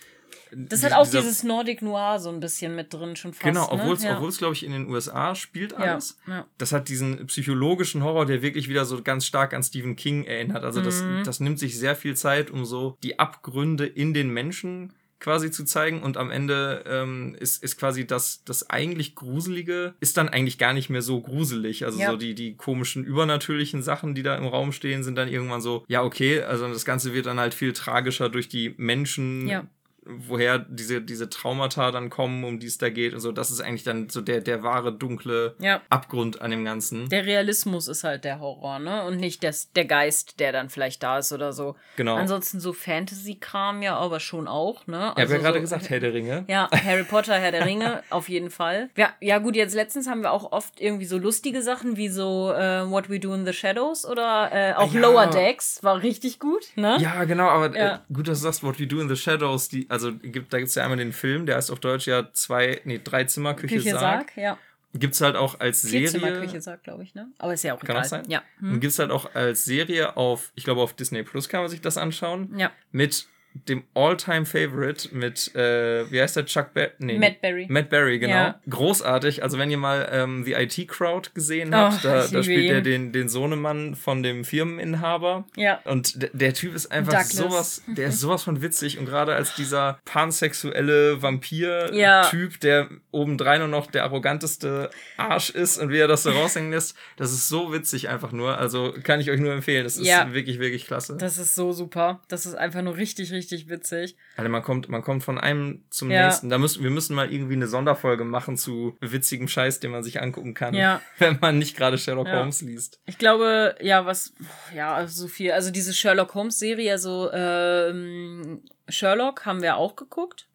Das 0.51 0.83
hat 0.83 0.91
auch 0.91 1.07
dieses 1.09 1.43
Nordic 1.43 1.81
Noir 1.81 2.19
so 2.19 2.29
ein 2.29 2.41
bisschen 2.41 2.75
mit 2.75 2.93
drin 2.93 3.15
schon 3.15 3.31
fast. 3.31 3.45
Genau, 3.45 3.69
obwohl 3.71 3.95
es, 3.95 4.03
ne? 4.03 4.09
ja. 4.09 4.29
glaube 4.37 4.55
ich, 4.55 4.65
in 4.65 4.73
den 4.73 4.89
USA 4.89 5.35
spielt 5.35 5.73
alles. 5.73 6.17
Das 6.57 6.73
hat 6.73 6.89
diesen 6.89 7.27
psychologischen 7.27 8.03
Horror, 8.03 8.25
der 8.25 8.41
wirklich 8.41 8.67
wieder 8.67 8.83
so 8.83 9.01
ganz 9.01 9.25
stark 9.25 9.53
an 9.53 9.63
Stephen 9.63 9.95
King 9.95 10.25
erinnert. 10.25 10.65
Also 10.65 10.81
das, 10.81 11.01
Mhm. 11.01 11.23
das 11.23 11.39
nimmt 11.39 11.59
sich 11.59 11.79
sehr 11.79 11.95
viel 11.95 12.17
Zeit, 12.17 12.51
um 12.51 12.65
so 12.65 12.97
die 13.03 13.19
Abgründe 13.19 13.85
in 13.85 14.13
den 14.13 14.29
Menschen 14.29 14.91
quasi 15.23 15.49
zu 15.51 15.63
zeigen 15.63 16.03
und 16.03 16.17
am 16.17 16.29
Ende 16.29 16.83
ähm, 16.85 17.33
ist, 17.39 17.63
ist 17.63 17.77
quasi 17.79 18.05
das, 18.05 18.43
das 18.43 18.69
eigentlich 18.69 19.15
Gruselige 19.15 19.93
ist 20.01 20.17
dann 20.17 20.27
eigentlich 20.27 20.57
gar 20.57 20.73
nicht 20.73 20.89
mehr 20.89 21.01
so 21.01 21.21
gruselig. 21.21 21.85
Also 21.85 21.97
Ja. 21.99 22.11
so 22.11 22.17
die, 22.17 22.35
die 22.35 22.55
komischen 22.55 23.05
übernatürlichen 23.05 23.81
Sachen, 23.81 24.15
die 24.15 24.21
da 24.23 24.35
im 24.35 24.45
Raum 24.45 24.73
stehen, 24.73 25.01
sind 25.03 25.15
dann 25.15 25.29
irgendwann 25.29 25.61
so, 25.61 25.85
ja 25.87 26.03
okay, 26.03 26.41
also 26.41 26.67
das 26.67 26.83
Ganze 26.83 27.13
wird 27.13 27.25
dann 27.25 27.39
halt 27.39 27.53
viel 27.53 27.71
tragischer 27.71 28.27
durch 28.29 28.49
die 28.49 28.75
Menschen, 28.77 29.47
Ja. 29.47 29.65
Woher 30.05 30.59
diese, 30.59 31.01
diese 31.01 31.29
Traumata 31.29 31.91
dann 31.91 32.09
kommen, 32.09 32.43
um 32.43 32.59
die 32.59 32.67
es 32.67 32.77
da 32.77 32.89
geht 32.89 33.13
und 33.13 33.19
so. 33.19 33.31
Das 33.31 33.51
ist 33.51 33.61
eigentlich 33.61 33.83
dann 33.83 34.09
so 34.09 34.21
der, 34.21 34.41
der 34.41 34.63
wahre 34.63 34.93
dunkle 34.93 35.55
Ja. 35.59 35.81
Abgrund 35.89 36.41
an 36.41 36.51
dem 36.51 36.65
Ganzen. 36.65 37.09
Der 37.09 37.25
Realismus 37.25 37.87
ist 37.87 38.03
halt 38.03 38.23
der 38.23 38.39
Horror, 38.39 38.79
ne? 38.79 39.03
Und 39.05 39.17
nicht 39.17 39.43
das, 39.43 39.71
der 39.73 39.85
Geist, 39.85 40.39
der 40.39 40.51
dann 40.51 40.69
vielleicht 40.69 41.03
da 41.03 41.19
ist 41.19 41.31
oder 41.31 41.53
so. 41.53 41.75
Genau. 41.95 42.15
Ansonsten 42.15 42.59
so 42.59 42.73
Fantasy-Kram 42.73 43.81
ja 43.81 43.95
aber 43.95 44.19
schon 44.19 44.47
auch, 44.47 44.87
ne? 44.87 44.97
ich 44.97 45.01
habe 45.03 45.21
Also 45.21 45.33
ja 45.35 45.39
gerade 45.39 45.57
so, 45.57 45.61
gesagt, 45.61 45.89
Herr 45.89 45.99
der 45.99 46.13
Ringe. 46.13 46.45
Ja, 46.47 46.69
Harry 46.71 47.03
Potter, 47.09 47.35
Herr 47.35 47.51
der 47.51 47.65
Ringe, 47.65 48.03
auf 48.09 48.29
jeden 48.29 48.49
Fall. 48.49 48.89
Ja, 48.97 49.09
ja, 49.19 49.37
gut, 49.39 49.55
jetzt 49.55 49.75
letztens 49.75 50.07
haben 50.07 50.21
wir 50.21 50.31
auch 50.31 50.51
oft 50.51 50.79
irgendwie 50.81 51.05
so 51.05 51.17
lustige 51.17 51.61
Sachen 51.61 51.97
wie 51.97 52.09
so 52.09 52.51
äh, 52.51 52.89
What 52.89 53.09
We 53.09 53.19
Do 53.19 53.33
in 53.33 53.45
the 53.45 53.53
Shadows 53.53 54.05
oder 54.05 54.49
äh, 54.51 54.73
auch 54.73 54.93
Ja. 54.93 55.01
Lower 55.01 55.27
Decks, 55.27 55.83
war 55.83 56.01
richtig 56.01 56.39
gut, 56.39 56.65
ne? 56.75 56.97
Ja, 56.99 57.23
genau, 57.25 57.47
aber 57.47 57.75
Ja. 57.77 57.95
Äh, 57.95 58.13
gut, 58.13 58.27
dass 58.27 58.39
du 58.39 58.43
sagst, 58.43 58.63
What 58.63 58.79
We 58.79 58.87
Do 58.87 58.99
in 58.99 59.09
the 59.09 59.15
Shadows, 59.15 59.69
die, 59.69 59.89
also 59.93 60.13
gibt, 60.13 60.51
da 60.51 60.57
gibt 60.57 60.69
es 60.69 60.75
ja 60.75 60.83
einmal 60.83 60.97
den 60.97 61.13
Film, 61.13 61.45
der 61.45 61.55
heißt 61.55 61.71
auf 61.71 61.79
Deutsch 61.79 62.07
ja 62.07 62.29
zwei, 62.33 62.81
nee, 62.83 62.99
drei 63.03 63.23
Zimmer, 63.23 63.53
Küche, 63.53 63.77
Küche 63.77 63.91
Sarg. 63.91 64.01
Sarg, 64.31 64.37
ja. 64.37 64.57
Gibt's 64.95 65.21
halt 65.21 65.35
auch 65.35 65.59
als 65.59 65.81
Serie. 65.81 66.07
Vierzimmer-Küche 66.09 66.61
Sarg, 66.61 66.83
glaube 66.83 67.01
ich, 67.03 67.15
ne? 67.15 67.27
Aber 67.39 67.53
ist 67.53 67.63
ja 67.63 67.73
auch 67.73 67.79
Kann 67.79 67.91
egal. 67.91 68.01
das 68.01 68.09
sein? 68.09 68.25
Ja. 68.27 68.43
Und 68.61 68.73
Hm. 68.73 68.79
gibt's 68.79 68.99
halt 68.99 69.09
auch 69.09 69.33
als 69.33 69.65
Serie 69.65 70.17
auf, 70.17 70.51
ich 70.55 70.63
glaube, 70.65 70.81
auf 70.81 70.93
Disney 70.93 71.23
Plus 71.23 71.49
kann 71.49 71.61
man 71.61 71.69
sich 71.71 71.81
das 71.81 71.97
anschauen. 71.97 72.53
Ja. 72.57 72.71
Mit 72.91 73.27
dem 73.67 73.83
All-Time-Favorite 73.93 75.15
mit, 75.15 75.53
äh, 75.55 76.09
wie 76.11 76.19
heißt 76.21 76.35
der, 76.35 76.45
Chuck 76.45 76.73
Berry? 76.73 76.91
Nee, 76.99 77.19
Matt 77.19 77.41
Berry. 77.41 77.65
Matt 77.69 77.89
Berry, 77.89 78.19
genau. 78.19 78.33
Ja. 78.33 78.59
Großartig. 78.69 79.43
Also 79.43 79.57
wenn 79.57 79.69
ihr 79.69 79.77
mal 79.77 80.09
ähm, 80.11 80.43
The 80.43 80.53
IT 80.53 80.87
Crowd 80.87 81.29
gesehen 81.33 81.73
habt, 81.75 81.83
Oh, 81.93 81.99
da, 82.03 82.25
ich 82.25 82.31
da 82.31 82.39
liebe 82.39 82.43
spielt 82.43 82.71
er 82.71 82.81
den, 82.81 83.11
den 83.11 83.29
Sohnemann 83.29 83.95
von 83.95 84.23
dem 84.23 84.43
Firmeninhaber. 84.43 85.45
Ja. 85.55 85.79
Und 85.85 86.21
der, 86.21 86.29
der 86.33 86.53
Typ 86.53 86.73
ist 86.75 86.91
einfach 86.91 87.11
Douglas. 87.13 87.31
sowas, 87.31 87.83
der 87.87 88.07
ist 88.07 88.19
sowas 88.19 88.43
von 88.43 88.61
witzig 88.61 88.97
und 88.97 89.05
gerade 89.05 89.35
als 89.35 89.55
dieser 89.55 89.99
pansexuelle 90.05 91.21
Vampir-Typ, 91.21 91.93
Ja. 91.95 92.57
der 92.63 92.89
obendrein 93.11 93.59
nur 93.59 93.67
noch 93.67 93.87
der 93.91 94.03
arroganteste 94.03 94.89
Arsch 95.17 95.51
ist 95.51 95.77
und 95.77 95.89
wie 95.89 95.99
er 95.99 96.07
das 96.07 96.23
so 96.23 96.31
raushängen 96.31 96.71
lässt, 96.71 96.95
das 97.17 97.31
ist 97.31 97.47
so 97.47 97.71
witzig 97.71 98.09
einfach 98.09 98.31
nur. 98.31 98.57
Also 98.57 98.93
kann 99.03 99.19
ich 99.19 99.29
euch 99.29 99.39
nur 99.39 99.53
empfehlen. 99.53 99.83
Das 99.83 99.97
ist 99.97 100.07
Ja. 100.07 100.33
wirklich, 100.33 100.59
wirklich 100.59 100.85
klasse. 100.85 101.15
Das 101.17 101.37
ist 101.37 101.55
so 101.55 101.71
super. 101.71 102.19
Das 102.27 102.45
ist 102.45 102.55
einfach 102.55 102.81
nur 102.81 102.97
richtig, 102.97 103.31
richtig 103.31 103.42
witzig. 103.51 104.15
Also 104.37 104.49
man 104.49 104.61
kommt, 104.63 104.89
man 104.89 105.01
kommt 105.01 105.23
von 105.23 105.37
einem 105.37 105.83
zum 105.89 106.09
Ja. 106.11 106.25
nächsten. 106.25 106.49
Da 106.49 106.57
müssen, 106.57 106.83
wir 106.83 106.89
müssen 106.89 107.15
mal 107.15 107.31
irgendwie 107.31 107.53
eine 107.55 107.67
Sonderfolge 107.67 108.23
machen 108.23 108.57
zu 108.57 108.97
witzigem 109.01 109.47
Scheiß, 109.47 109.79
den 109.79 109.91
man 109.91 110.03
sich 110.03 110.21
angucken 110.21 110.53
kann, 110.53 110.73
Ja. 110.73 111.01
wenn 111.19 111.37
man 111.41 111.57
nicht 111.57 111.75
gerade 111.77 111.97
Sherlock 111.97 112.27
Ja. 112.27 112.39
Holmes 112.39 112.61
liest. 112.61 112.99
Ich 113.05 113.17
glaube, 113.17 113.75
ja, 113.81 114.05
was, 114.05 114.33
ja, 114.75 115.07
so 115.07 115.27
viel. 115.27 115.51
Also 115.51 115.71
diese 115.71 115.93
Sherlock 115.93 116.33
Holmes 116.35 116.57
Serie, 116.59 116.91
also 116.91 117.31
ähm, 117.33 118.61
Sherlock 118.89 119.45
haben 119.45 119.61
wir 119.61 119.77
auch 119.77 119.95
geguckt. 119.95 120.47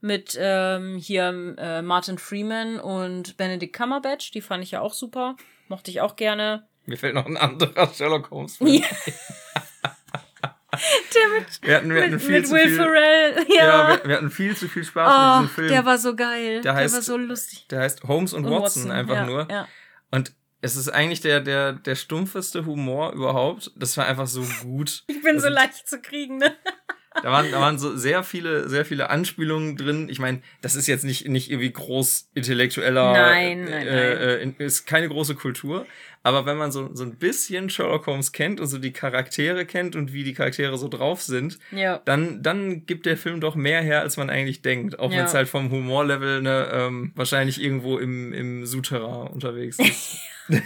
Mit 0.00 0.36
ähm, 0.38 0.98
hier 0.98 1.54
äh, 1.56 1.80
Martin 1.80 2.18
Freeman 2.18 2.78
und 2.78 3.38
Benedict 3.38 3.74
Cumberbatch. 3.74 4.32
Die 4.32 4.42
fand 4.42 4.62
ich 4.62 4.72
ja 4.72 4.82
auch 4.82 4.92
super. 4.92 5.34
Mochte 5.68 5.90
ich 5.90 6.02
auch 6.02 6.16
gerne. 6.16 6.66
Mir 6.84 6.98
fällt 6.98 7.14
noch 7.14 7.24
ein 7.24 7.38
anderer 7.38 7.88
Sherlock 7.94 8.30
Holmes. 8.30 8.58
Ja. 8.60 8.82
Der 11.14 11.38
mit, 11.40 11.62
Wir 11.62 11.76
hatten, 11.76 11.94
wir 11.94 12.02
hatten 12.02 12.12
mit, 12.12 12.22
viel 12.22 12.30
mit 12.32 12.46
zu 12.46 12.54
Will 12.54 12.66
viel, 12.68 12.76
Ferrell. 12.76 13.46
ja, 13.48 13.54
Ja. 13.54 13.88
wir, 14.02 14.08
wir 14.08 14.16
hatten 14.16 14.30
viel 14.30 14.56
zu 14.56 14.68
viel 14.68 14.84
Spaß 14.84 15.08
oh, 15.12 15.40
mit 15.42 15.50
diesem 15.50 15.54
Film. 15.54 15.68
der 15.68 15.84
war 15.84 15.98
so 15.98 16.14
geil. 16.16 16.60
Der 16.62 16.72
Der, 16.74 16.74
heißt- 16.84 16.94
war 16.94 17.02
so 17.02 17.16
lustig. 17.16 17.66
Der 17.68 17.80
heißt 17.80 18.04
Holmes 18.04 18.32
und, 18.32 18.44
Und 18.44 18.52
Watson, 18.52 18.90
einfach 18.90 19.14
ja, 19.14 19.26
nur. 19.26 19.48
Ja. 19.50 19.68
Und 20.10 20.32
es 20.60 20.76
ist 20.76 20.88
eigentlich 20.88 21.20
der, 21.20 21.40
der, 21.40 21.72
der 21.74 21.94
stumpfeste 21.94 22.64
Humor 22.64 23.12
überhaupt. 23.12 23.70
Das 23.76 23.96
war 23.98 24.06
einfach 24.06 24.26
so 24.26 24.42
gut. 24.62 25.04
Ich 25.08 25.22
bin 25.22 25.34
Das 25.34 25.42
so 25.44 25.48
leicht 25.50 25.86
zu 25.86 26.00
kriegen, 26.00 26.38
ne? 26.38 26.54
Da 27.22 27.30
waren, 27.30 27.50
da 27.52 27.60
waren 27.60 27.78
so 27.78 27.96
sehr 27.96 28.22
viele, 28.24 28.68
sehr 28.68 28.84
viele 28.84 29.08
Anspielungen 29.08 29.76
drin. 29.76 30.08
Ich 30.10 30.18
meine, 30.18 30.40
das 30.62 30.74
ist 30.74 30.86
jetzt 30.88 31.04
nicht, 31.04 31.28
nicht 31.28 31.50
irgendwie 31.50 31.72
groß 31.72 32.28
intellektueller. 32.34 33.12
Nein, 33.12 33.64
nein, 33.64 33.86
äh, 33.86 34.42
Äh, 34.42 34.52
ist 34.58 34.86
keine 34.86 35.08
große 35.08 35.34
Kultur. 35.34 35.86
Aber 36.26 36.46
wenn 36.46 36.56
man 36.56 36.72
so, 36.72 36.90
so 36.94 37.04
ein 37.04 37.16
bisschen 37.16 37.68
Sherlock 37.70 38.06
Holmes 38.06 38.32
kennt 38.32 38.58
und 38.58 38.66
so 38.66 38.78
die 38.78 38.92
Charaktere 38.92 39.66
kennt 39.66 39.94
und 39.94 40.12
wie 40.14 40.24
die 40.24 40.32
Charaktere 40.32 40.76
so 40.78 40.88
drauf 40.88 41.22
sind, 41.22 41.58
Ja. 41.70 42.00
dann, 42.06 42.42
dann 42.42 42.86
gibt 42.86 43.04
der 43.06 43.16
Film 43.18 43.40
doch 43.40 43.54
mehr 43.56 43.82
her, 43.82 44.00
als 44.00 44.16
man 44.16 44.30
eigentlich 44.30 44.62
denkt. 44.62 44.98
Auch 44.98 45.10
Ja. 45.12 45.18
wenn 45.18 45.24
es 45.26 45.34
halt 45.34 45.48
vom 45.48 45.70
Humorlevel 45.70 46.40
ne, 46.42 46.68
ähm, 46.72 47.12
wahrscheinlich 47.14 47.62
irgendwo 47.62 47.98
im, 47.98 48.32
im 48.32 48.64
Souterrain 48.66 49.28
unterwegs 49.28 49.78
ist. 49.78 50.18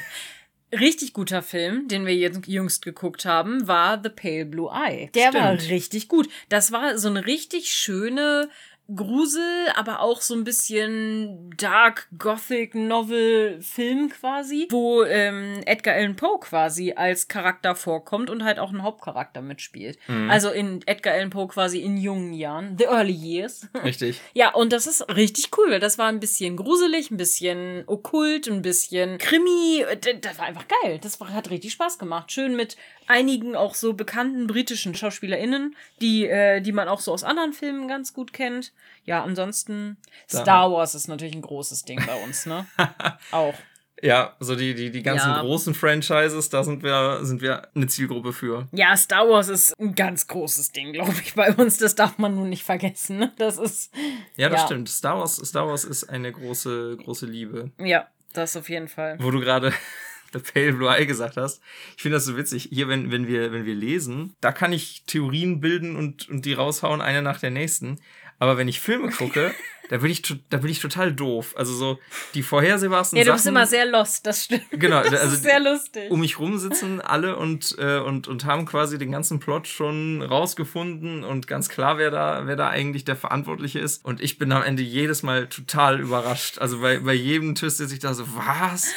Richtig 0.71 1.15
guter 1.15 1.43
Film, 1.43 1.89
den 1.89 2.05
wir 2.05 2.15
jetzt 2.15 2.47
jüngst 2.47 2.85
geguckt 2.85 3.25
haben, 3.25 3.67
war 3.67 4.01
The 4.03 4.11
Pale 4.11 4.45
Blue 4.45 4.71
Eye. 4.71 5.11
Der 5.15 5.33
war 5.33 5.57
Stimmt. 5.57 5.71
richtig 5.73 6.09
gut. 6.09 6.29
Das 6.51 6.73
war 6.73 6.99
so 6.99 7.09
eine 7.09 7.25
richtig 7.25 7.71
schöne 7.71 8.51
Grusel, 8.95 9.69
aber 9.75 10.01
auch 10.01 10.23
so 10.23 10.35
ein 10.35 10.45
bisschen 10.45 11.51
Dark 11.59 12.09
Gothic 12.17 12.75
Novel 12.75 13.61
Film 13.61 14.09
quasi, 14.09 14.67
wo 14.71 15.05
ähm, 15.05 15.61
Edgar 15.67 15.95
Allan 15.95 16.17
Poe 16.17 16.41
quasi 16.41 16.95
als 16.97 17.29
Charakter 17.29 17.75
vorkommt 17.75 18.31
und 18.31 18.45
halt 18.45 18.59
auch 18.59 18.71
einen 18.71 18.83
Hauptcharakter 18.83 19.43
mitspielt. 19.43 19.99
Mhm. 20.09 20.31
Also 20.31 20.51
in 20.51 20.81
Edgar 20.87 21.13
Allan 21.13 21.29
Poe 21.29 21.49
quasi 21.49 21.81
in 21.81 21.99
jungen 21.99 22.33
Jahren, 22.33 22.77
the 22.79 22.85
early 22.85 23.13
years. 23.13 23.69
Richtig. 23.85 24.23
Ja, 24.33 24.55
und 24.55 24.73
das 24.73 24.87
ist 24.87 25.07
richtig 25.15 25.51
cool, 25.59 25.71
weil 25.71 25.81
das 25.81 25.99
war 25.99 26.09
ein 26.09 26.21
bisschen 26.21 26.57
gruselig, 26.57 27.11
ein 27.11 27.19
bisschen 27.19 27.85
okkult, 27.87 28.49
ein 28.49 28.63
bisschen 28.63 29.19
Krimi. 29.19 29.85
Das 30.23 30.39
war 30.39 30.47
einfach 30.47 30.67
geil. 30.83 30.99
Das 31.03 31.21
hat 31.21 31.51
richtig 31.51 31.73
Spaß 31.73 31.99
gemacht. 31.99 32.33
Schön 32.33 32.57
mit 32.57 32.77
einigen 33.07 33.57
auch 33.57 33.75
so 33.75 33.93
bekannten 33.93 34.47
britischen 34.47 34.95
SchauspielerInnen, 34.95 35.77
die, 36.01 36.27
äh, 36.27 36.61
die 36.61 36.73
man 36.73 36.89
auch 36.89 37.01
so 37.01 37.13
aus 37.13 37.25
anderen 37.25 37.53
Filmen 37.53 37.89
ganz 37.89 38.13
gut 38.13 38.33
kennt. 38.33 38.73
Ja, 39.05 39.23
ansonsten 39.25 39.97
Da- 40.31 40.43
Star 40.43 40.71
Wars 40.73 40.95
ist 40.95 41.09
natürlich 41.09 41.35
ein 41.35 41.43
großes 41.43 41.83
Ding 41.85 42.01
bei 42.07 42.15
uns, 42.25 42.47
ne? 42.47 42.67
auch. 43.31 43.55
Ja, 44.01 44.37
so 44.39 44.55
die, 44.55 44.75
die, 44.77 44.93
die 44.93 45.03
ganzen 45.03 45.29
Ja. 45.31 45.41
großen 45.41 45.75
Franchises, 45.75 46.49
da 46.51 46.63
sind 46.63 46.85
wir, 46.85 47.19
sind 47.23 47.43
wir 47.43 47.67
eine 47.75 47.89
Zielgruppe 47.89 48.33
für. 48.33 48.69
Ja, 48.71 48.97
Star 48.97 49.29
Wars 49.29 49.49
ist 49.49 49.75
ein 49.81 49.97
ganz 49.97 50.29
großes 50.29 50.71
Ding, 50.71 50.93
glaube 50.93 51.15
ich, 51.21 51.35
bei 51.35 51.53
uns. 51.53 51.79
Das 51.79 51.97
darf 51.97 52.17
man 52.17 52.37
nun 52.37 52.49
nicht 52.49 52.63
vergessen. 52.63 53.19
ne? 53.19 53.33
Das 53.39 53.59
ist, 53.59 53.93
Ja, 54.37 54.49
das 54.51 54.61
Ja. 54.61 54.67
stimmt. 54.67 54.89
Star 54.89 55.19
Wars, 55.19 55.37
Star 55.37 55.67
Wars 55.67 55.85
ist 55.85 56.05
eine 56.05 56.31
große, 56.31 56.97
große 57.03 57.27
Liebe. 57.27 57.73
ja, 57.79 58.07
das 58.35 58.57
auf 58.57 58.69
jeden 58.69 58.87
Fall. 58.89 59.17
Wo 59.21 59.33
du 59.33 59.41
gerade 59.41 59.73
The 60.33 60.39
Pale 60.41 60.75
Blue 60.75 60.95
Eye 60.95 61.07
gesagt 61.07 61.37
hast. 61.37 61.61
Ich 61.97 62.03
finde 62.03 62.19
das 62.19 62.25
so 62.27 62.37
witzig. 62.37 62.69
Hier, 62.71 62.87
wenn, 62.87 63.11
wenn, 63.11 63.27
wir, 63.27 63.51
wenn 63.51 63.65
wir 63.65 63.75
lesen, 63.75 64.37
da 64.43 64.53
kann 64.53 64.73
ich 64.73 65.03
Theorien 65.07 65.59
bilden 65.61 65.97
und, 65.97 66.29
und 66.29 66.45
die 66.45 66.53
raushauen, 66.53 67.01
eine 67.01 67.23
nach 67.23 67.41
der 67.41 67.51
nächsten. 67.51 67.99
Aber 68.39 68.57
wenn 68.57 68.69
ich 68.69 68.81
Filme 68.81 69.11
gucke, 69.11 69.53
da 69.91 69.97
bin 69.97 70.11
ich, 70.11 70.23
da 70.51 70.59
bin 70.59 70.71
ich 70.71 70.81
total 70.81 71.13
doof. 71.13 71.55
Also 71.57 71.73
so 71.75 71.99
die 72.35 72.43
vorhersehbarsten 72.43 73.17
Ja, 73.17 73.25
du 73.25 73.29
Sachen. 73.31 73.37
bist 73.37 73.47
immer 73.49 73.67
sehr 73.67 73.87
lost, 73.87 74.27
das 74.27 74.45
stimmt. 74.45 74.67
Genau, 74.71 75.03
Das 75.03 75.15
also 75.15 75.35
ist 75.35 75.43
sehr 75.43 75.59
lustig. 75.61 76.11
um 76.11 76.21
mich 76.21 76.39
rum 76.39 76.59
sitzen 76.59 77.01
alle 77.01 77.37
und, 77.37 77.75
äh, 77.79 77.99
und, 77.99 78.29
und 78.29 78.45
haben 78.45 78.67
quasi 78.67 78.99
den 78.99 79.11
ganzen 79.11 79.41
Plot 79.41 79.67
schon 79.67 80.21
rausgefunden 80.23 81.25
und 81.25 81.47
ganz 81.47 81.69
klar, 81.71 81.97
wer 81.99 82.11
da, 82.11 82.43
wer 82.47 82.55
da 82.57 82.69
eigentlich 82.69 83.05
der 83.07 83.17
Verantwortliche 83.17 83.79
ist. 83.79 84.05
Und 84.05 84.21
ich 84.21 84.37
bin 84.39 84.53
am 84.53 84.63
Ende 84.63 84.83
jedes 84.83 85.23
Mal 85.23 85.47
total 85.49 85.99
überrascht. 86.01 86.59
Also 86.59 86.81
bei, 86.81 86.99
bei 86.99 87.15
jedem 87.15 87.55
Twist 87.55 87.79
sitze 87.79 87.95
ich 87.95 88.01
da 88.01 88.13
so, 88.13 88.25
was? 88.37 88.93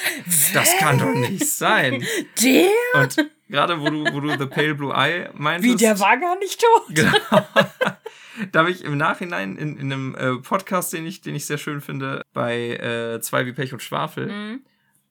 Das 0.53 0.75
kann 0.77 0.99
doch 0.99 1.13
nicht 1.29 1.47
sein. 1.47 2.05
Der? 2.43 2.69
Und 3.01 3.15
gerade 3.47 3.79
wo 3.79 3.89
du, 3.89 4.13
wo 4.13 4.19
du 4.19 4.29
The 4.37 4.45
Pale 4.45 4.75
Blue 4.75 4.93
Eye 4.93 5.29
meintest. 5.33 5.73
Wie, 5.73 5.77
der 5.77 5.97
war 5.99 6.17
gar 6.17 6.37
nicht 6.37 6.59
tot? 6.61 6.83
Genau. 6.89 7.11
da 8.51 8.59
habe 8.59 8.71
ich 8.71 8.83
im 8.83 8.97
Nachhinein 8.97 9.55
in, 9.57 9.77
in 9.77 9.91
einem 9.91 10.15
äh, 10.15 10.35
Podcast, 10.41 10.93
den 10.93 11.05
ich, 11.05 11.21
den 11.21 11.35
ich 11.35 11.45
sehr 11.45 11.57
schön 11.57 11.81
finde, 11.81 12.21
bei 12.33 12.71
äh, 12.77 13.19
Zwei 13.21 13.45
wie 13.45 13.53
Pech 13.53 13.73
und 13.73 13.81
Schwafel 13.81 14.27
Mhm. 14.27 14.61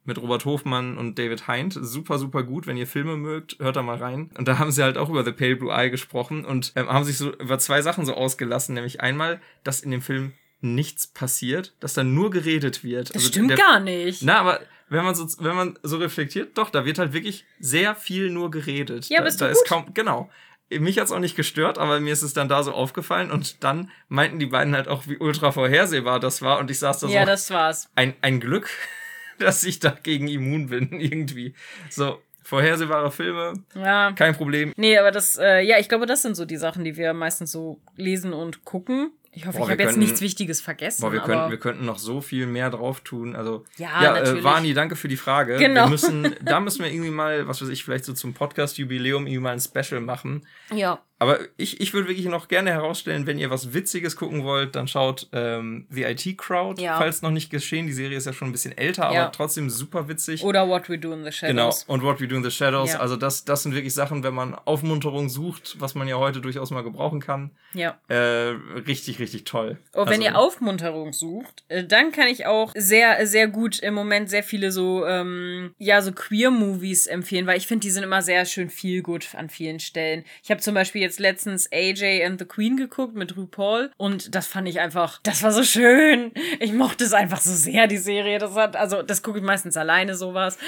mit 0.05 0.19
Robert 0.21 0.45
Hofmann 0.45 0.97
und 0.99 1.19
David 1.19 1.47
Hind. 1.47 1.77
Super, 1.81 2.19
super 2.19 2.43
gut. 2.43 2.67
Wenn 2.67 2.77
ihr 2.77 2.87
Filme 2.87 3.17
mögt, 3.17 3.59
hört 3.59 3.77
da 3.77 3.83
mal 3.83 3.97
rein. 3.99 4.31
Und 4.39 4.49
da 4.49 4.59
haben 4.59 4.71
sie 4.73 4.83
halt 4.83 4.97
auch 4.99 5.09
über 5.11 5.25
The 5.25 5.33
Pale 5.33 5.57
Blue 5.57 5.73
Eye 5.73 5.91
gesprochen 5.91 6.45
und 6.45 6.73
ähm, 6.77 6.89
haben 6.89 7.05
sich 7.05 7.19
so 7.19 7.33
über 7.35 7.59
zwei 7.59 7.83
Sachen 7.83 8.05
so 8.07 8.15
ausgelassen. 8.15 8.75
Nämlich 8.75 9.01
einmal, 9.01 9.41
dass 9.65 9.81
in 9.81 9.91
dem 9.91 10.03
Film 10.03 10.33
nichts 10.63 11.07
passiert, 11.07 11.75
dass 11.81 11.95
da 11.95 12.05
nur 12.05 12.31
geredet 12.31 12.85
wird. 12.85 13.09
Das 13.11 13.17
Also 13.17 13.29
stimmt 13.29 13.51
der- 13.51 13.57
gar 13.57 13.81
nicht. 13.81 14.23
Na, 14.23 14.39
aber 14.41 14.61
wenn 14.91 15.05
man 15.05 15.15
so, 15.15 15.25
wenn 15.43 15.55
man 15.57 15.79
so 15.83 15.97
reflektiert, 15.99 16.59
doch, 16.59 16.69
da 16.69 16.85
wird 16.85 16.99
halt 16.99 17.13
wirklich 17.13 17.45
sehr 17.61 17.95
viel 17.95 18.29
nur 18.31 18.51
geredet. 18.51 19.09
Ja, 19.09 19.17
da, 19.19 19.21
aber 19.23 19.29
ist 19.29 19.41
da 19.41 19.47
ist 19.49 19.65
kaum, 19.67 19.95
genau. 19.95 20.29
Mich 20.71 20.99
hat's 20.99 21.11
auch 21.13 21.19
nicht 21.19 21.35
gestört, 21.37 21.79
aber 21.79 21.99
mir 22.01 22.13
ist 22.13 22.23
es 22.23 22.33
dann 22.33 22.49
da 22.49 22.63
so 22.63 22.73
aufgefallen 22.73 23.31
und 23.31 23.65
dann 23.65 23.91
meinten 24.09 24.39
die 24.39 24.47
beiden 24.47 24.75
halt 24.75 24.87
auch, 24.89 25.07
wie 25.09 25.17
ultra 25.19 25.51
vorhersehbar 25.51 26.21
das 26.21 26.43
war 26.43 26.59
und 26.61 26.71
ich 26.71 26.79
saß 26.79 27.01
da 27.01 27.09
ja, 27.09 27.21
so, 27.23 27.27
das 27.27 27.51
war's. 27.51 27.89
ein, 27.97 28.15
ein 28.23 28.39
Glück, 28.41 28.71
dass 29.39 29.65
ich 29.65 29.81
dagegen 29.81 30.29
immun 30.29 30.69
bin, 30.69 30.93
irgendwie. 31.01 31.55
So, 31.89 32.23
vorhersehbare 32.45 33.11
Filme, 33.11 33.55
Ja. 33.75 34.13
kein 34.13 34.35
Problem. 34.37 34.73
Nee, 34.77 34.97
aber 34.99 35.11
das, 35.11 35.37
äh, 35.39 35.61
ja, 35.63 35.79
ich 35.79 35.89
glaube, 35.89 36.07
das 36.07 36.23
sind 36.23 36.37
so 36.37 36.45
die 36.45 36.57
Sachen, 36.57 36.85
die 36.85 36.97
wir 36.97 37.15
meistens 37.15 37.51
so 37.53 37.81
lesen 37.97 38.33
und 38.33 38.65
gucken. 38.65 39.13
Ich 39.33 39.47
hoffe, 39.47 39.59
Boah, 39.59 39.67
ich 39.67 39.71
habe 39.71 39.83
jetzt 39.85 39.97
nichts 39.97 40.21
Wichtiges 40.21 40.61
vergessen. 40.61 41.03
Boah, 41.03 41.13
wir 41.13 41.23
aber 41.23 41.33
könnten, 41.33 41.51
wir 41.51 41.59
könnten 41.59 41.85
noch 41.85 41.99
so 41.99 42.21
viel 42.21 42.47
mehr 42.47 42.69
drauf 42.71 43.01
tun. 43.01 43.37
Also, 43.37 43.65
Ja, 43.77 44.03
ja 44.03 44.17
äh. 44.19 44.43
Vani, 44.43 44.75
danke 44.75 44.97
für 44.97 45.07
die 45.07 45.17
Frage. 45.17 45.57
Genau. 45.57 45.85
Wir 45.85 45.91
müssen, 45.91 46.35
da 46.43 46.59
müssen 46.59 46.83
wir 46.83 46.93
irgendwie 46.93 47.11
mal, 47.11 47.47
was 47.47 47.63
weiß 47.63 47.69
ich, 47.69 47.85
vielleicht 47.85 48.05
so 48.05 48.13
zum 48.13 48.35
Podcast-Jubiläum 48.35 49.27
irgendwie 49.27 49.41
mal 49.41 49.53
ein 49.53 49.61
Special 49.61 50.01
machen. 50.01 50.47
ja. 50.75 51.01
Aber 51.21 51.39
ich, 51.59 51.81
ich 51.81 51.93
würde 51.93 52.09
wirklich 52.09 52.27
noch 52.27 52.49
gerne 52.49 52.71
herausstellen, 52.73 53.27
wenn 53.27 53.39
ihr 53.39 53.51
was 53.51 53.73
Witziges 53.75 54.17
gucken 54.17 54.43
wollt, 54.43 54.75
dann 54.75 54.89
schaut 54.89 55.29
ähm, 55.33 55.87
The 55.91 56.03
IT 56.05 56.39
Crowd, 56.39 56.83
Ja. 56.83 56.97
falls 56.99 57.21
noch 57.23 57.31
nicht 57.31 57.51
geschehen. 57.51 57.87
Die 57.87 57.93
Serie 57.93 58.17
ist 58.17 58.25
ja 58.27 58.33
schon 58.33 58.49
ein 58.49 58.53
bisschen 58.53 58.77
älter, 58.77 59.13
Ja. 59.13 59.25
aber 59.25 59.33
trotzdem 59.33 59.71
super 59.71 60.09
witzig. 60.09 60.43
Oder 60.43 60.67
What 60.69 60.89
We 60.89 60.99
Do 60.99 61.13
in 61.13 61.19
the 61.25 61.31
Genau, 61.47 61.71
Shadows. 61.71 61.85
und 61.85 62.03
What 62.03 62.21
We 62.21 62.27
Do 62.27 62.37
in 62.37 62.43
the 62.43 62.51
Shadows. 62.51 62.95
Ja. 62.95 63.01
Also 63.01 63.17
das, 63.17 63.45
das 63.45 63.63
sind 63.63 63.75
wirklich 63.75 63.93
Sachen, 63.95 64.25
wenn 64.25 64.33
man 64.35 64.55
Aufmunterung 64.55 65.29
sucht, 65.29 65.77
was 65.79 65.95
man 65.95 66.09
ja 66.09 66.17
heute 66.17 66.41
durchaus 66.41 66.71
mal 66.71 66.83
gebrauchen 66.83 67.21
kann. 67.21 67.51
Ja. 67.75 67.99
Äh, 68.09 68.55
richtig, 68.87 69.19
richtig 69.19 69.45
toll. 69.45 69.77
Und 69.93 70.07
wenn 70.09 70.21
Also- 70.21 70.23
ihr 70.25 70.39
Aufmunterung 70.39 71.13
sucht, 71.13 71.65
äh, 71.69 71.85
dann 71.85 72.13
kann 72.13 72.29
ich 72.29 72.47
auch 72.47 72.73
sehr, 72.75 73.27
sehr 73.27 73.47
gut 73.47 73.79
im 73.81 73.93
Moment 73.93 74.31
sehr 74.31 74.43
viele 74.43 74.73
so, 74.73 75.07
ähm, 75.07 75.75
ja, 75.79 76.01
so 76.01 76.13
Queer-Movies 76.13 77.07
empfehlen, 77.09 77.47
weil 77.47 77.59
ich 77.59 77.67
finde, 77.67 77.83
die 77.83 77.91
sind 77.91 78.05
immer 78.05 78.23
sehr 78.23 78.47
schön 78.47 78.71
viel 78.71 79.03
gut 79.03 79.35
an 79.35 79.51
vielen 79.51 79.81
Stellen. 79.81 80.25
Ich 80.43 80.51
habe 80.51 80.61
zum 80.63 80.75
Beispiel 80.75 81.03
jetzt 81.03 81.10
letztens 81.19 81.69
AJ 81.73 82.25
and 82.25 82.39
the 82.39 82.45
Queen 82.45 82.77
geguckt 82.77 83.15
mit 83.15 83.37
RuPaul 83.37 83.91
und 83.97 84.35
das 84.35 84.47
fand 84.47 84.69
ich 84.69 84.81
einfach, 84.81 85.19
das 85.23 85.43
war 85.43 85.53
so 85.53 85.65
schön. 85.65 86.33
Ich 86.59 86.73
mochte 86.73 87.05
es 87.05 87.13
einfach 87.13 87.41
so 87.41 87.53
sehr, 87.53 87.87
die 87.87 87.99
Serie. 87.99 88.39
Das 88.39 88.55
hat, 88.55 88.77
also, 88.77 89.03
das 89.03 89.23
gucke 89.23 89.39
ich 89.39 89.45
meistens 89.45 89.77
alleine 89.77 90.15
sowas. 90.15 90.59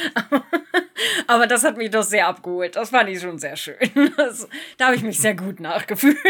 Aber 1.26 1.47
das 1.47 1.64
hat 1.64 1.76
mich 1.76 1.90
doch 1.90 2.03
sehr 2.03 2.26
abgeholt. 2.26 2.76
Das 2.76 2.90
fand 2.90 3.09
ich 3.09 3.20
schon 3.20 3.38
sehr 3.38 3.57
schön. 3.57 3.76
Das, 4.16 4.49
da 4.76 4.86
habe 4.86 4.97
ich 4.97 5.03
mich 5.03 5.18
sehr 5.18 5.34
gut 5.34 5.61
nachgefühlt. 5.61 6.16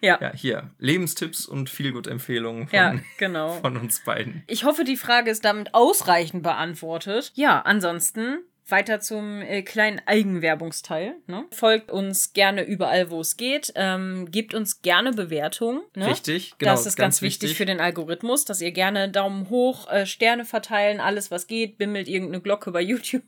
Ja. 0.00 0.18
Ja, 0.20 0.32
hier. 0.32 0.70
Lebenstipps 0.78 1.46
und 1.46 1.68
Feelgood-Empfehlungen 1.68 2.68
von, 2.68 2.76
ja, 2.76 2.94
genau. 3.18 3.54
von 3.54 3.76
uns 3.76 4.02
beiden. 4.04 4.44
Ich 4.46 4.64
hoffe, 4.64 4.84
die 4.84 4.96
Frage 4.96 5.30
ist 5.30 5.44
damit 5.44 5.74
ausreichend 5.74 6.42
beantwortet. 6.42 7.32
Ja, 7.34 7.60
ansonsten 7.62 8.38
weiter 8.70 9.00
zum 9.00 9.40
äh, 9.40 9.62
kleinen 9.62 10.00
Eigenwerbungsteil. 10.04 11.14
Ne? 11.26 11.44
Folgt 11.50 11.90
uns 11.90 12.32
gerne 12.32 12.64
überall, 12.64 13.10
wo 13.10 13.20
es 13.20 13.36
geht. 13.36 13.72
Ähm, 13.74 14.30
gebt 14.30 14.54
uns 14.54 14.82
gerne 14.82 15.12
Bewertungen. 15.12 15.80
Ne? 15.94 16.08
Richtig, 16.08 16.54
genau. 16.58 16.72
Das 16.72 16.80
ist 16.80 16.96
ganz, 16.96 17.16
ganz 17.16 17.22
wichtig, 17.22 17.50
wichtig, 17.50 17.58
für 17.58 17.66
den 17.66 17.80
Algorithmus, 17.80 18.44
dass 18.44 18.60
ihr 18.60 18.72
gerne 18.72 19.10
Daumen 19.10 19.50
hoch, 19.50 19.90
äh, 19.90 20.06
Sterne 20.06 20.44
verteilen, 20.44 21.00
alles 21.00 21.30
was 21.30 21.46
geht, 21.46 21.78
bimmelt 21.78 22.08
irgendeine 22.08 22.42
Glocke 22.42 22.70
bei 22.70 22.80
YouTube. 22.80 23.22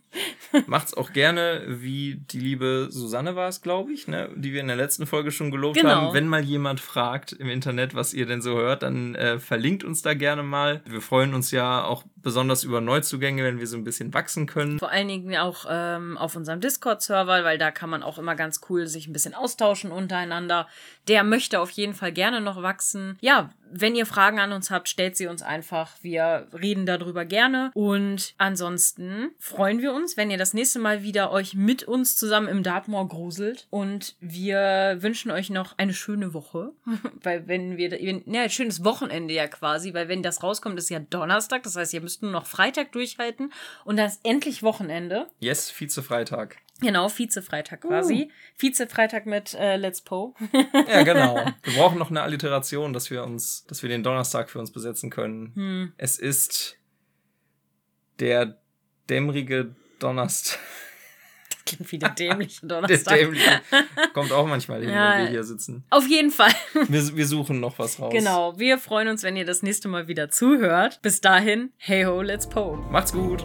Macht's 0.66 0.94
auch 0.94 1.12
gerne, 1.12 1.62
wie 1.66 2.16
die 2.30 2.40
liebe 2.40 2.88
Susanne 2.90 3.36
war 3.36 3.48
es, 3.48 3.62
glaube 3.62 3.92
ich, 3.92 4.08
ne? 4.08 4.30
die 4.36 4.52
wir 4.52 4.60
in 4.60 4.68
der 4.68 4.76
letzten 4.76 5.06
Folge 5.06 5.30
schon 5.30 5.50
gelobt 5.50 5.76
genau. 5.76 5.90
haben. 5.90 6.14
Wenn 6.14 6.26
mal 6.26 6.42
jemand 6.42 6.80
fragt 6.80 7.32
im 7.32 7.48
Internet, 7.48 7.94
was 7.94 8.12
ihr 8.14 8.26
denn 8.26 8.42
so 8.42 8.56
hört, 8.56 8.82
dann 8.82 9.14
äh, 9.14 9.38
verlinkt 9.38 9.84
uns 9.84 10.02
da 10.02 10.14
gerne 10.14 10.42
mal. 10.42 10.82
Wir 10.84 11.00
freuen 11.00 11.34
uns 11.34 11.50
ja 11.50 11.84
auch 11.84 12.04
besonders 12.22 12.64
über 12.64 12.80
Neuzugänge, 12.80 13.44
wenn 13.44 13.58
wir 13.58 13.66
so 13.66 13.76
ein 13.76 13.84
bisschen 13.84 14.12
wachsen 14.14 14.46
können. 14.46 14.78
Vor 14.78 14.90
allen 14.90 15.08
Dingen 15.08 15.36
auch 15.36 15.66
ähm, 15.68 16.18
auf 16.18 16.36
unserem 16.36 16.60
Discord-Server, 16.60 17.44
weil 17.44 17.58
da 17.58 17.70
kann 17.70 17.90
man 17.90 18.02
auch 18.02 18.18
immer 18.18 18.34
ganz 18.34 18.60
cool 18.68 18.86
sich 18.86 19.06
ein 19.06 19.12
bisschen 19.12 19.34
austauschen 19.34 19.90
untereinander. 19.90 20.68
Der 21.10 21.24
möchte 21.24 21.58
auf 21.58 21.72
jeden 21.72 21.92
Fall 21.92 22.12
gerne 22.12 22.40
noch 22.40 22.62
wachsen. 22.62 23.18
Ja, 23.20 23.50
wenn 23.68 23.96
ihr 23.96 24.06
Fragen 24.06 24.38
an 24.38 24.52
uns 24.52 24.70
habt, 24.70 24.88
stellt 24.88 25.16
sie 25.16 25.26
uns 25.26 25.42
einfach. 25.42 25.96
Wir 26.02 26.46
reden 26.52 26.86
darüber 26.86 27.24
gerne. 27.24 27.72
Und 27.74 28.34
ansonsten 28.38 29.32
freuen 29.40 29.82
wir 29.82 29.92
uns, 29.92 30.16
wenn 30.16 30.30
ihr 30.30 30.38
das 30.38 30.54
nächste 30.54 30.78
Mal 30.78 31.02
wieder 31.02 31.32
euch 31.32 31.54
mit 31.54 31.82
uns 31.82 32.14
zusammen 32.16 32.46
im 32.46 32.62
Dartmoor 32.62 33.08
gruselt. 33.08 33.66
Und 33.70 34.14
wir 34.20 34.98
wünschen 35.00 35.32
euch 35.32 35.50
noch 35.50 35.76
eine 35.78 35.94
schöne 35.94 36.32
Woche. 36.32 36.74
weil 37.24 37.48
wenn 37.48 37.76
wir, 37.76 38.00
ja, 38.00 38.42
ein 38.42 38.50
schönes 38.50 38.84
Wochenende 38.84 39.34
ja 39.34 39.48
quasi, 39.48 39.92
weil 39.92 40.06
wenn 40.06 40.22
das 40.22 40.44
rauskommt, 40.44 40.78
ist 40.78 40.90
ja 40.90 41.00
Donnerstag. 41.00 41.64
Das 41.64 41.74
heißt, 41.74 41.92
ihr 41.92 42.02
müsst 42.02 42.22
nur 42.22 42.30
noch 42.30 42.46
Freitag 42.46 42.92
durchhalten. 42.92 43.52
Und 43.84 43.96
dann 43.96 44.06
ist 44.06 44.20
endlich 44.22 44.62
Wochenende. 44.62 45.26
Yes, 45.40 45.72
Vize-Freitag. 45.72 46.58
Genau, 46.80 47.08
Vize-Freitag 47.08 47.82
quasi. 47.82 48.28
Uh. 48.28 48.32
Vize-Freitag 48.56 49.26
mit 49.26 49.54
äh, 49.54 49.76
Let's 49.76 50.00
Po. 50.00 50.34
ja, 50.88 51.02
genau. 51.02 51.36
Wir 51.62 51.74
brauchen 51.74 51.98
noch 51.98 52.10
eine 52.10 52.22
Alliteration, 52.22 52.92
dass 52.92 53.10
wir 53.10 53.22
uns, 53.24 53.64
dass 53.66 53.82
wir 53.82 53.88
den 53.88 54.02
Donnerstag 54.02 54.50
für 54.50 54.58
uns 54.58 54.72
besetzen 54.72 55.10
können. 55.10 55.52
Hm. 55.54 55.92
Es 55.96 56.18
ist 56.18 56.76
der 58.18 58.58
dämmerige 59.08 59.74
Donnerstag. 59.98 60.58
Klingt 61.66 61.92
wie 61.92 61.98
der 61.98 62.08
dämliche 62.10 62.66
Donnerstag. 62.66 63.14
Der 63.14 63.24
dämliche. 63.24 63.60
Kommt 64.14 64.32
auch 64.32 64.46
manchmal 64.46 64.80
hin, 64.80 64.90
ja, 64.90 65.14
wenn 65.14 65.24
wir 65.24 65.30
hier 65.30 65.44
sitzen. 65.44 65.84
Auf 65.90 66.06
jeden 66.06 66.30
Fall. 66.30 66.52
Wir, 66.88 67.16
wir 67.16 67.26
suchen 67.26 67.60
noch 67.60 67.78
was 67.78 68.00
raus. 68.00 68.12
Genau. 68.12 68.58
Wir 68.58 68.78
freuen 68.78 69.08
uns, 69.08 69.22
wenn 69.22 69.36
ihr 69.36 69.44
das 69.44 69.62
nächste 69.62 69.88
Mal 69.88 70.08
wieder 70.08 70.30
zuhört. 70.30 71.00
Bis 71.02 71.20
dahin, 71.20 71.72
hey 71.76 72.04
ho, 72.04 72.22
let's 72.22 72.48
po. 72.48 72.76
Macht's 72.90 73.12
gut. 73.12 73.44